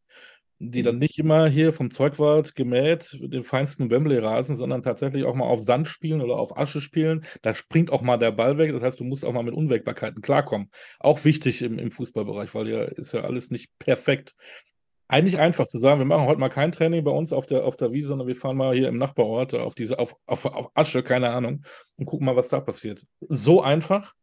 die 0.63 0.83
dann 0.83 0.99
nicht 0.99 1.19
immer 1.19 1.49
hier 1.49 1.73
vom 1.73 1.91
Zeugwald 1.91 2.55
gemäht, 2.55 3.19
den 3.19 3.43
feinsten 3.43 3.91
Wembley-Rasen, 3.91 4.57
sondern 4.57 4.83
tatsächlich 4.83 5.25
auch 5.25 5.35
mal 5.35 5.47
auf 5.47 5.63
Sand 5.63 5.89
spielen 5.89 6.21
oder 6.21 6.37
auf 6.37 6.57
Asche 6.57 6.83
spielen. 6.83 7.25
Da 7.41 7.55
springt 7.55 7.91
auch 7.91 8.03
mal 8.03 8.19
der 8.19 8.31
Ball 8.31 8.59
weg. 8.59 8.71
Das 8.73 8.83
heißt, 8.83 9.01
du 9.01 9.05
musst 9.05 9.25
auch 9.25 9.33
mal 9.33 9.43
mit 9.43 9.55
Unwägbarkeiten 9.55 10.21
klarkommen. 10.21 10.71
Auch 10.99 11.25
wichtig 11.25 11.63
im, 11.63 11.79
im 11.79 11.91
Fußballbereich, 11.91 12.55
weil 12.55 12.69
ja 12.69 12.83
ist 12.83 13.13
ja 13.13 13.23
alles 13.23 13.51
nicht 13.51 13.71
perfekt. 13.79 14.35
Eigentlich 15.09 15.39
einfach 15.39 15.67
zu 15.67 15.79
sagen, 15.79 15.99
wir 15.99 16.05
machen 16.05 16.27
heute 16.27 16.41
mal 16.41 16.51
kein 16.51 16.73
Training 16.73 17.05
bei 17.05 17.11
uns 17.11 17.33
auf 17.33 17.47
der, 17.47 17.65
auf 17.65 17.79
der 17.79 17.93
Wiese, 17.93 18.09
sondern 18.09 18.29
wir 18.29 18.37
fahren 18.37 18.59
mal 18.59 18.77
hier 18.77 18.89
im 18.89 18.99
Nachbarort 18.99 19.55
auf 19.55 19.75
diese, 19.75 19.99
auf, 19.99 20.15
auf, 20.27 20.45
auf 20.45 20.71
Asche, 20.75 21.03
keine 21.03 21.31
Ahnung, 21.31 21.65
und 21.97 22.05
gucken 22.05 22.27
mal, 22.27 22.37
was 22.37 22.49
da 22.49 22.61
passiert. 22.61 23.07
So 23.29 23.63
einfach, 23.63 24.15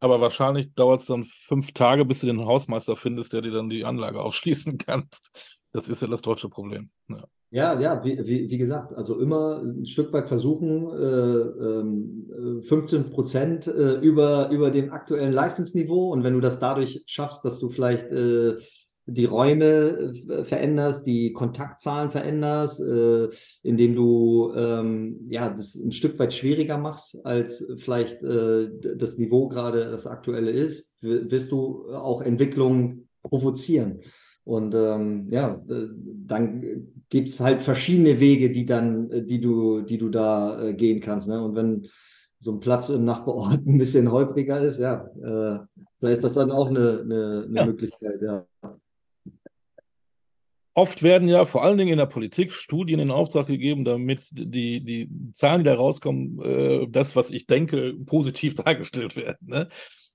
aber 0.00 0.20
wahrscheinlich 0.20 0.74
dauert 0.74 1.00
es 1.00 1.06
dann 1.06 1.24
fünf 1.24 1.72
Tage, 1.72 2.04
bis 2.04 2.20
du 2.20 2.26
den 2.26 2.44
Hausmeister 2.44 2.96
findest, 2.96 3.32
der 3.32 3.42
dir 3.42 3.52
dann 3.52 3.70
die 3.70 3.84
Anlage 3.84 4.20
aufschließen 4.22 4.78
kannst. 4.78 5.55
Das 5.72 5.88
ist 5.88 6.02
ja 6.02 6.08
das 6.08 6.22
deutsche 6.22 6.48
Problem. 6.48 6.90
Ja, 7.08 7.24
ja, 7.50 7.80
ja 7.80 8.04
wie, 8.04 8.18
wie, 8.26 8.50
wie, 8.50 8.58
gesagt, 8.58 8.92
also 8.94 9.20
immer 9.20 9.62
ein 9.62 9.86
Stück 9.86 10.12
weit 10.12 10.28
versuchen, 10.28 10.86
äh, 10.90 12.62
15 12.62 13.04
ähm, 13.04 13.10
Prozent 13.10 13.66
äh, 13.66 13.94
über, 14.00 14.50
über 14.50 14.70
dem 14.70 14.92
aktuellen 14.92 15.32
Leistungsniveau. 15.32 16.12
Und 16.12 16.24
wenn 16.24 16.34
du 16.34 16.40
das 16.40 16.58
dadurch 16.58 17.02
schaffst, 17.06 17.44
dass 17.44 17.58
du 17.58 17.68
vielleicht 17.68 18.10
äh, 18.10 18.56
die 19.06 19.24
Räume 19.24 19.64
äh, 20.28 20.44
veränderst, 20.44 21.06
die 21.06 21.32
Kontaktzahlen 21.32 22.10
veränderst, 22.10 22.80
äh, 22.80 23.28
indem 23.62 23.94
du 23.94 24.52
ähm, 24.56 25.26
ja 25.28 25.48
das 25.48 25.76
ein 25.76 25.92
Stück 25.92 26.18
weit 26.18 26.34
schwieriger 26.34 26.76
machst, 26.76 27.24
als 27.24 27.64
vielleicht 27.78 28.22
äh, 28.22 28.68
das 28.96 29.18
Niveau 29.18 29.48
gerade 29.48 29.90
das 29.90 30.06
aktuelle 30.06 30.50
ist, 30.50 30.94
wirst 31.00 31.52
du 31.52 31.88
auch 31.94 32.20
Entwicklungen 32.20 33.08
provozieren. 33.22 34.00
Und 34.46 34.76
ähm, 34.76 35.26
ja, 35.32 35.60
dann 35.66 36.86
gibt 37.08 37.30
es 37.30 37.40
halt 37.40 37.60
verschiedene 37.60 38.20
Wege, 38.20 38.52
die 38.52 38.64
dann, 38.64 39.26
die 39.26 39.40
du, 39.40 39.80
die 39.80 39.98
du 39.98 40.08
da 40.08 40.62
äh, 40.62 40.72
gehen 40.72 41.00
kannst. 41.00 41.26
Ne? 41.26 41.42
Und 41.42 41.56
wenn 41.56 41.88
so 42.38 42.52
ein 42.52 42.60
Platz 42.60 42.88
im 42.88 43.04
Nachbarort 43.04 43.60
ein 43.66 43.76
bisschen 43.76 44.12
holpriger 44.12 44.60
ist, 44.60 44.78
ja, 44.78 45.04
äh, 45.16 45.58
vielleicht 45.98 46.18
ist 46.18 46.24
das 46.24 46.34
dann 46.34 46.52
auch 46.52 46.68
eine, 46.68 47.00
eine, 47.00 47.44
eine 47.48 47.56
ja. 47.56 47.66
Möglichkeit, 47.66 48.22
ja. 48.22 48.46
Oft 50.74 51.02
werden 51.02 51.28
ja 51.28 51.44
vor 51.44 51.64
allen 51.64 51.78
Dingen 51.78 51.92
in 51.92 51.98
der 51.98 52.06
Politik 52.06 52.52
Studien 52.52 53.00
in 53.00 53.10
Auftrag 53.10 53.48
gegeben, 53.48 53.84
damit 53.84 54.28
die, 54.30 54.80
die 54.84 55.10
Zahlen, 55.32 55.60
die 55.60 55.64
da 55.64 55.74
rauskommen, 55.74 56.40
äh, 56.40 56.86
das, 56.88 57.16
was 57.16 57.30
ich 57.30 57.46
denke, 57.46 57.94
positiv 58.04 58.54
dargestellt 58.62 59.16
werden. 59.16 59.38
Ne? 59.40 59.68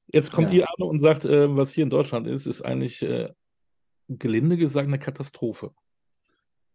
Jetzt 0.08 0.32
kommt 0.32 0.54
ja. 0.54 0.60
ihr 0.60 0.70
an 0.70 0.88
und 0.88 1.02
sagt, 1.02 1.26
äh, 1.26 1.54
was 1.54 1.74
hier 1.74 1.84
in 1.84 1.90
Deutschland 1.90 2.28
ist, 2.28 2.46
ist 2.46 2.62
eigentlich 2.62 3.02
äh, 3.02 3.30
gelinde 4.20 4.58
gesagt 4.58 4.88
eine 4.88 5.00
Katastrophe. 5.00 5.72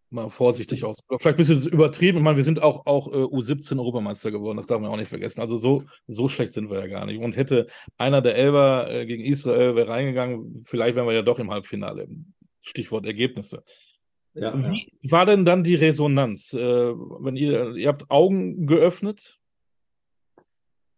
Mal 0.08 0.30
vorsichtig 0.30 0.84
aus. 0.84 1.00
Vielleicht 1.08 1.26
ein 1.26 1.36
bisschen 1.36 1.62
übertrieben. 1.68 2.18
Ich 2.18 2.24
meine, 2.24 2.36
wir 2.36 2.44
sind 2.44 2.62
auch, 2.62 2.86
auch 2.86 3.08
äh, 3.08 3.16
U17 3.16 3.76
Europameister 3.78 4.30
geworden, 4.30 4.56
das 4.56 4.68
darf 4.68 4.80
man 4.80 4.90
auch 4.90 4.96
nicht 4.96 5.08
vergessen. 5.08 5.40
Also 5.40 5.56
so, 5.56 5.82
so 6.06 6.28
schlecht 6.28 6.52
sind 6.52 6.70
wir 6.70 6.78
ja 6.78 6.86
gar 6.86 7.06
nicht. 7.06 7.20
Und 7.20 7.36
hätte 7.36 7.66
einer 7.98 8.22
der 8.22 8.36
Elber 8.36 8.88
äh, 8.88 9.06
gegen 9.06 9.24
Israel 9.24 9.74
wäre 9.74 9.88
reingegangen, 9.88 10.62
vielleicht 10.62 10.94
wären 10.94 11.08
wir 11.08 11.14
ja 11.14 11.22
doch 11.22 11.40
im 11.40 11.50
Halbfinale. 11.50 12.06
Stichwort 12.60 13.04
Ergebnisse. 13.04 13.64
Ja, 14.34 14.56
Wie 14.56 14.86
ja. 15.02 15.10
war 15.10 15.26
denn 15.26 15.44
dann 15.44 15.64
die 15.64 15.74
Resonanz? 15.74 16.52
Äh, 16.52 16.58
wenn 16.58 17.36
ihr, 17.36 17.74
ihr 17.74 17.88
habt 17.88 18.08
Augen 18.10 18.66
geöffnet, 18.66 19.40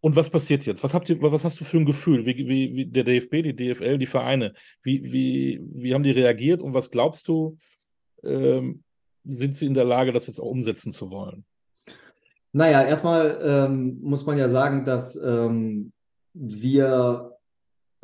und 0.01 0.17
was 0.17 0.31
passiert 0.31 0.65
jetzt? 0.67 0.85
Was, 0.85 0.95
habt 0.95 1.09
ihr, 1.11 1.21
was 1.21 1.45
hast 1.45 1.61
du 1.61 1.65
für 1.65 1.79
ein 1.79 1.87
Gefühl? 1.87 2.25
Wie, 2.25 2.37
wie, 2.49 2.75
wie 2.75 2.87
der 2.87 3.05
DFB, 3.05 3.43
die 3.43 3.57
DFL, 3.57 3.99
die 3.99 4.07
Vereine, 4.07 4.55
wie, 4.83 5.13
wie, 5.13 5.61
wie 5.63 5.95
haben 5.95 6.05
die 6.05 6.13
reagiert 6.13 6.63
und 6.63 6.75
was 6.75 6.91
glaubst 6.91 7.27
du, 7.29 7.59
ähm, 8.23 8.85
sind 9.25 9.57
sie 9.57 9.67
in 9.67 9.75
der 9.75 9.85
Lage, 9.85 10.13
das 10.13 10.27
jetzt 10.27 10.39
auch 10.39 10.51
umsetzen 10.51 10.93
zu 10.93 11.11
wollen? 11.11 11.45
Naja, 12.53 12.83
erstmal 12.83 13.39
ähm, 13.43 13.99
muss 14.01 14.25
man 14.25 14.39
ja 14.39 14.49
sagen, 14.49 14.85
dass 14.85 15.17
ähm, 15.17 15.93
wir 16.33 17.37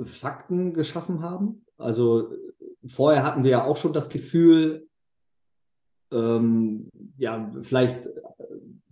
Fakten 0.03 0.75
geschaffen 0.75 1.23
haben. 1.23 1.65
Also 1.79 2.33
vorher 2.87 3.23
hatten 3.25 3.45
wir 3.45 3.51
ja 3.51 3.65
auch 3.65 3.77
schon 3.77 3.93
das 3.93 4.09
Gefühl, 4.11 4.89
ähm, 6.13 6.89
ja, 7.17 7.51
vielleicht, 7.63 7.99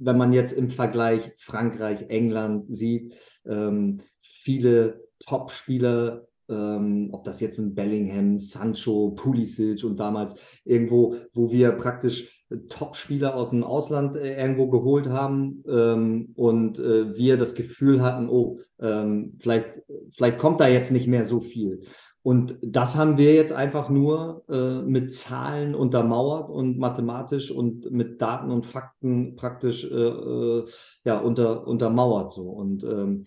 wenn 0.04 0.18
man 0.18 0.32
jetzt 0.32 0.52
im 0.52 0.68
Vergleich 0.68 1.32
Frankreich, 1.38 2.06
England 2.08 2.66
sieht, 2.74 3.14
ähm, 3.44 4.00
viele 4.20 5.04
Top-Spieler 5.20 6.26
ähm, 6.52 7.08
ob 7.12 7.24
das 7.24 7.40
jetzt 7.40 7.58
ein 7.58 7.74
Bellingham, 7.74 8.36
Sancho, 8.38 9.10
Pulisic 9.10 9.84
und 9.84 9.98
damals 9.98 10.34
irgendwo, 10.64 11.16
wo 11.32 11.50
wir 11.50 11.72
praktisch 11.72 12.44
Top-Spieler 12.68 13.34
aus 13.34 13.50
dem 13.50 13.64
Ausland 13.64 14.16
äh, 14.16 14.38
irgendwo 14.38 14.68
geholt 14.68 15.08
haben 15.08 15.64
ähm, 15.68 16.32
und 16.34 16.78
äh, 16.78 17.16
wir 17.16 17.36
das 17.38 17.54
Gefühl 17.54 18.02
hatten, 18.02 18.28
oh, 18.28 18.58
ähm, 18.80 19.38
vielleicht, 19.38 19.82
vielleicht 20.10 20.38
kommt 20.38 20.60
da 20.60 20.68
jetzt 20.68 20.90
nicht 20.90 21.06
mehr 21.06 21.24
so 21.24 21.40
viel. 21.40 21.82
Und 22.22 22.56
das 22.62 22.96
haben 22.96 23.18
wir 23.18 23.34
jetzt 23.34 23.52
einfach 23.52 23.88
nur 23.88 24.44
äh, 24.48 24.80
mit 24.82 25.12
Zahlen 25.12 25.74
untermauert 25.74 26.50
und 26.50 26.78
mathematisch 26.78 27.50
und 27.50 27.90
mit 27.90 28.22
Daten 28.22 28.50
und 28.50 28.64
Fakten 28.64 29.34
praktisch 29.34 29.84
äh, 29.84 29.94
äh 29.94 30.64
ja, 31.04 31.18
unter, 31.18 31.66
untermauert 31.66 32.30
so. 32.30 32.48
Und 32.50 32.84
ähm, 32.84 33.24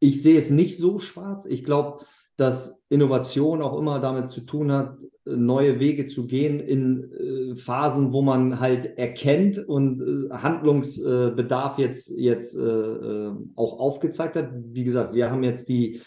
ich 0.00 0.22
sehe 0.22 0.38
es 0.38 0.48
nicht 0.48 0.78
so 0.78 0.98
schwarz. 0.98 1.44
Ich 1.44 1.62
glaube, 1.62 2.04
dass 2.38 2.82
Innovation 2.88 3.60
auch 3.60 3.76
immer 3.76 3.98
damit 3.98 4.30
zu 4.30 4.42
tun 4.42 4.72
hat, 4.72 4.96
neue 5.26 5.80
Wege 5.80 6.06
zu 6.06 6.26
gehen 6.26 6.60
in 6.60 7.12
äh, 7.12 7.56
Phasen, 7.56 8.12
wo 8.12 8.22
man 8.22 8.60
halt 8.60 8.96
erkennt 8.96 9.58
und 9.58 10.00
äh, 10.00 10.32
Handlungsbedarf 10.32 11.78
jetzt, 11.78 12.10
jetzt 12.16 12.56
äh, 12.56 12.60
äh 12.60 13.32
auch 13.56 13.78
aufgezeigt 13.78 14.36
hat. 14.36 14.50
Wie 14.54 14.84
gesagt, 14.84 15.14
wir 15.14 15.30
haben 15.30 15.42
jetzt 15.42 15.68
die, 15.68 16.00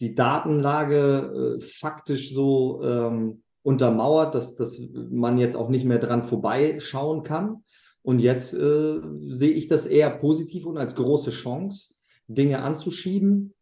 die 0.00 0.14
Datenlage 0.14 1.58
äh, 1.58 1.60
faktisch 1.60 2.32
so 2.32 2.82
ähm, 2.82 3.42
untermauert, 3.62 4.34
dass, 4.34 4.56
dass 4.56 4.80
man 5.10 5.38
jetzt 5.38 5.56
auch 5.56 5.68
nicht 5.68 5.84
mehr 5.84 5.98
dran 5.98 6.24
vorbeischauen 6.24 7.22
kann. 7.22 7.64
Und 8.02 8.20
jetzt 8.20 8.54
äh, 8.54 9.00
sehe 9.26 9.52
ich 9.52 9.68
das 9.68 9.86
eher 9.86 10.10
positiv 10.10 10.66
und 10.66 10.78
als 10.78 10.94
große 10.94 11.30
Chance, 11.30 11.94
Dinge 12.28 12.62
anzuschieben, 12.62 13.54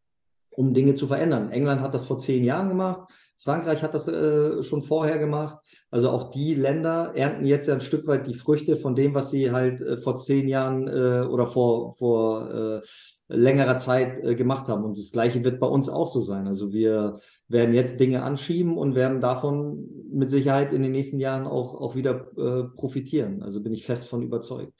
um 0.50 0.74
Dinge 0.74 0.94
zu 0.94 1.06
verändern. 1.06 1.50
England 1.50 1.80
hat 1.80 1.94
das 1.94 2.04
vor 2.04 2.18
zehn 2.18 2.44
Jahren 2.44 2.68
gemacht. 2.68 3.10
Frankreich 3.38 3.82
hat 3.82 3.94
das 3.94 4.08
äh, 4.08 4.62
schon 4.62 4.82
vorher 4.82 5.18
gemacht. 5.18 5.58
Also 5.90 6.10
auch 6.10 6.30
die 6.30 6.54
Länder 6.54 7.12
ernten 7.14 7.44
jetzt 7.44 7.68
ja 7.68 7.74
ein 7.74 7.80
Stück 7.80 8.06
weit 8.06 8.26
die 8.26 8.34
Früchte 8.34 8.76
von 8.76 8.94
dem, 8.94 9.14
was 9.14 9.30
sie 9.30 9.52
halt 9.52 9.80
äh, 9.80 9.98
vor 9.98 10.16
zehn 10.16 10.48
Jahren 10.48 10.88
äh, 10.88 11.26
oder 11.26 11.46
vor, 11.46 11.94
vor 11.94 12.50
äh, 12.52 12.80
längerer 13.28 13.78
Zeit 13.78 14.22
äh, 14.24 14.34
gemacht 14.34 14.68
haben. 14.68 14.84
Und 14.84 14.98
das 14.98 15.12
Gleiche 15.12 15.42
wird 15.42 15.60
bei 15.60 15.66
uns 15.66 15.88
auch 15.88 16.08
so 16.08 16.20
sein. 16.20 16.46
Also 16.46 16.72
wir 16.72 17.20
werden 17.48 17.74
jetzt 17.74 17.98
Dinge 18.00 18.22
anschieben 18.22 18.78
und 18.78 18.94
werden 18.94 19.20
davon 19.20 19.88
mit 20.10 20.30
Sicherheit 20.30 20.72
in 20.72 20.82
den 20.82 20.92
nächsten 20.92 21.18
Jahren 21.18 21.46
auch, 21.46 21.74
auch 21.74 21.96
wieder 21.96 22.30
äh, 22.36 22.64
profitieren. 22.76 23.42
Also 23.42 23.62
bin 23.62 23.72
ich 23.72 23.84
fest 23.84 24.08
von 24.08 24.22
überzeugt. 24.22 24.72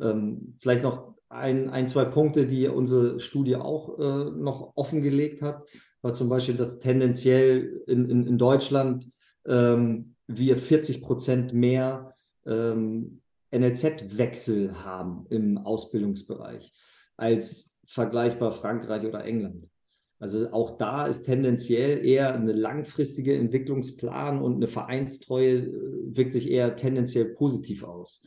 Ähm, 0.00 0.56
vielleicht 0.60 0.82
noch 0.82 1.14
ein, 1.28 1.70
ein, 1.70 1.86
zwei 1.86 2.04
Punkte, 2.04 2.46
die 2.46 2.68
unsere 2.68 3.20
Studie 3.20 3.56
auch 3.56 3.98
äh, 3.98 4.30
noch 4.30 4.72
offengelegt 4.76 5.42
hat, 5.42 5.62
war 6.00 6.12
zum 6.12 6.28
Beispiel, 6.28 6.54
dass 6.54 6.78
tendenziell 6.78 7.82
in, 7.86 8.08
in, 8.08 8.26
in 8.26 8.38
Deutschland 8.38 9.10
ähm, 9.46 10.14
wir 10.26 10.56
40 10.56 11.02
Prozent 11.02 11.52
mehr 11.52 12.14
ähm, 12.46 13.20
NLZ-Wechsel 13.50 14.84
haben 14.84 15.26
im 15.30 15.58
Ausbildungsbereich 15.58 16.72
als 17.16 17.74
vergleichbar 17.88 18.52
Frankreich 18.52 19.04
oder 19.06 19.24
England. 19.24 19.68
Also 20.20 20.50
auch 20.52 20.76
da 20.78 21.06
ist 21.06 21.24
tendenziell 21.24 22.04
eher 22.04 22.34
eine 22.34 22.52
langfristige 22.52 23.34
Entwicklungsplan 23.36 24.42
und 24.42 24.56
eine 24.56 24.66
Vereinstreue 24.66 25.58
äh, 25.58 26.16
wirkt 26.16 26.32
sich 26.32 26.50
eher 26.50 26.76
tendenziell 26.76 27.26
positiv 27.26 27.84
aus. 27.84 28.22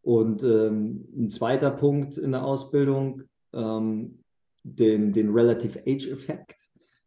Und 0.00 0.42
ähm, 0.42 1.08
ein 1.16 1.30
zweiter 1.30 1.70
Punkt 1.70 2.16
in 2.16 2.32
der 2.32 2.44
Ausbildung, 2.44 3.22
ähm, 3.52 4.20
den, 4.62 5.12
den 5.12 5.30
Relative 5.30 5.80
Age 5.86 6.10
Effekt, 6.10 6.56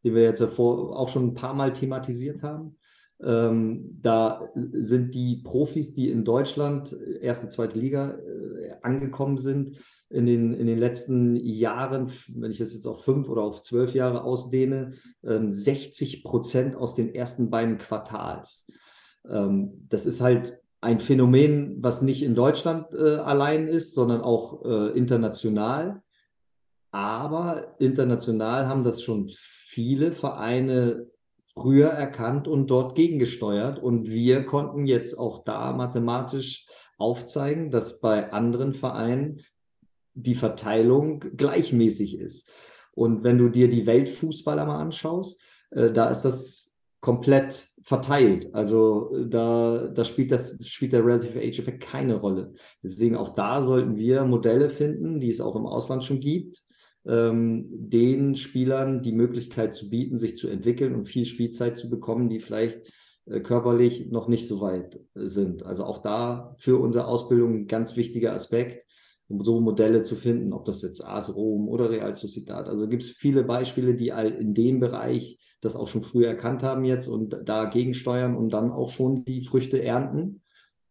den 0.04 0.14
wir 0.14 0.24
jetzt 0.24 0.42
davor 0.42 0.98
auch 0.98 1.10
schon 1.10 1.28
ein 1.28 1.34
paar 1.34 1.54
Mal 1.54 1.74
thematisiert 1.74 2.44
haben. 2.44 2.78
Ähm, 3.22 3.98
da 4.02 4.48
sind 4.74 5.16
die 5.16 5.38
Profis, 5.38 5.94
die 5.94 6.12
in 6.12 6.24
Deutschland, 6.24 6.96
erste, 7.22 7.50
zweite 7.50 7.80
Liga, 7.80 8.12
äh, 8.12 8.74
angekommen 8.84 9.38
sind, 9.38 9.78
in 10.10 10.26
den, 10.26 10.54
in 10.54 10.68
den 10.68 10.80
letzten 10.80 11.36
Jahren, 11.36 12.12
wenn 12.30 12.52
ich 12.52 12.60
das 12.60 12.74
jetzt 12.74 12.86
auf 12.86 13.04
fünf 13.04 13.30
oder 13.30 13.42
auf 13.42 13.62
zwölf 13.62 13.94
Jahre 13.94 14.24
ausdehne, 14.24 14.94
äh, 15.24 15.40
60 15.50 16.24
Prozent 16.24 16.76
aus 16.76 16.96
den 16.96 17.14
ersten 17.14 17.50
beiden 17.50 17.78
Quartals. 17.78 18.68
Ähm, 19.30 19.86
das 19.90 20.06
ist 20.06 20.22
halt 20.22 20.60
ein 20.80 21.00
Phänomen, 21.00 21.78
was 21.82 22.02
nicht 22.02 22.24
in 22.24 22.36
Deutschland 22.36 22.94
äh, 22.94 23.16
allein 23.18 23.68
ist, 23.68 23.94
sondern 23.96 24.22
auch 24.22 24.64
äh, 24.64 24.98
international. 24.98 26.02
Aber 26.92 27.76
international 27.80 28.68
haben 28.68 28.84
das 28.84 29.02
schon 29.02 29.30
viele 29.30 30.12
Vereine 30.14 31.08
früher 31.44 31.90
erkannt 31.90 32.48
und 32.48 32.68
dort 32.68 32.96
gegengesteuert. 32.96 33.80
Und 33.80 34.10
wir 34.10 34.46
konnten 34.46 34.86
jetzt 34.86 35.18
auch 35.18 35.44
da 35.44 35.74
mathematisch 35.74 36.68
aufzeigen, 36.98 37.72
dass 37.72 38.00
bei 38.00 38.32
anderen 38.32 38.74
Vereinen 38.74 39.42
die 40.18 40.36
Verteilung 40.36 41.20
gleichmäßig 41.36 42.20
ist. 42.20 42.50
Und 42.94 43.24
wenn 43.24 43.38
du 43.38 43.50
dir 43.50 43.70
die 43.70 43.86
Weltfußballer 43.86 44.66
mal 44.66 44.80
anschaust, 44.80 45.42
äh, 45.72 45.92
da 45.92 46.10
ist 46.10 46.24
das 46.24 46.72
komplett 47.00 47.70
verteilt. 47.84 48.54
Also 48.54 49.16
äh, 49.16 49.30
da, 49.30 49.88
da 49.88 50.04
spielt, 50.04 50.32
das, 50.32 50.58
spielt 50.68 50.94
der 50.94 51.06
Relative 51.06 51.40
Age 51.40 51.60
Effect 51.60 51.82
keine 51.82 52.16
Rolle. 52.16 52.54
Deswegen 52.84 53.16
auch 53.16 53.36
da 53.36 53.64
sollten 53.64 53.96
wir 53.96 54.26
Modelle 54.26 54.70
finden, 54.70 55.20
die 55.20 55.30
es 55.30 55.42
auch 55.42 55.56
im 55.56 55.68
Ausland 55.68 56.04
schon 56.04 56.20
gibt, 56.20 56.64
ähm, 57.06 57.68
den 57.70 58.36
Spielern 58.36 59.04
die 59.04 59.14
Möglichkeit 59.14 59.76
zu 59.76 59.90
bieten, 59.90 60.18
sich 60.18 60.36
zu 60.36 60.50
entwickeln 60.50 60.96
und 60.96 61.06
viel 61.06 61.26
Spielzeit 61.26 61.78
zu 61.78 61.90
bekommen, 61.90 62.30
die 62.30 62.40
vielleicht 62.40 62.92
äh, 63.26 63.42
körperlich 63.42 64.10
noch 64.10 64.28
nicht 64.28 64.48
so 64.48 64.60
weit 64.62 65.00
sind. 65.14 65.64
Also 65.64 65.86
auch 65.86 66.00
da 66.00 66.56
für 66.58 66.78
unsere 66.78 67.06
Ausbildung 67.06 67.54
ein 67.54 67.68
ganz 67.68 67.96
wichtiger 67.96 68.34
Aspekt, 68.34 68.87
so 69.30 69.60
Modelle 69.60 70.04
zu 70.04 70.16
finden, 70.16 70.54
ob 70.54 70.66
das 70.66 70.82
jetzt 70.82 71.04
AS 71.04 71.36
Rom 71.36 71.68
oder 71.68 71.90
Real 71.90 72.16
Sociedad. 72.16 72.68
Also 72.68 72.88
gibt 72.88 73.04
es 73.04 73.10
viele 73.10 73.44
Beispiele, 73.44 73.96
die 73.96 74.10
in 74.10 74.54
dem 74.54 74.80
Bereich 74.80 75.40
das 75.60 75.76
auch 75.76 75.88
schon 75.88 76.02
früher 76.02 76.28
erkannt 76.30 76.64
haben 76.64 76.86
jetzt 76.86 77.08
und 77.08 77.38
dagegen 77.44 77.94
steuern 77.94 78.38
und 78.38 78.52
dann 78.52 78.72
auch 78.72 78.90
schon 78.90 79.26
die 79.26 79.42
Früchte 79.42 79.82
ernten 79.82 80.42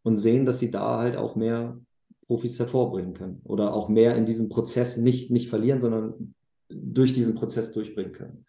und 0.03 0.19
sehen, 0.19 0.45
dass 0.45 0.59
sie 0.59 0.71
da 0.71 0.99
halt 0.99 1.17
auch 1.17 1.37
mehr 1.37 1.81
Profis 2.27 2.59
hervorbringen 2.59 3.15
können 3.15 3.41
oder 3.45 3.73
auch 3.73 3.89
mehr 3.89 4.17
in 4.17 4.27
diesem 4.27 4.49
Prozess 4.49 4.97
nicht, 4.97 5.31
nicht 5.31 5.49
verlieren, 5.49 5.81
sondern 5.81 6.35
durch 6.69 7.13
diesen 7.13 7.37
Prozess 7.37 7.73
durchbringen 7.73 8.13
können. 8.13 8.45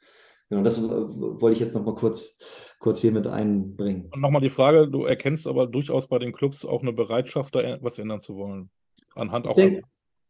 Genau, 0.49 0.63
das 0.63 0.81
wollte 0.81 1.53
ich 1.53 1.59
jetzt 1.59 1.75
nochmal 1.75 1.95
kurz, 1.95 2.37
kurz 2.79 2.99
hier 3.01 3.11
mit 3.11 3.27
einbringen. 3.27 4.09
Und 4.11 4.21
nochmal 4.21 4.41
die 4.41 4.49
Frage, 4.49 4.87
du 4.89 5.03
erkennst 5.03 5.45
aber 5.45 5.67
durchaus 5.67 6.07
bei 6.07 6.19
den 6.19 6.31
Clubs 6.31 6.65
auch 6.65 6.81
eine 6.81 6.93
Bereitschaft, 6.93 7.53
da 7.53 7.77
was 7.81 7.99
ändern 7.99 8.21
zu 8.21 8.35
wollen. 8.35 8.69
Anhand 9.17 9.47
auch 9.47 9.55
denk, 9.55 9.83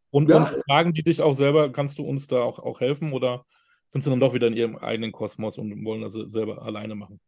und, 0.10 0.30
ja, 0.30 0.38
und 0.38 0.48
Fragen, 0.66 0.94
die 0.94 1.04
dich 1.04 1.22
auch 1.22 1.34
selber, 1.34 1.72
kannst 1.72 1.98
du 1.98 2.04
uns 2.04 2.28
da 2.28 2.42
auch, 2.42 2.60
auch 2.60 2.80
helfen 2.80 3.14
oder 3.14 3.46
sind 3.90 4.04
sie 4.04 4.10
dann 4.10 4.20
doch 4.20 4.34
wieder 4.34 4.48
in 4.48 4.56
ihrem 4.56 4.78
eigenen 4.78 5.12
Kosmos 5.12 5.58
und 5.58 5.86
wollen 5.86 6.02
das 6.02 6.14
selber 6.14 6.62
alleine 6.62 6.96
machen. 6.96 7.20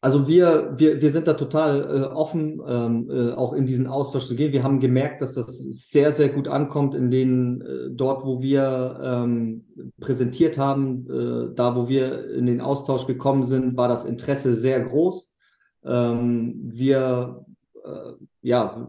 Also 0.00 0.28
wir, 0.28 0.74
wir, 0.76 1.02
wir 1.02 1.10
sind 1.10 1.26
da 1.26 1.34
total 1.34 1.80
äh, 1.80 2.04
offen, 2.04 2.60
ähm, 2.68 3.10
äh, 3.10 3.32
auch 3.32 3.52
in 3.52 3.66
diesen 3.66 3.88
Austausch 3.88 4.26
zu 4.26 4.36
gehen. 4.36 4.52
Wir 4.52 4.62
haben 4.62 4.78
gemerkt, 4.78 5.20
dass 5.20 5.34
das 5.34 5.58
sehr, 5.58 6.12
sehr 6.12 6.28
gut 6.28 6.46
ankommt 6.46 6.94
in 6.94 7.10
den, 7.10 7.60
äh, 7.62 7.90
dort, 7.90 8.24
wo 8.24 8.40
wir 8.40 9.00
ähm, 9.02 9.66
präsentiert 9.98 10.56
haben, 10.56 11.06
äh, 11.10 11.54
da, 11.54 11.74
wo 11.74 11.88
wir 11.88 12.30
in 12.30 12.46
den 12.46 12.60
Austausch 12.60 13.06
gekommen 13.06 13.42
sind, 13.42 13.76
war 13.76 13.88
das 13.88 14.04
Interesse 14.04 14.54
sehr 14.54 14.80
groß. 14.82 15.32
Ähm, 15.84 16.60
wir 16.62 17.44
äh, 17.84 18.12
ja, 18.42 18.88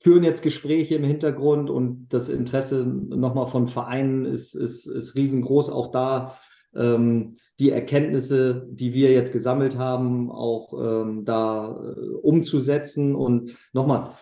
führen 0.00 0.24
jetzt 0.24 0.42
Gespräche 0.42 0.94
im 0.94 1.04
Hintergrund 1.04 1.70
und 1.70 2.08
das 2.08 2.28
Interesse 2.28 2.84
nochmal 2.84 3.46
von 3.46 3.68
Vereinen 3.68 4.24
ist, 4.24 4.54
ist, 4.54 4.86
ist 4.86 5.14
riesengroß. 5.14 5.70
Auch 5.70 5.92
da 5.92 6.36
ähm, 6.74 7.36
die 7.58 7.70
Erkenntnisse, 7.70 8.66
die 8.70 8.94
wir 8.94 9.12
jetzt 9.12 9.32
gesammelt 9.32 9.76
haben, 9.76 10.30
auch 10.30 10.72
ähm, 10.72 11.26
da 11.26 11.94
äh, 11.96 12.00
umzusetzen. 12.22 13.14
Und 13.14 13.54
nochmal, 13.74 14.14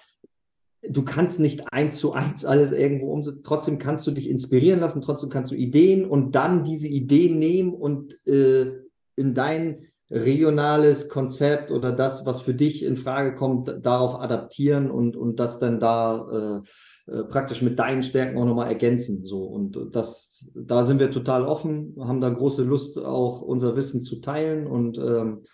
du 0.83 1.05
kannst 1.05 1.39
nicht 1.39 1.73
eins 1.73 1.99
zu 1.99 2.13
eins 2.13 2.45
alles 2.45 2.73
irgendwo 2.73 3.13
umsetzen. 3.13 3.43
Trotzdem 3.45 3.79
kannst 3.79 4.05
du 4.09 4.11
dich 4.11 4.29
inspirieren 4.29 4.81
lassen, 4.81 5.01
trotzdem 5.03 5.31
kannst 5.31 5.53
du 5.53 5.55
Ideen 5.55 6.05
und 6.05 6.35
dann 6.35 6.65
diese 6.65 6.89
Ideen 6.89 7.39
nehmen 7.39 7.73
und 7.73 8.19
äh, 8.27 8.73
in 9.15 9.35
dein 9.35 9.85
regionales 10.11 11.09
Konzept 11.09 11.71
oder 11.71 11.93
das, 11.93 12.25
was 12.25 12.41
für 12.41 12.55
dich 12.55 12.83
in 12.83 12.97
Frage 12.97 13.35
kommt, 13.35 13.85
darauf 13.85 14.21
adaptieren 14.21 14.91
und, 14.91 15.17
und 15.17 15.37
das 15.37 15.59
dann 15.59 15.79
da 15.81 16.63
äh, 17.07 17.13
äh, 17.13 17.25
praktisch 17.25 17.63
mit 17.63 17.79
deinen 17.79 18.03
Stärken 18.03 18.39
auch 18.39 18.45
nochmal 18.45 18.69
ergänzen. 18.69 19.25
So. 19.25 19.45
Und 19.45 19.79
das, 19.93 20.47
da 20.55 20.85
sind 20.85 20.99
wir 20.99 21.11
total 21.11 21.45
offen, 21.45 21.95
haben 22.01 22.21
da 22.21 22.31
große 22.31 22.63
Lust, 22.63 22.99
auch 22.99 23.43
unser 23.43 23.77
Wissen 23.77 24.03
zu 24.03 24.21
teilen 24.21 24.67
und 24.67 24.99
ähm, 24.99 25.45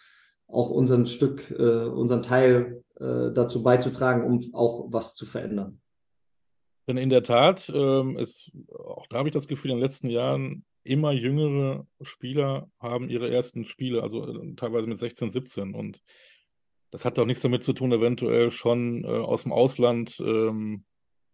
auch 0.46 0.70
unseren 0.70 1.07
Stück, 1.07 1.50
äh, 1.50 1.86
unseren 1.86 2.22
Teil 2.22 2.84
äh, 3.00 3.32
dazu 3.32 3.62
beizutragen, 3.62 4.24
um 4.24 4.55
auch 4.55 4.86
was 4.90 5.14
zu 5.14 5.26
verändern. 5.26 5.80
Denn 6.86 6.96
in 6.96 7.09
der 7.09 7.22
Tat, 7.22 7.72
ähm, 7.74 8.16
ist, 8.18 8.52
auch 8.68 9.07
da 9.09 9.18
habe 9.18 9.28
ich 9.28 9.32
das 9.32 9.48
Gefühl, 9.48 9.70
in 9.70 9.78
den 9.78 9.82
letzten 9.82 10.11
Jahren 10.11 10.64
immer 10.85 11.12
jüngere 11.12 11.87
Spieler 12.03 12.70
haben 12.78 13.09
ihre 13.09 13.30
ersten 13.30 13.64
Spiele, 13.64 14.03
also 14.03 14.26
äh, 14.26 14.55
teilweise 14.55 14.87
mit 14.87 14.99
16, 14.99 15.30
17. 15.30 15.74
Und 15.74 16.01
das 16.91 17.05
hat 17.05 17.18
auch 17.18 17.26
nichts 17.26 17.43
damit 17.43 17.62
zu 17.62 17.72
tun, 17.72 17.93
eventuell 17.93 18.51
schon 18.51 19.05
äh, 19.05 19.09
aus 19.09 19.43
dem 19.43 19.53
Ausland 19.53 20.20
ähm, 20.20 20.85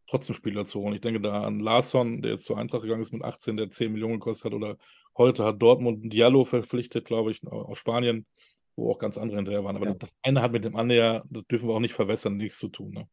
trotzdem 0.08 0.34
Spieler 0.34 0.64
zu 0.64 0.80
holen. 0.80 0.94
Ich 0.94 1.00
denke 1.00 1.20
da 1.20 1.42
an 1.42 1.60
Larsson, 1.60 2.22
der 2.22 2.32
jetzt 2.32 2.44
zur 2.44 2.58
Eintracht 2.58 2.82
gegangen 2.82 3.02
ist 3.02 3.12
mit 3.12 3.22
18, 3.22 3.56
der 3.56 3.70
10 3.70 3.92
Millionen 3.92 4.14
gekostet 4.14 4.46
hat, 4.46 4.54
oder 4.54 4.76
heute 5.16 5.44
hat 5.44 5.60
Dortmund 5.60 6.12
Diallo 6.12 6.44
verpflichtet, 6.44 7.04
glaube 7.04 7.30
ich, 7.30 7.46
aus 7.46 7.78
Spanien, 7.78 8.26
wo 8.76 8.90
auch 8.90 8.98
ganz 8.98 9.18
andere 9.18 9.36
hinterher 9.36 9.64
waren. 9.64 9.76
Aber 9.76 9.86
ja. 9.86 9.92
das, 9.92 9.98
das, 9.98 10.14
eine 10.22 10.42
hat 10.42 10.52
mit 10.52 10.64
dem 10.64 10.76
anderen 10.76 11.00
ja, 11.00 11.24
das 11.28 11.46
dürfen 11.46 11.68
wir 11.68 11.74
auch 11.74 11.80
nicht 11.80 11.94
verwässern, 11.94 12.36
nichts 12.36 12.58
zu 12.58 12.68
tun. 12.68 12.92
Ne? 12.92 13.08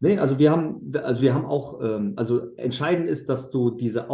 Nee, 0.00 0.18
also 0.18 0.38
wir 0.38 0.50
haben, 0.50 0.92
also 0.96 1.22
wir 1.22 1.32
haben 1.32 1.46
auch, 1.46 1.80
ähm, 1.80 2.14
also 2.16 2.54
entscheidend 2.56 3.08
ist, 3.08 3.28
dass 3.28 3.52
du 3.52 3.70
diese 3.70 4.10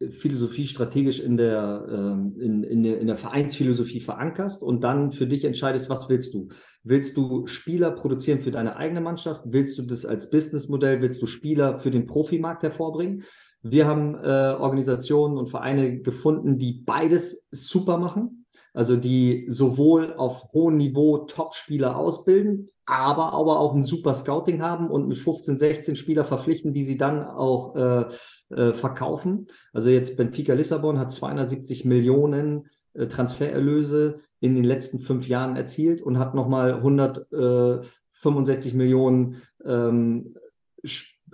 Ausbildungsphilosophie 0.00 0.66
strategisch 0.66 1.20
in 1.20 1.36
der, 1.36 1.86
ähm, 1.90 2.36
in, 2.38 2.62
in, 2.62 2.82
der, 2.82 3.00
in 3.00 3.06
der 3.06 3.16
Vereinsphilosophie 3.16 4.00
verankerst 4.00 4.62
und 4.62 4.84
dann 4.84 5.12
für 5.12 5.26
dich 5.26 5.44
entscheidest, 5.44 5.90
was 5.90 6.08
willst 6.08 6.34
du? 6.34 6.48
Willst 6.84 7.16
du 7.16 7.46
Spieler 7.46 7.90
produzieren 7.90 8.40
für 8.40 8.50
deine 8.50 8.76
eigene 8.76 9.00
Mannschaft? 9.00 9.42
Willst 9.44 9.76
du 9.78 9.82
das 9.82 10.06
als 10.06 10.30
Businessmodell? 10.30 11.02
Willst 11.02 11.20
du 11.20 11.26
Spieler 11.26 11.78
für 11.78 11.90
den 11.90 12.06
Profimarkt 12.06 12.62
hervorbringen? 12.62 13.24
Wir 13.62 13.86
haben 13.86 14.14
äh, 14.14 14.54
Organisationen 14.58 15.36
und 15.36 15.48
Vereine 15.48 16.00
gefunden, 16.00 16.58
die 16.58 16.72
beides 16.72 17.44
super 17.50 17.98
machen. 17.98 18.37
Also 18.78 18.94
die 18.94 19.46
sowohl 19.48 20.14
auf 20.14 20.52
hohem 20.52 20.76
Niveau 20.76 21.18
Top-Spieler 21.18 21.96
ausbilden, 21.96 22.68
aber, 22.86 23.32
aber 23.32 23.58
auch 23.58 23.74
ein 23.74 23.82
super 23.82 24.14
Scouting 24.14 24.62
haben 24.62 24.88
und 24.88 25.08
mit 25.08 25.18
15, 25.18 25.58
16 25.58 25.96
Spieler 25.96 26.24
verpflichten, 26.24 26.72
die 26.72 26.84
sie 26.84 26.96
dann 26.96 27.24
auch 27.24 27.74
äh, 27.74 28.04
äh, 28.50 28.72
verkaufen. 28.74 29.48
Also 29.72 29.90
jetzt 29.90 30.16
Benfica 30.16 30.54
Lissabon 30.54 31.00
hat 31.00 31.10
270 31.10 31.86
Millionen 31.86 32.68
äh, 32.94 33.08
Transfererlöse 33.08 34.20
in 34.38 34.54
den 34.54 34.62
letzten 34.62 35.00
fünf 35.00 35.26
Jahren 35.26 35.56
erzielt 35.56 36.00
und 36.00 36.20
hat 36.20 36.36
nochmal 36.36 36.74
165 36.74 38.74
Millionen 38.74 39.42
ähm, 39.64 40.36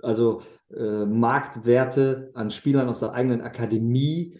also 0.01 0.41
äh, 0.75 1.05
Marktwerte 1.05 2.31
an 2.33 2.49
Spielern 2.49 2.89
aus 2.89 3.01
der 3.01 3.13
eigenen 3.13 3.41
Akademie 3.41 4.39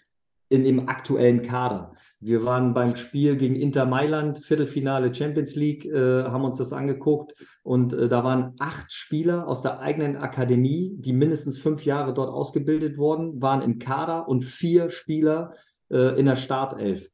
in 0.55 0.63
dem 0.63 0.87
aktuellen 0.89 1.41
Kader. 1.43 1.93
Wir 2.19 2.43
waren 2.45 2.73
beim 2.73 2.95
Spiel 2.95 3.35
gegen 3.35 3.55
Inter 3.55 3.85
Mailand, 3.85 4.43
Viertelfinale 4.43 5.13
Champions 5.13 5.55
League, 5.55 5.85
äh, 5.85 6.23
haben 6.23 6.43
uns 6.43 6.57
das 6.57 6.73
angeguckt 6.73 7.35
und 7.61 7.93
äh, 7.93 8.07
da 8.07 8.23
waren 8.23 8.55
acht 8.57 8.91
Spieler 8.91 9.47
aus 9.47 9.61
der 9.61 9.79
eigenen 9.79 10.17
Akademie, 10.17 10.95
die 10.97 11.13
mindestens 11.13 11.59
fünf 11.59 11.85
Jahre 11.85 12.13
dort 12.13 12.29
ausgebildet 12.29 12.97
wurden, 12.97 13.41
waren 13.41 13.61
im 13.61 13.77
Kader 13.77 14.27
und 14.27 14.43
vier 14.43 14.89
Spieler 14.89 15.53
äh, 15.91 16.17
in 16.19 16.25
der 16.25 16.35
Startelf. 16.35 17.11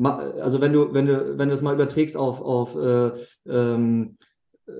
Also 0.00 0.60
wenn 0.60 0.72
du, 0.72 0.92
wenn 0.92 1.06
du, 1.06 1.38
wenn 1.38 1.48
du 1.48 1.54
das 1.54 1.62
mal 1.62 1.74
überträgst 1.74 2.16
auf, 2.16 2.40
auf 2.40 2.76
äh, 2.76 3.10
ähm, 3.46 4.18
äh, 4.66 4.72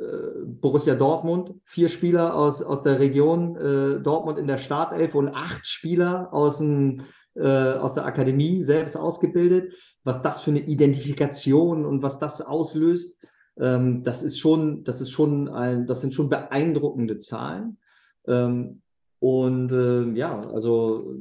Borussia 0.45 0.95
Dortmund, 0.95 1.55
vier 1.65 1.89
Spieler 1.89 2.37
aus, 2.37 2.63
aus 2.63 2.83
der 2.83 3.01
Region 3.01 3.57
äh, 3.57 4.01
Dortmund 4.01 4.39
in 4.39 4.47
der 4.47 4.59
Startelf 4.59 5.15
und 5.15 5.29
acht 5.29 5.67
Spieler 5.67 6.29
aus 6.33 6.59
dem 6.59 7.03
aus 7.41 7.95
der 7.95 8.05
Akademie 8.05 8.63
selbst 8.63 8.97
ausgebildet, 8.97 9.75
was 10.05 10.23
das 10.23 10.41
für 10.41 10.51
eine 10.51 10.61
Identifikation 10.61 11.85
und 11.85 12.03
was 12.03 12.19
das 12.19 12.41
auslöst, 12.41 13.19
ähm, 13.59 14.05
das 14.05 14.23
ist 14.23 14.39
schon, 14.39 14.85
das 14.85 15.01
ist 15.01 15.11
schon 15.11 15.49
ein, 15.49 15.87
das 15.87 16.01
sind 16.01 16.15
schon 16.15 16.29
beeindruckende 16.29 17.19
Zahlen. 17.19 17.79
Ähm, 18.27 18.83
und 19.21 19.73
äh, 19.73 20.13
ja, 20.17 20.41
also 20.41 21.15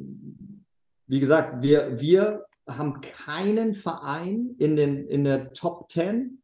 wie 1.07 1.19
gesagt, 1.19 1.61
wir, 1.61 1.99
wir 1.99 2.45
haben 2.67 3.01
keinen 3.01 3.73
Verein 3.73 4.55
in, 4.59 4.75
den, 4.75 5.07
in 5.07 5.23
der 5.23 5.51
Top 5.53 5.89
10, 5.89 6.41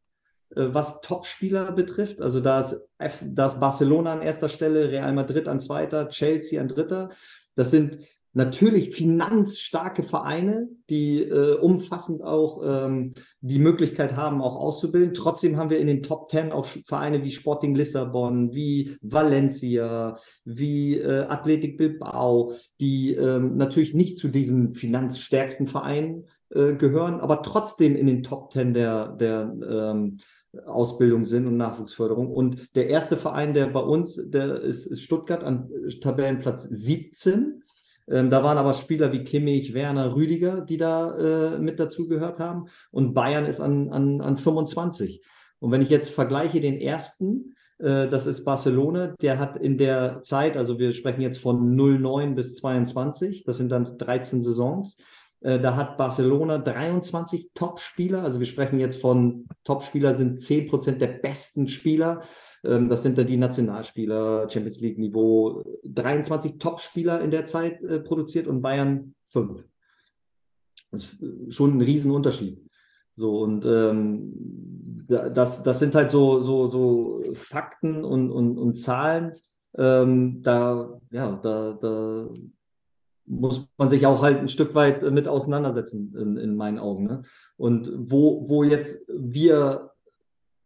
äh, 0.55 0.67
was 0.71 1.01
Topspieler 1.01 1.71
betrifft. 1.73 2.21
Also 2.21 2.39
da 2.39 2.61
ist, 2.61 2.87
F, 2.97 3.23
da 3.23 3.47
ist 3.47 3.59
Barcelona 3.59 4.13
an 4.13 4.21
erster 4.21 4.49
Stelle, 4.49 4.89
Real 4.89 5.13
Madrid 5.13 5.47
an 5.47 5.59
zweiter, 5.59 6.09
Chelsea 6.09 6.59
an 6.59 6.69
dritter. 6.69 7.11
Das 7.55 7.69
sind 7.69 7.99
natürlich 8.33 8.95
finanzstarke 8.95 10.03
Vereine, 10.03 10.67
die 10.89 11.21
äh, 11.21 11.55
umfassend 11.55 12.23
auch 12.23 12.61
ähm, 12.65 13.13
die 13.41 13.59
Möglichkeit 13.59 14.15
haben, 14.15 14.41
auch 14.41 14.55
auszubilden. 14.55 15.13
Trotzdem 15.13 15.57
haben 15.57 15.69
wir 15.69 15.79
in 15.79 15.87
den 15.87 16.03
Top 16.03 16.29
Ten 16.29 16.51
auch 16.51 16.67
Vereine 16.85 17.23
wie 17.23 17.31
Sporting 17.31 17.75
Lissabon, 17.75 18.53
wie 18.53 18.97
Valencia, 19.01 20.17
wie 20.45 20.97
äh, 20.97 21.25
Athletic 21.25 21.77
Bilbao, 21.77 22.53
die 22.81 23.13
ähm, 23.13 23.55
natürlich 23.55 23.93
nicht 23.93 24.17
zu 24.17 24.29
diesen 24.29 24.73
finanzstärksten 24.73 25.67
Vereinen 25.67 26.25
äh, 26.49 26.73
gehören, 26.73 27.19
aber 27.19 27.43
trotzdem 27.43 27.95
in 27.95 28.07
den 28.07 28.23
Top 28.23 28.49
Ten 28.49 28.73
der, 28.73 29.09
der 29.09 29.55
ähm, 29.69 30.17
Ausbildung 30.65 31.23
sind 31.23 31.47
und 31.47 31.57
Nachwuchsförderung. 31.57 32.31
Und 32.31 32.75
der 32.75 32.87
erste 32.87 33.17
Verein, 33.17 33.53
der 33.53 33.67
bei 33.67 33.79
uns, 33.79 34.19
der 34.29 34.61
ist, 34.61 34.85
ist 34.85 35.01
Stuttgart 35.01 35.43
an 35.43 35.69
Tabellenplatz 36.01 36.63
17 36.63 37.63
ähm, 38.09 38.29
da 38.29 38.43
waren 38.43 38.57
aber 38.57 38.73
Spieler 38.73 39.11
wie 39.11 39.23
Kimmich, 39.23 39.73
Werner, 39.73 40.15
Rüdiger, 40.15 40.61
die 40.61 40.77
da 40.77 41.55
äh, 41.55 41.59
mit 41.59 41.79
dazugehört 41.79 42.39
haben. 42.39 42.65
Und 42.91 43.13
Bayern 43.13 43.45
ist 43.45 43.59
an, 43.59 43.89
an, 43.89 44.21
an 44.21 44.37
25. 44.37 45.21
Und 45.59 45.71
wenn 45.71 45.81
ich 45.81 45.89
jetzt 45.89 46.09
vergleiche 46.09 46.59
den 46.59 46.81
ersten, 46.81 47.55
äh, 47.79 48.07
das 48.07 48.27
ist 48.27 48.43
Barcelona, 48.43 49.15
der 49.21 49.39
hat 49.39 49.57
in 49.57 49.77
der 49.77 50.21
Zeit, 50.23 50.57
also 50.57 50.79
wir 50.79 50.91
sprechen 50.93 51.21
jetzt 51.21 51.39
von 51.39 51.75
09 51.75 52.35
bis 52.35 52.55
22, 52.55 53.43
das 53.45 53.57
sind 53.57 53.71
dann 53.71 53.97
13 53.97 54.43
Saisons, 54.43 54.97
äh, 55.41 55.59
da 55.59 55.75
hat 55.75 55.97
Barcelona 55.97 56.57
23 56.57 57.51
Top-Spieler, 57.53 58.23
also 58.23 58.39
wir 58.39 58.47
sprechen 58.47 58.79
jetzt 58.79 58.99
von 58.99 59.45
Top-Spieler 59.63 60.15
sind 60.15 60.41
10 60.41 60.67
Prozent 60.67 61.01
der 61.01 61.07
besten 61.07 61.67
Spieler 61.67 62.21
das 62.63 63.03
sind 63.03 63.17
dann 63.17 63.27
die 63.27 63.37
Nationalspieler, 63.37 64.49
Champions 64.49 64.79
League 64.79 64.97
Niveau. 64.97 65.63
23 65.83 66.57
Top-Spieler 66.59 67.21
in 67.21 67.31
der 67.31 67.45
Zeit 67.45 67.81
äh, 67.83 67.99
produziert 67.99 68.47
und 68.47 68.61
Bayern 68.61 69.15
5. 69.25 69.63
Das 70.91 71.03
ist 71.03 71.21
äh, 71.21 71.51
schon 71.51 71.77
ein 71.77 71.81
Riesenunterschied. 71.81 72.63
So, 73.15 73.41
und 73.41 73.65
ähm, 73.65 75.05
das, 75.07 75.63
das 75.63 75.79
sind 75.79 75.93
halt 75.93 76.09
so, 76.09 76.39
so, 76.39 76.67
so 76.67 77.21
Fakten 77.33 78.03
und, 78.03 78.31
und, 78.31 78.57
und 78.57 78.75
Zahlen. 78.75 79.33
Ähm, 79.75 80.41
da, 80.41 80.99
ja, 81.11 81.39
da, 81.43 81.77
da 81.79 82.29
muss 83.25 83.67
man 83.77 83.89
sich 83.89 84.05
auch 84.05 84.21
halt 84.21 84.39
ein 84.39 84.49
Stück 84.49 84.73
weit 84.75 85.09
mit 85.11 85.27
auseinandersetzen, 85.27 86.15
in, 86.17 86.37
in 86.37 86.55
meinen 86.55 86.79
Augen. 86.79 87.05
Ne? 87.05 87.21
Und 87.57 87.91
wo, 87.95 88.47
wo 88.47 88.63
jetzt 88.63 88.99
wir 89.07 89.91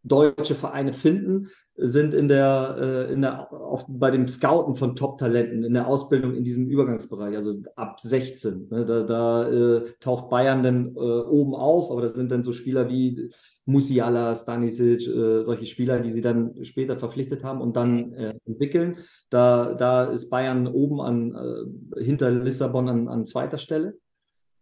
deutsche 0.04 0.56
Vereine 0.56 0.94
finden, 0.94 1.50
sind 1.78 2.16
in 2.16 2.28
der, 2.28 2.76
äh, 2.80 3.14
in 3.14 3.22
der 3.22 3.54
auf, 3.54 3.86
bei 3.88 4.10
dem 4.10 4.28
Scouten 4.28 4.76
von 4.76 4.96
Top-Talenten, 4.96 5.64
in 5.64 5.76
der 5.76 5.88
Ausbildung 5.88 6.34
in 6.34 6.44
diesem 6.44 6.68
Übergangsbereich, 6.68 7.36
also 7.36 7.54
ab 7.76 8.00
16. 8.00 8.68
Ne, 8.72 8.84
da 8.84 9.04
da 9.04 9.48
äh, 9.48 9.84
taucht 10.00 10.30
Bayern 10.30 10.64
dann 10.64 10.96
äh, 10.96 11.00
oben 11.00 11.54
auf, 11.54 11.92
aber 11.92 12.02
das 12.02 12.16
sind 12.16 12.32
dann 12.32 12.42
so 12.42 12.52
Spieler 12.52 12.90
wie 12.90 13.30
Musiala, 13.66 14.36
Stanisic, 14.36 15.08
äh, 15.08 15.44
solche 15.44 15.68
Spieler, 15.68 16.00
die 16.00 16.12
sie 16.12 16.22
dann 16.22 16.66
später 16.66 16.98
verpflichtet 16.98 17.44
haben 17.44 17.62
und 17.62 17.76
dann 17.76 18.12
äh, 18.14 18.34
entwickeln. 18.46 18.98
Da, 19.30 19.76
da 19.76 20.06
ist 20.06 20.32
Bayern 20.32 20.66
oben 20.66 21.00
an, 21.00 21.36
äh, 21.36 22.04
hinter 22.04 22.32
Lissabon 22.32 22.90
an, 22.90 23.08
an 23.08 23.26
zweiter 23.28 23.60
Stelle. 23.60 23.98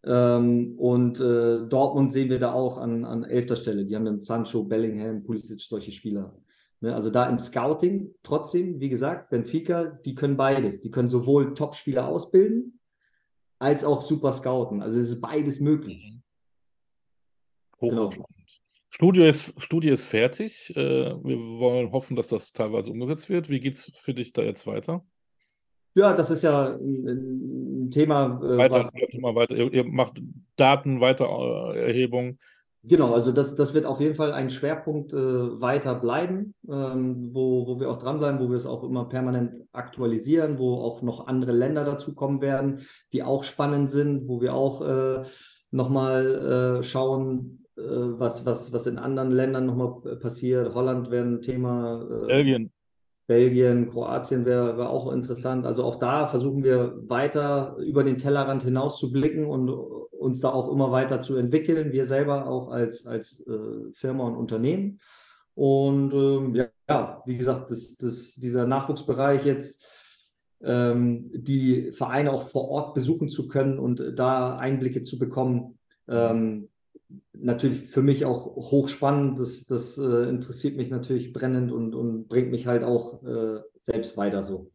Ähm, 0.04 0.76
und 0.78 1.20
Dortmund 1.20 2.14
sehen 2.14 2.30
wir 2.30 2.40
da 2.40 2.52
auch 2.52 2.78
an, 2.78 3.06
an 3.06 3.24
elfter 3.24 3.56
Stelle. 3.56 3.86
Die 3.86 3.96
haben 3.96 4.06
dann 4.06 4.20
Sancho, 4.20 4.64
Bellingham, 4.66 5.24
Pulisic, 5.24 5.62
solche 5.62 5.92
Spieler. 5.94 6.34
Ne, 6.82 6.94
also 6.94 7.10
da 7.10 7.28
im 7.30 7.40
Scouting 7.40 8.14
trotzdem, 8.22 8.80
wie 8.80 8.90
gesagt, 8.90 9.30
Benfica, 9.30 9.86
die 9.86 10.16
können 10.16 10.38
beides. 10.38 10.82
Die 10.82 10.92
können 10.92 11.10
sowohl 11.10 11.54
Top-Spieler 11.54 12.08
ausbilden, 12.08 12.80
als 13.60 13.84
auch 13.84 14.02
super 14.02 14.34
scouten. 14.34 14.82
Also 14.82 15.00
es 15.00 15.10
ist 15.10 15.22
beides 15.22 15.60
möglich. 15.60 16.22
Mhm. 17.80 17.90
Genau. 17.90 18.12
Studio 18.90 19.26
ist, 19.26 19.54
Studie 19.58 19.90
ist 19.90 20.06
fertig. 20.06 20.74
Äh, 20.76 21.16
wir 21.22 21.38
wollen 21.60 21.92
hoffen, 21.92 22.16
dass 22.16 22.28
das 22.28 22.54
teilweise 22.54 22.92
umgesetzt 22.92 23.30
wird. 23.30 23.50
Wie 23.50 23.60
geht 23.60 23.74
es 23.74 23.92
für 23.96 24.14
dich 24.14 24.32
da 24.32 24.42
jetzt 24.42 24.68
weiter? 24.68 25.06
Ja, 25.96 26.14
das 26.16 26.30
ist 26.30 26.44
ja 26.44 26.76
ein, 26.76 27.90
Thema. 27.92 28.40
Äh, 28.44 28.58
weiter, 28.58 28.76
was, 28.76 28.94
weiter. 28.94 29.56
Ihr, 29.56 29.74
ihr 29.74 29.84
macht 29.86 30.22
Daten, 30.56 31.02
Weitererhebung. 31.02 32.40
Genau, 32.88 33.14
also 33.14 33.32
das, 33.32 33.56
das 33.56 33.74
wird 33.74 33.86
auf 33.86 34.00
jeden 34.00 34.16
Fall 34.16 34.32
ein 34.32 34.50
Schwerpunkt 34.50 35.12
äh, 35.12 35.18
weiter 35.18 35.96
bleiben, 35.96 36.54
ähm, 36.70 37.32
wo, 37.34 37.66
wo 37.68 37.80
wir 37.80 37.90
auch 37.90 37.98
dranbleiben, 37.98 38.40
wo 38.40 38.50
wir 38.50 38.58
es 38.58 38.68
auch 38.68 38.84
immer 38.84 39.06
permanent 39.06 39.64
aktualisieren, 39.72 40.60
wo 40.60 40.76
auch 40.76 41.02
noch 41.02 41.26
andere 41.28 41.52
Länder 41.52 41.84
dazukommen 41.84 42.42
werden, 42.42 42.82
die 43.12 43.24
auch 43.24 43.44
spannend 43.44 43.90
sind, 43.90 44.28
wo 44.28 44.40
wir 44.42 44.54
auch 44.54 44.82
äh, 44.82 45.24
nochmal 45.72 46.80
äh, 46.80 46.84
schauen, 46.84 47.66
äh, 47.76 47.82
was, 47.82 48.46
was, 48.46 48.72
was 48.72 48.86
in 48.86 49.00
anderen 49.00 49.32
Ländern 49.32 49.66
nochmal 49.66 50.18
passiert. 50.18 50.74
Holland 50.76 51.10
wäre 51.10 51.26
ein 51.26 51.42
Thema. 51.42 52.08
Äh, 52.24 52.28
Belgien. 52.28 52.72
Belgien, 53.28 53.90
Kroatien 53.90 54.46
wäre 54.46 54.78
wär 54.78 54.90
auch 54.90 55.12
interessant. 55.12 55.66
Also 55.66 55.84
auch 55.84 55.96
da 55.96 56.28
versuchen 56.28 56.64
wir 56.64 56.96
weiter 57.08 57.76
über 57.80 58.04
den 58.04 58.18
Tellerrand 58.18 58.64
hinaus 58.64 59.00
zu 59.00 59.12
blicken 59.12 59.46
und 59.46 59.70
uns 59.70 60.42
da 60.42 60.50
auch 60.50 60.72
immer 60.72 60.92
weiter 60.92 61.22
zu 61.22 61.36
entwickeln. 61.36 61.92
Wir 61.92 62.06
selber 62.06 62.48
auch 62.48 62.70
als, 62.70 63.06
als 63.06 63.44
äh, 63.48 63.92
Firma 63.94 64.26
und 64.26 64.36
Unternehmen. 64.36 65.00
Und 65.56 66.14
ähm, 66.14 66.56
ja, 66.88 67.24
wie 67.26 67.38
gesagt, 67.38 67.72
das, 67.72 67.98
das, 67.98 68.36
dieser 68.36 68.68
Nachwuchsbereich 68.68 69.46
jetzt, 69.46 69.86
ähm, 70.62 71.32
die 71.34 71.92
Vereine 71.94 72.32
auch 72.32 72.44
vor 72.44 72.70
Ort 72.70 72.94
besuchen 72.94 73.30
zu 73.30 73.48
können 73.48 73.80
und 73.80 74.02
da 74.16 74.58
Einblicke 74.58 75.04
zu 75.04 75.18
bekommen, 75.18 75.80
ähm, 76.08 76.70
natürlich 77.34 77.82
für 77.82 78.02
mich 78.02 78.26
auch 78.26 78.56
hochspannend. 78.56 79.40
Das, 79.40 79.66
das 79.66 79.98
äh, 79.98 80.30
interessiert 80.30 80.78
mich 80.78 80.90
natürlich 80.90 81.34
brennend 81.34 81.72
und, 81.72 81.96
und 81.96 82.28
bringt 82.28 82.52
mich 82.52 82.68
halt 82.68 82.84
auch 82.84 83.24
äh, 83.24 83.60
selbst 83.80 84.18
weiter 84.18 84.44
so. 84.44 84.72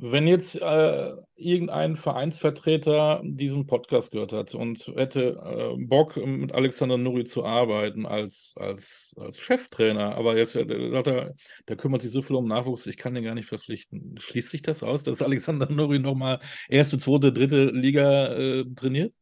Wenn 0.00 0.28
jetzt 0.28 0.54
äh, 0.54 1.12
irgendein 1.34 1.96
Vereinsvertreter 1.96 3.20
diesen 3.24 3.66
Podcast 3.66 4.12
gehört 4.12 4.32
hat 4.32 4.54
und 4.54 4.86
hätte 4.94 5.40
äh, 5.44 5.76
Bock, 5.76 6.16
mit 6.16 6.52
Alexander 6.52 6.96
Nuri 6.96 7.24
zu 7.24 7.44
arbeiten 7.44 8.06
als, 8.06 8.54
als, 8.56 9.16
als 9.18 9.40
Cheftrainer, 9.40 10.14
aber 10.14 10.36
jetzt 10.36 10.54
äh, 10.54 10.64
der, 10.64 11.34
der, 11.66 11.76
kümmert 11.76 12.02
sich 12.02 12.12
so 12.12 12.22
viel 12.22 12.36
um 12.36 12.46
Nachwuchs, 12.46 12.86
ich 12.86 12.96
kann 12.96 13.14
den 13.14 13.24
gar 13.24 13.34
nicht 13.34 13.48
verpflichten. 13.48 14.14
Schließt 14.20 14.50
sich 14.50 14.62
das 14.62 14.84
aus, 14.84 15.02
dass 15.02 15.20
Alexander 15.20 15.68
Nuri 15.68 15.98
nochmal 15.98 16.38
erste, 16.68 16.98
zweite, 16.98 17.32
dritte 17.32 17.64
Liga 17.64 18.34
äh, 18.34 18.64
trainiert? 18.76 19.12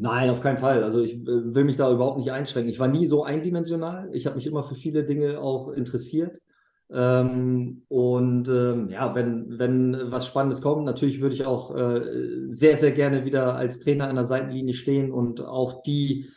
Nein, 0.00 0.30
auf 0.30 0.40
keinen 0.40 0.58
Fall. 0.58 0.84
Also 0.84 1.02
ich 1.02 1.14
äh, 1.14 1.54
will 1.54 1.64
mich 1.64 1.76
da 1.76 1.90
überhaupt 1.92 2.18
nicht 2.18 2.30
einschränken. 2.30 2.72
Ich 2.72 2.78
war 2.78 2.88
nie 2.88 3.06
so 3.06 3.24
eindimensional. 3.24 4.08
Ich 4.12 4.26
habe 4.26 4.36
mich 4.36 4.46
immer 4.46 4.62
für 4.62 4.76
viele 4.76 5.04
Dinge 5.04 5.40
auch 5.40 5.72
interessiert. 5.72 6.40
Ähm, 6.90 7.82
und 7.88 8.48
ähm, 8.48 8.88
ja, 8.90 9.14
wenn, 9.14 9.58
wenn 9.58 10.10
was 10.10 10.26
Spannendes 10.26 10.62
kommt, 10.62 10.84
natürlich 10.84 11.20
würde 11.20 11.34
ich 11.34 11.44
auch 11.44 11.74
äh, 11.74 12.46
sehr, 12.48 12.76
sehr 12.76 12.92
gerne 12.92 13.24
wieder 13.24 13.56
als 13.56 13.80
Trainer 13.80 14.08
an 14.08 14.14
der 14.14 14.24
Seitenlinie 14.24 14.74
stehen 14.74 15.12
und 15.12 15.40
auch 15.44 15.82
die 15.82 16.30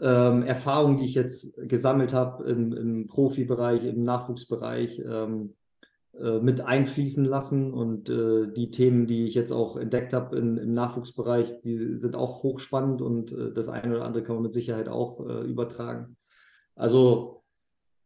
ähm, 0.00 0.42
Erfahrungen, 0.42 0.98
die 0.98 1.06
ich 1.06 1.14
jetzt 1.14 1.56
gesammelt 1.56 2.12
habe 2.12 2.44
im, 2.44 2.72
im 2.74 3.06
Profibereich, 3.06 3.82
im 3.84 4.04
Nachwuchsbereich, 4.04 5.00
ähm, 5.00 5.54
äh, 5.54 5.65
mit 6.18 6.60
einfließen 6.60 7.24
lassen. 7.24 7.72
Und 7.72 8.08
äh, 8.08 8.46
die 8.52 8.70
Themen, 8.70 9.06
die 9.06 9.26
ich 9.26 9.34
jetzt 9.34 9.52
auch 9.52 9.76
entdeckt 9.76 10.12
habe 10.12 10.36
im 10.36 10.74
Nachwuchsbereich, 10.74 11.60
die 11.60 11.96
sind 11.96 12.16
auch 12.16 12.42
hochspannend 12.42 13.02
und 13.02 13.32
äh, 13.32 13.52
das 13.52 13.68
eine 13.68 13.96
oder 13.96 14.04
andere 14.04 14.22
kann 14.22 14.36
man 14.36 14.44
mit 14.44 14.54
Sicherheit 14.54 14.88
auch 14.88 15.20
äh, 15.26 15.42
übertragen. 15.42 16.16
Also 16.74 17.42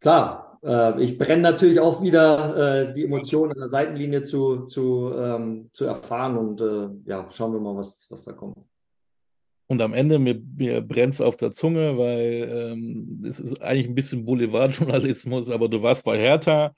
klar, 0.01 0.59
äh, 0.63 1.03
ich 1.03 1.19
brenne 1.19 1.43
natürlich 1.43 1.81
auch 1.81 2.03
wieder 2.03 2.57
äh, 2.89 2.95
die 2.95 3.05
Emotionen 3.05 3.53
an 3.53 3.59
der 3.59 3.69
Seitenlinie 3.71 4.23
zu, 4.25 4.67
zu, 4.67 5.13
ähm, 5.15 5.71
zu 5.73 5.85
erfahren 5.85 6.37
und 6.37 6.61
ja, 7.07 7.29
schauen 7.31 7.53
wir 7.53 7.61
mal, 7.61 7.77
was, 7.77 8.07
was 8.11 8.25
da 8.25 8.33
kommt. 8.33 8.70
Und 9.71 9.81
am 9.83 9.95
Ende, 9.95 10.19
mir, 10.19 10.43
mir 10.57 10.81
brennt 10.81 11.15
es 11.15 11.21
auf 11.21 11.37
der 11.37 11.53
Zunge, 11.53 11.97
weil 11.97 12.73
ähm, 12.73 13.23
es 13.25 13.39
ist 13.39 13.63
eigentlich 13.63 13.87
ein 13.87 13.95
bisschen 13.95 14.25
Boulevardjournalismus, 14.25 15.49
aber 15.49 15.69
du 15.69 15.81
warst 15.81 16.05
bei 16.05 16.19
Hertha, 16.19 16.75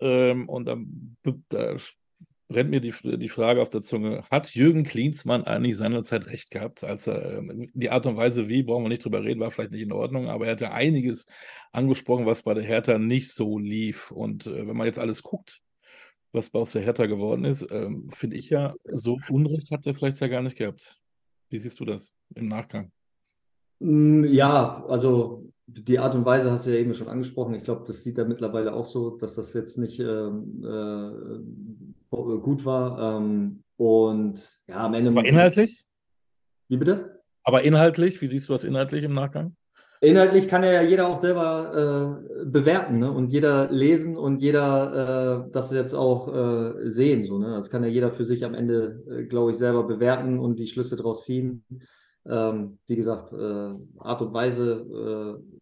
ähm, 0.00 0.48
und 0.48 0.64
dann 0.64 1.16
da 1.48 1.76
brennt 2.48 2.70
mir 2.70 2.80
die, 2.80 2.92
die 3.18 3.28
Frage 3.28 3.62
auf 3.62 3.68
der 3.68 3.82
Zunge, 3.82 4.24
hat 4.32 4.52
Jürgen 4.52 4.82
Klinsmann 4.82 5.44
eigentlich 5.44 5.76
seinerzeit 5.76 6.26
recht 6.26 6.50
gehabt, 6.50 6.82
als 6.82 7.06
er 7.06 7.38
ähm, 7.38 7.70
die 7.72 7.90
Art 7.90 8.04
und 8.06 8.16
Weise, 8.16 8.48
wie, 8.48 8.64
brauchen 8.64 8.82
wir 8.82 8.88
nicht 8.88 9.04
drüber 9.04 9.22
reden, 9.22 9.38
war 9.38 9.52
vielleicht 9.52 9.70
nicht 9.70 9.82
in 9.82 9.92
Ordnung, 9.92 10.28
aber 10.28 10.46
er 10.46 10.52
hat 10.52 10.60
ja 10.60 10.72
einiges 10.72 11.26
angesprochen, 11.70 12.26
was 12.26 12.42
bei 12.42 12.54
der 12.54 12.64
Hertha 12.64 12.98
nicht 12.98 13.30
so 13.30 13.60
lief. 13.60 14.10
Und 14.10 14.48
äh, 14.48 14.66
wenn 14.66 14.76
man 14.76 14.88
jetzt 14.88 14.98
alles 14.98 15.22
guckt, 15.22 15.60
was 16.32 16.52
aus 16.52 16.72
der 16.72 16.82
Hertha 16.82 17.06
geworden 17.06 17.44
ist, 17.44 17.70
ähm, 17.70 18.10
finde 18.10 18.38
ich 18.38 18.50
ja, 18.50 18.74
so 18.82 19.18
Unrecht 19.30 19.70
hat 19.70 19.86
er 19.86 19.94
vielleicht 19.94 20.18
ja 20.18 20.26
gar 20.26 20.42
nicht 20.42 20.56
gehabt. 20.56 21.00
Wie 21.50 21.58
siehst 21.58 21.78
du 21.80 21.84
das 21.84 22.14
im 22.34 22.48
Nachgang? 22.48 22.90
Mm, 23.80 24.24
ja, 24.24 24.84
also 24.86 25.50
die 25.66 25.98
Art 25.98 26.14
und 26.14 26.24
Weise 26.24 26.50
hast 26.50 26.66
du 26.66 26.70
ja 26.70 26.78
eben 26.78 26.94
schon 26.94 27.08
angesprochen. 27.08 27.54
Ich 27.54 27.64
glaube, 27.64 27.84
das 27.86 28.02
sieht 28.02 28.18
er 28.18 28.26
mittlerweile 28.26 28.74
auch 28.74 28.86
so, 28.86 29.16
dass 29.16 29.34
das 29.34 29.54
jetzt 29.54 29.78
nicht 29.78 29.98
ähm, 29.98 30.62
äh, 30.62 32.10
gut 32.10 32.64
war. 32.64 33.18
Ähm, 33.18 33.62
und 33.76 34.60
ja, 34.68 34.84
am 34.84 34.94
Ende. 34.94 35.10
Aber 35.10 35.24
inhaltlich? 35.24 35.84
Wie 36.68 36.76
bitte? 36.76 37.22
Aber 37.44 37.62
inhaltlich, 37.62 38.20
wie 38.20 38.26
siehst 38.26 38.48
du 38.48 38.52
das 38.52 38.64
inhaltlich 38.64 39.04
im 39.04 39.14
Nachgang? 39.14 39.56
Inhaltlich 40.04 40.48
kann 40.48 40.62
ja 40.62 40.82
jeder 40.82 41.08
auch 41.08 41.16
selber 41.16 42.20
äh, 42.22 42.44
bewerten 42.44 42.98
ne? 42.98 43.10
und 43.10 43.30
jeder 43.30 43.70
lesen 43.70 44.16
und 44.16 44.40
jeder 44.40 45.46
äh, 45.46 45.50
das 45.52 45.70
jetzt 45.70 45.94
auch 45.94 46.28
äh, 46.28 46.90
sehen. 46.90 47.24
So, 47.24 47.38
ne? 47.38 47.48
Das 47.48 47.70
kann 47.70 47.82
ja 47.82 47.88
jeder 47.88 48.12
für 48.12 48.24
sich 48.24 48.44
am 48.44 48.54
Ende, 48.54 49.02
äh, 49.10 49.24
glaube 49.24 49.52
ich, 49.52 49.56
selber 49.56 49.84
bewerten 49.84 50.38
und 50.38 50.58
die 50.58 50.66
Schlüsse 50.66 50.96
daraus 50.96 51.24
ziehen. 51.24 51.64
Ähm, 52.26 52.78
wie 52.86 52.96
gesagt, 52.96 53.32
äh, 53.32 53.74
Art 53.98 54.22
und 54.22 54.32
Weise 54.32 55.40
äh, 55.40 55.56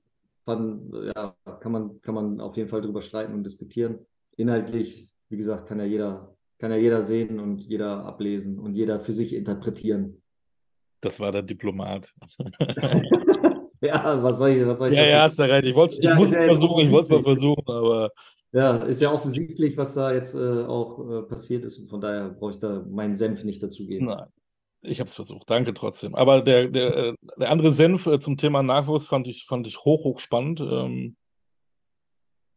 von, 0.45 1.13
ja, 1.15 1.37
kann, 1.61 1.73
man, 1.73 2.01
kann 2.01 2.15
man 2.15 2.41
auf 2.41 2.57
jeden 2.57 2.69
Fall 2.69 2.83
darüber 2.83 3.03
streiten 3.03 3.35
und 3.35 3.45
diskutieren. 3.45 3.99
Inhaltlich, 4.37 5.09
wie 5.29 5.37
gesagt, 5.37 5.67
kann 5.69 5.79
ja 5.79 5.85
jeder, 5.85 6.35
kann 6.59 6.71
ja 6.71 6.77
jeder 6.79 7.05
sehen 7.05 7.39
und 7.39 7.63
jeder 7.63 8.05
ablesen 8.05 8.59
und 8.59 8.75
jeder 8.75 8.99
für 8.99 9.13
sich 9.13 9.35
interpretieren. 9.35 10.23
Das 11.01 11.21
war 11.21 11.33
der 11.33 11.43
Diplomat. 11.43 12.15
ja, 13.87 14.23
was 14.23 14.39
soll 14.39 14.51
ich, 14.51 14.67
was 14.67 14.79
soll 14.79 14.91
ich 14.91 14.97
Ja, 14.97 15.05
ja, 15.05 15.23
hast 15.23 15.39
du 15.39 15.43
recht. 15.43 15.67
Ich 15.67 15.75
wollte 15.75 15.95
es 15.95 16.03
ja, 16.03 16.15
versuchen, 16.15 16.87
ich 16.87 16.93
wollte 16.93 17.05
es 17.05 17.11
mal 17.11 17.23
versuchen, 17.23 17.65
aber. 17.67 18.11
Ja, 18.53 18.77
ist 18.77 19.01
ja 19.01 19.11
offensichtlich, 19.11 19.77
was 19.77 19.95
da 19.95 20.13
jetzt 20.13 20.35
äh, 20.35 20.65
auch 20.65 21.11
äh, 21.11 21.23
passiert 21.23 21.65
ist 21.65 21.79
und 21.79 21.89
von 21.89 22.01
daher 22.01 22.29
brauche 22.29 22.51
ich 22.53 22.59
da 22.59 22.85
meinen 22.89 23.17
Senf 23.17 23.45
nicht 23.45 23.63
dazugeben. 23.63 24.09
Nein. 24.09 24.27
Ich 24.83 25.01
habe 25.01 25.09
es 25.09 25.15
versucht, 25.15 25.49
danke 25.49 25.73
trotzdem. 25.75 26.15
Aber 26.15 26.43
der, 26.43 26.69
der, 26.69 26.97
äh, 26.97 27.15
der 27.39 27.51
andere 27.51 27.73
Senf 27.73 28.07
äh, 28.07 28.19
zum 28.19 28.37
Thema 28.37 28.63
Nachwuchs 28.63 29.07
fand 29.07 29.27
ich, 29.27 29.47
fand 29.47 29.67
ich 29.67 29.79
hoch, 29.79 30.05
hoch 30.05 30.21
spannend. 30.21 30.61
Ähm, 30.61 31.17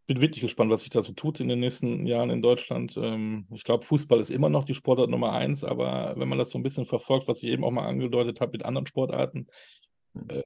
bin 0.08 0.22
wirklich 0.22 0.42
gespannt, 0.42 0.70
was 0.70 0.82
sich 0.82 0.90
da 0.90 1.02
so 1.02 1.14
tut 1.14 1.40
in 1.40 1.48
den 1.48 1.60
nächsten 1.60 2.06
Jahren 2.06 2.30
in 2.30 2.42
Deutschland. 2.42 2.98
Ähm, 2.98 3.48
ich 3.54 3.64
glaube, 3.64 3.86
Fußball 3.86 4.20
ist 4.20 4.32
immer 4.32 4.50
noch 4.50 4.66
die 4.66 4.74
Sportart 4.74 5.10
Nummer 5.10 5.32
eins, 5.32 5.64
aber 5.64 6.14
wenn 6.18 6.28
man 6.28 6.38
das 6.38 6.50
so 6.50 6.60
ein 6.60 6.64
bisschen 6.64 6.86
verfolgt, 6.86 7.28
was 7.28 7.42
ich 7.42 7.50
eben 7.50 7.64
auch 7.64 7.72
mal 7.72 7.88
angedeutet 7.88 8.42
habe 8.42 8.52
mit 8.52 8.66
anderen 8.66 8.88
Sportarten, 8.88 9.48
äh, 10.28 10.44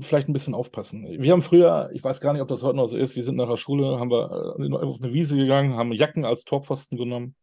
vielleicht 0.00 0.28
ein 0.28 0.32
bisschen 0.32 0.54
aufpassen. 0.54 1.06
Wir 1.06 1.32
haben 1.32 1.42
früher, 1.42 1.90
ich 1.92 2.02
weiß 2.02 2.20
gar 2.20 2.32
nicht, 2.32 2.42
ob 2.42 2.48
das 2.48 2.62
heute 2.62 2.76
noch 2.76 2.86
so 2.86 2.96
ist, 2.96 3.16
wir 3.16 3.22
sind 3.22 3.36
nach 3.36 3.48
der 3.48 3.56
Schule, 3.56 3.98
haben 3.98 4.10
wir 4.10 4.56
äh, 4.58 4.72
auf 4.74 5.02
eine 5.02 5.12
Wiese 5.12 5.36
gegangen, 5.36 5.74
haben 5.74 5.92
Jacken 5.92 6.24
als 6.24 6.44
Torpfosten 6.44 6.96
genommen 6.96 7.34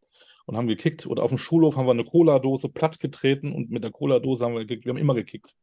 und 0.46 0.58
haben 0.58 0.68
gekickt. 0.68 1.06
Oder 1.06 1.24
auf 1.24 1.30
dem 1.30 1.38
Schulhof 1.38 1.78
haben 1.78 1.86
wir 1.86 1.92
eine 1.92 2.04
Cola-Dose 2.04 2.70
platt 2.70 3.00
getreten 3.00 3.54
und 3.54 3.70
mit 3.70 3.84
der 3.84 3.92
Cola-Dose 3.92 4.46
haben 4.46 4.54
wir 4.54 4.62
gekickt. 4.62 4.86
Wir 4.86 4.92
haben 4.92 4.98
immer 4.98 5.16
gekickt. 5.16 5.56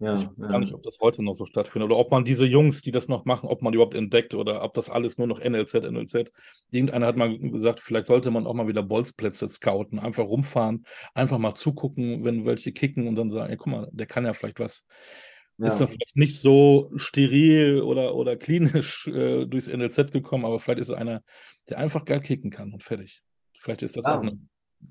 Ja, 0.00 0.14
ich 0.14 0.20
weiß 0.22 0.30
ja. 0.38 0.46
gar 0.48 0.58
nicht, 0.58 0.74
ob 0.74 0.82
das 0.82 0.98
heute 1.00 1.22
noch 1.22 1.34
so 1.34 1.44
stattfindet 1.44 1.90
oder 1.90 1.98
ob 1.98 2.10
man 2.10 2.24
diese 2.24 2.44
Jungs, 2.44 2.82
die 2.82 2.90
das 2.90 3.06
noch 3.06 3.26
machen, 3.26 3.48
ob 3.48 3.62
man 3.62 3.72
überhaupt 3.72 3.94
entdeckt 3.94 4.34
oder 4.34 4.64
ob 4.64 4.74
das 4.74 4.90
alles 4.90 5.18
nur 5.18 5.28
noch 5.28 5.38
NLZ, 5.38 5.74
NLZ. 5.74 6.32
Irgendeiner 6.70 7.06
hat 7.06 7.16
mal 7.16 7.38
gesagt, 7.38 7.78
vielleicht 7.80 8.06
sollte 8.06 8.30
man 8.30 8.46
auch 8.46 8.54
mal 8.54 8.66
wieder 8.66 8.82
Bolzplätze 8.82 9.46
scouten, 9.46 10.00
einfach 10.00 10.24
rumfahren, 10.24 10.84
einfach 11.14 11.38
mal 11.38 11.54
zugucken, 11.54 12.24
wenn 12.24 12.44
welche 12.44 12.72
kicken 12.72 13.06
und 13.06 13.14
dann 13.14 13.30
sagen, 13.30 13.50
ey, 13.50 13.56
guck 13.56 13.68
mal, 13.68 13.88
der 13.92 14.06
kann 14.06 14.24
ja 14.24 14.32
vielleicht 14.32 14.58
was. 14.58 14.84
Ja. 15.58 15.68
Ist 15.68 15.78
dann 15.78 15.88
vielleicht 15.88 16.16
nicht 16.16 16.40
so 16.40 16.90
steril 16.96 17.80
oder, 17.80 18.14
oder 18.14 18.36
klinisch 18.36 19.06
äh, 19.06 19.46
durchs 19.46 19.68
NLZ 19.68 20.10
gekommen, 20.10 20.44
aber 20.44 20.58
vielleicht 20.58 20.80
ist 20.80 20.88
er 20.88 20.98
einer, 20.98 21.22
der 21.68 21.78
einfach 21.78 22.04
geil 22.04 22.20
kicken 22.20 22.50
kann 22.50 22.72
und 22.72 22.82
fertig. 22.82 23.22
Vielleicht 23.58 23.82
ist 23.82 23.96
das 23.96 24.06
ja. 24.06 24.18
auch 24.18 24.22
eine 24.22 24.38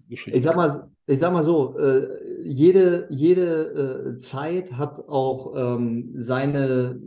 Geschichte. 0.09 0.37
Ich 0.37 0.43
sag 0.43 0.55
mal, 0.55 0.89
ich 1.05 1.19
sag 1.19 1.33
mal 1.33 1.43
so, 1.43 1.77
äh, 1.77 2.07
jede, 2.43 3.07
jede 3.09 4.15
äh, 4.15 4.17
Zeit 4.19 4.73
hat 4.73 4.99
auch 5.07 5.53
ähm, 5.55 6.11
seine 6.15 6.99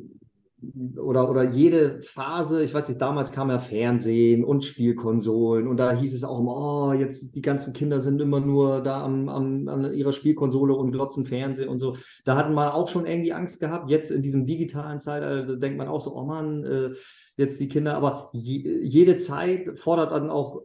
oder, 0.96 1.30
oder 1.30 1.44
jede 1.44 2.00
Phase, 2.02 2.62
ich 2.62 2.72
weiß 2.72 2.88
nicht, 2.88 3.00
damals 3.00 3.32
kam 3.32 3.50
ja 3.50 3.58
Fernsehen 3.58 4.44
und 4.44 4.64
Spielkonsolen 4.64 5.66
und 5.66 5.76
da 5.76 5.92
hieß 5.92 6.14
es 6.14 6.24
auch 6.24 6.40
immer, 6.40 6.56
oh, 6.56 6.92
jetzt 6.92 7.34
die 7.34 7.42
ganzen 7.42 7.72
Kinder 7.72 8.00
sind 8.00 8.20
immer 8.20 8.40
nur 8.40 8.82
da 8.82 9.04
am, 9.04 9.28
am, 9.28 9.68
an 9.68 9.94
ihrer 9.94 10.12
Spielkonsole 10.12 10.74
und 10.74 10.92
glotzen 10.92 11.26
Fernsehen 11.26 11.68
und 11.68 11.78
so. 11.78 11.96
Da 12.24 12.36
hatten 12.36 12.54
man 12.54 12.68
auch 12.68 12.88
schon 12.88 13.06
irgendwie 13.06 13.32
Angst 13.32 13.60
gehabt. 13.60 13.90
Jetzt 13.90 14.10
in 14.10 14.22
diesem 14.22 14.46
digitalen 14.46 15.00
Zeitalter 15.00 15.56
denkt 15.56 15.78
man 15.78 15.88
auch 15.88 16.00
so, 16.00 16.14
oh 16.14 16.24
Mann, 16.24 16.64
äh, 16.64 16.90
jetzt 17.36 17.60
die 17.60 17.68
Kinder, 17.68 17.94
aber 17.94 18.30
je, 18.32 18.80
jede 18.82 19.16
Zeit 19.16 19.78
fordert 19.78 20.12
dann 20.12 20.30
auch 20.30 20.62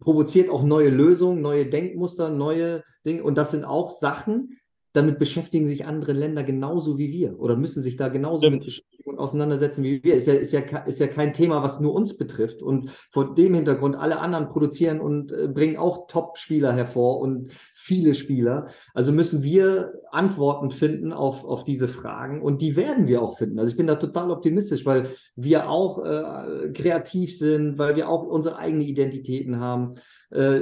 provoziert 0.00 0.50
auch 0.50 0.62
neue 0.62 0.88
Lösungen, 0.88 1.40
neue 1.42 1.66
Denkmuster, 1.66 2.30
neue 2.30 2.82
Dinge. 3.04 3.22
Und 3.22 3.36
das 3.36 3.50
sind 3.50 3.64
auch 3.64 3.90
Sachen, 3.90 4.58
damit 4.92 5.18
beschäftigen 5.18 5.66
sich 5.66 5.86
andere 5.86 6.12
Länder 6.12 6.44
genauso 6.44 6.98
wie 6.98 7.10
wir 7.10 7.38
oder 7.40 7.56
müssen 7.56 7.82
sich 7.82 7.96
da 7.96 8.08
genauso 8.08 8.40
Stimmt. 8.40 8.56
mit 8.56 8.64
beschäftigen 8.64 9.01
auseinandersetzen 9.22 9.84
wie 9.84 10.02
wir. 10.02 10.16
Ist 10.16 10.26
ja, 10.26 10.34
ist 10.34 10.52
ja, 10.52 10.60
ist 10.60 11.00
ja 11.00 11.06
kein 11.06 11.32
Thema, 11.32 11.62
was 11.62 11.80
nur 11.80 11.94
uns 11.94 12.16
betrifft. 12.16 12.62
Und 12.62 12.90
vor 13.10 13.34
dem 13.34 13.54
Hintergrund, 13.54 13.96
alle 13.96 14.18
anderen 14.18 14.48
produzieren 14.48 15.00
und 15.00 15.32
äh, 15.32 15.48
bringen 15.48 15.76
auch 15.76 16.06
Top-Spieler 16.08 16.72
hervor 16.72 17.20
und 17.20 17.52
viele 17.72 18.14
Spieler. 18.14 18.66
Also 18.94 19.12
müssen 19.12 19.42
wir 19.42 19.94
Antworten 20.10 20.70
finden 20.70 21.12
auf, 21.12 21.44
auf 21.44 21.64
diese 21.64 21.88
Fragen 21.88 22.42
und 22.42 22.60
die 22.60 22.76
werden 22.76 23.06
wir 23.06 23.22
auch 23.22 23.38
finden. 23.38 23.58
Also 23.58 23.70
ich 23.70 23.76
bin 23.76 23.86
da 23.86 23.94
total 23.94 24.30
optimistisch, 24.30 24.84
weil 24.84 25.08
wir 25.36 25.70
auch 25.70 26.04
äh, 26.04 26.70
kreativ 26.72 27.38
sind, 27.38 27.78
weil 27.78 27.96
wir 27.96 28.08
auch 28.08 28.24
unsere 28.24 28.58
eigene 28.58 28.84
Identitäten 28.84 29.60
haben. 29.60 29.94
Äh, 30.30 30.60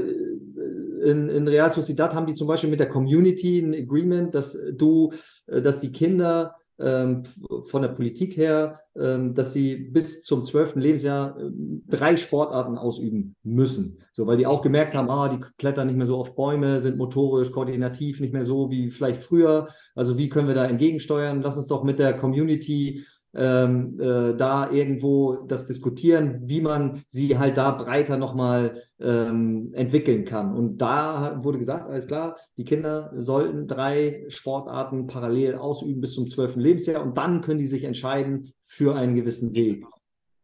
in, 1.04 1.28
in 1.28 1.48
Real 1.48 1.70
Sociedad 1.70 2.14
haben 2.14 2.26
die 2.26 2.34
zum 2.34 2.46
Beispiel 2.46 2.70
mit 2.70 2.80
der 2.80 2.88
Community 2.88 3.60
ein 3.60 3.74
Agreement, 3.74 4.34
dass 4.34 4.56
du, 4.72 5.12
äh, 5.46 5.60
dass 5.62 5.80
die 5.80 5.92
Kinder 5.92 6.56
von 6.80 7.82
der 7.82 7.90
Politik 7.90 8.36
her, 8.36 8.80
ähm, 8.98 9.34
dass 9.34 9.52
sie 9.52 9.76
bis 9.76 10.22
zum 10.22 10.44
zwölften 10.44 10.80
Lebensjahr 10.80 11.38
äh, 11.38 11.50
drei 11.88 12.16
Sportarten 12.16 12.78
ausüben 12.78 13.36
müssen. 13.42 14.02
So, 14.12 14.26
weil 14.26 14.36
die 14.36 14.46
auch 14.46 14.62
gemerkt 14.62 14.94
haben, 14.94 15.10
ah, 15.10 15.28
die 15.28 15.44
klettern 15.58 15.86
nicht 15.86 15.96
mehr 15.96 16.06
so 16.06 16.16
auf 16.16 16.34
Bäume, 16.34 16.80
sind 16.80 16.96
motorisch, 16.96 17.52
koordinativ 17.52 18.20
nicht 18.20 18.32
mehr 18.32 18.44
so 18.44 18.70
wie 18.70 18.90
vielleicht 18.90 19.22
früher. 19.22 19.68
Also 19.94 20.18
wie 20.18 20.28
können 20.28 20.48
wir 20.48 20.54
da 20.54 20.64
entgegensteuern? 20.64 21.42
Lass 21.42 21.56
uns 21.56 21.66
doch 21.66 21.84
mit 21.84 21.98
der 21.98 22.16
Community 22.16 23.04
ähm, 23.34 24.00
äh, 24.00 24.34
da 24.34 24.70
irgendwo 24.70 25.36
das 25.46 25.66
diskutieren, 25.66 26.40
wie 26.44 26.60
man 26.60 27.02
sie 27.08 27.38
halt 27.38 27.56
da 27.56 27.70
breiter 27.70 28.16
nochmal 28.16 28.82
ähm, 28.98 29.72
entwickeln 29.74 30.24
kann. 30.24 30.54
Und 30.54 30.78
da 30.78 31.38
wurde 31.42 31.58
gesagt, 31.58 31.88
alles 31.88 32.06
klar, 32.06 32.36
die 32.56 32.64
Kinder 32.64 33.12
sollten 33.16 33.66
drei 33.66 34.24
Sportarten 34.28 35.06
parallel 35.06 35.54
ausüben 35.54 36.00
bis 36.00 36.14
zum 36.14 36.28
zwölften 36.28 36.60
Lebensjahr 36.60 37.02
und 37.02 37.16
dann 37.16 37.40
können 37.40 37.60
die 37.60 37.66
sich 37.66 37.84
entscheiden 37.84 38.52
für 38.62 38.96
einen 38.96 39.14
gewissen 39.14 39.54
Weg. 39.54 39.84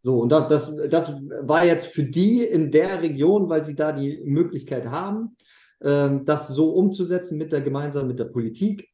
So, 0.02 0.20
und 0.20 0.30
das, 0.30 0.46
das, 0.46 0.72
das 0.88 1.20
war 1.42 1.64
jetzt 1.64 1.86
für 1.86 2.04
die 2.04 2.44
in 2.44 2.70
der 2.70 3.02
Region, 3.02 3.48
weil 3.48 3.64
sie 3.64 3.74
da 3.74 3.90
die 3.90 4.22
Möglichkeit 4.24 4.86
haben, 4.86 5.36
ähm, 5.82 6.24
das 6.24 6.46
so 6.46 6.70
umzusetzen 6.70 7.36
mit 7.38 7.50
der 7.50 7.60
gemeinsam 7.60 8.06
mit 8.06 8.20
der 8.20 8.26
Politik 8.26 8.88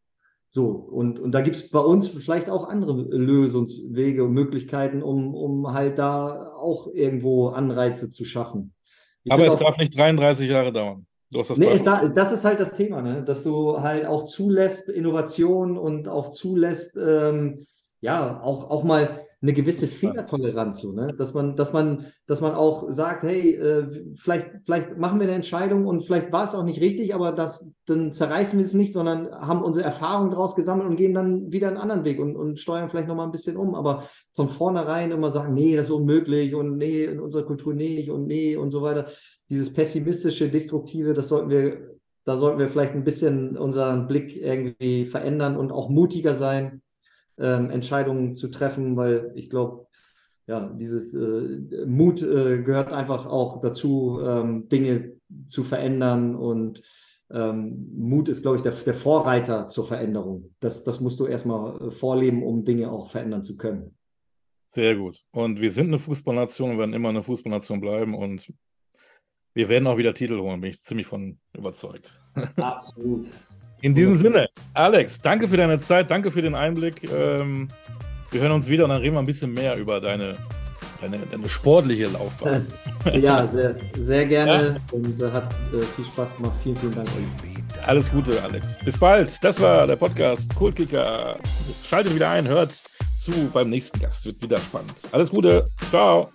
so, 0.55 0.67
und, 0.67 1.19
und 1.19 1.33
da 1.33 1.41
gibt 1.41 1.57
es 1.57 1.71
bei 1.71 1.79
uns 1.79 2.09
vielleicht 2.09 2.51
auch 2.51 2.69
andere 2.69 2.93
Lösungswege 2.93 4.25
und 4.25 4.33
Möglichkeiten, 4.33 5.03
um, 5.03 5.35
um 5.35 5.73
halt 5.73 5.99
da 5.99 6.53
auch 6.53 6.89
irgendwo 6.93 7.49
Anreize 7.49 8.13
zu 8.13 8.27
schaffen. 8.27 8.75
Ich 9.25 9.33
Aber 9.33 9.47
es 9.47 9.55
auch, 9.55 9.61
darf 9.61 9.79
nicht 9.79 9.97
33 9.97 10.51
Jahre 10.51 10.71
dauern. 10.71 11.07
Du 11.31 11.39
hast 11.39 11.49
das, 11.49 11.57
nee, 11.57 11.79
da, 11.83 12.07
das 12.07 12.33
ist 12.33 12.45
halt 12.45 12.61
das 12.61 12.75
Thema, 12.75 13.01
ne? 13.01 13.25
dass 13.25 13.45
du 13.45 13.81
halt 13.81 14.05
auch 14.05 14.25
zulässt 14.25 14.91
Innovation 14.91 15.79
und 15.79 16.07
auch 16.07 16.33
zulässt, 16.33 16.99
ähm, 16.99 17.65
ja, 18.03 18.39
auch, 18.43 18.69
auch 18.69 18.85
mal 18.85 19.25
eine 19.43 19.53
gewisse 19.53 19.89
Fehlertoleranz, 19.89 20.83
so, 20.83 20.93
ne? 20.93 21.13
dass 21.19 21.35
man, 21.35 21.57
dass 21.57 21.73
man, 21.73 22.07
dass 22.27 22.41
man 22.41 22.55
auch 22.55 22.89
sagt, 22.91 23.25
hey, 23.25 23.57
äh, 23.57 24.15
vielleicht, 24.15 24.49
vielleicht 24.65 24.97
machen 24.97 25.19
wir 25.19 25.27
eine 25.27 25.35
Entscheidung 25.35 25.85
und 25.87 26.03
vielleicht 26.03 26.31
war 26.31 26.45
es 26.45 26.55
auch 26.55 26.63
nicht 26.63 26.81
richtig, 26.81 27.13
aber 27.13 27.33
das, 27.33 27.73
dann 27.87 28.13
zerreißen 28.13 28.57
wir 28.57 28.65
es 28.65 28.73
nicht, 28.73 28.93
sondern 28.93 29.33
haben 29.33 29.63
unsere 29.63 29.85
Erfahrungen 29.85 30.31
daraus 30.31 30.55
gesammelt 30.55 30.89
und 30.89 30.95
gehen 30.95 31.13
dann 31.13 31.51
wieder 31.51 31.67
einen 31.67 31.77
anderen 31.77 32.05
Weg 32.05 32.21
und, 32.21 32.37
und 32.37 32.61
steuern 32.61 32.89
vielleicht 32.89 33.09
nochmal 33.09 33.27
ein 33.27 33.33
bisschen 33.33 33.57
um. 33.57 33.75
Aber 33.75 34.05
von 34.33 34.49
vornherein 34.49 35.11
immer 35.11 35.33
sagen, 35.33 35.55
nee, 35.55 35.75
das 35.75 35.87
ist 35.87 35.93
unmöglich 35.93 36.55
und 36.55 36.77
nee, 36.77 37.05
in 37.05 37.19
unserer 37.19 37.45
Kultur 37.45 37.75
nicht 37.75 38.11
und 38.11 38.29
nee 38.29 38.55
und 38.55 38.71
so 38.71 38.81
weiter. 38.81 39.07
Dieses 39.51 39.73
pessimistische, 39.73 40.51
destruktive, 40.51 41.15
das 41.15 41.29
sollten 41.29 41.51
wir, 41.51 41.99
da 42.25 42.37
sollten 42.37 42.61
wir 42.61 42.69
vielleicht 42.69 42.95
ein 42.95 43.03
bisschen 43.03 43.59
unseren 43.59 44.07
Blick 44.07 44.37
irgendwie 44.37 45.05
verändern 45.05 45.57
und 45.57 45.73
auch 45.73 45.89
mutiger 45.89 46.37
sein 46.37 46.81
ähm, 47.39 47.71
Entscheidungen 47.71 48.35
zu 48.35 48.49
treffen, 48.49 48.97
weil 48.97 49.33
ich 49.35 49.51
glaube, 49.51 49.87
ja, 50.47 50.69
dieses 50.79 51.15
äh, 51.15 51.87
Mut 51.87 52.23
äh, 52.23 52.63
gehört 52.63 52.93
einfach 52.93 53.27
auch 53.27 53.61
dazu, 53.61 54.21
ähm, 54.23 54.69
Dinge 54.69 55.13
zu 55.47 55.65
verändern 55.65 56.35
und 56.35 56.83
ähm, 57.31 57.89
Mut 57.97 58.29
ist, 58.29 58.43
glaube 58.43 58.59
ich, 58.59 58.63
der, 58.63 58.73
der, 58.73 58.95
Vorreiter 58.95 59.69
zur 59.69 59.87
Veränderung. 59.87 60.55
Das, 60.61 60.85
das 60.85 61.01
musst 61.01 61.19
du 61.21 61.27
erstmal 61.27 61.81
äh, 61.81 61.91
vorleben, 61.91 62.43
um 62.43 62.65
Dinge 62.65 62.91
auch 62.91 63.11
verändern 63.11 63.43
zu 63.43 63.57
können. 63.57 63.97
Sehr 64.69 64.97
gut. 64.97 65.25
Und 65.31 65.61
wir 65.61 65.71
sind 65.71 65.89
eine 65.89 65.99
Fußballnation 65.99 66.73
und 66.73 66.79
werden 66.79 66.95
immer 66.95 67.11
eine 67.11 67.23
Fußballnation 67.23 67.81
bleiben 67.81 68.15
und 68.15 68.53
wir 69.55 69.69
werden 69.69 69.87
auch 69.87 69.99
wieder 69.99 70.15
Titel 70.15 70.41
holen, 70.41 70.61
bin 70.61 70.71
ich 70.71 70.83
ziemlich 70.83 71.07
von 71.07 71.39
überzeugt. 71.53 72.19
Absolut. 72.57 73.27
In 73.83 73.95
diesem 73.97 74.15
Sinne, 74.15 74.49
Alex, 74.75 75.21
danke 75.21 75.49
für 75.49 75.57
deine 75.57 75.79
Zeit, 75.81 76.09
danke 76.09 76.31
für 76.31 76.41
den 76.41 76.55
Einblick. 76.55 77.03
Ähm, 77.13 77.67
wir 78.31 78.41
hören 78.41 78.53
uns 78.53 78.69
wieder 78.69 78.85
und 78.85 78.91
dann 78.91 79.01
reden 79.01 79.17
wir 79.17 79.19
ein 79.19 79.27
bisschen 79.27 79.53
mehr 79.53 79.77
über 79.77 80.01
deine, 80.01 80.37
deine, 81.01 81.19
deine 81.19 81.49
sportliche 81.49 82.07
Laufbahn. 82.07 82.65
ja, 83.13 83.45
sehr, 83.49 83.75
sehr 83.99 84.25
gerne 84.25 84.81
ja? 84.93 84.97
und 84.97 85.21
äh, 85.21 85.31
hat 85.33 85.53
äh, 85.75 85.83
viel 85.97 86.05
Spaß 86.05 86.37
gemacht. 86.37 86.55
Vielen, 86.63 86.77
vielen 86.77 86.95
Dank. 86.95 87.09
Alles 87.85 88.09
Gute, 88.09 88.41
Alex. 88.45 88.79
Bis 88.85 88.97
bald. 88.97 89.37
Das 89.43 89.61
war 89.61 89.85
der 89.85 89.97
Podcast 89.97 90.55
Kultkicker. 90.55 91.37
Schaltet 91.85 92.15
wieder 92.15 92.31
ein, 92.31 92.47
hört 92.47 92.81
zu 93.17 93.33
beim 93.53 93.69
nächsten 93.69 93.99
Gast. 93.99 94.25
Wird 94.25 94.41
wieder 94.41 94.59
spannend. 94.59 94.95
Alles 95.11 95.29
Gute. 95.29 95.65
Ciao. 95.91 96.31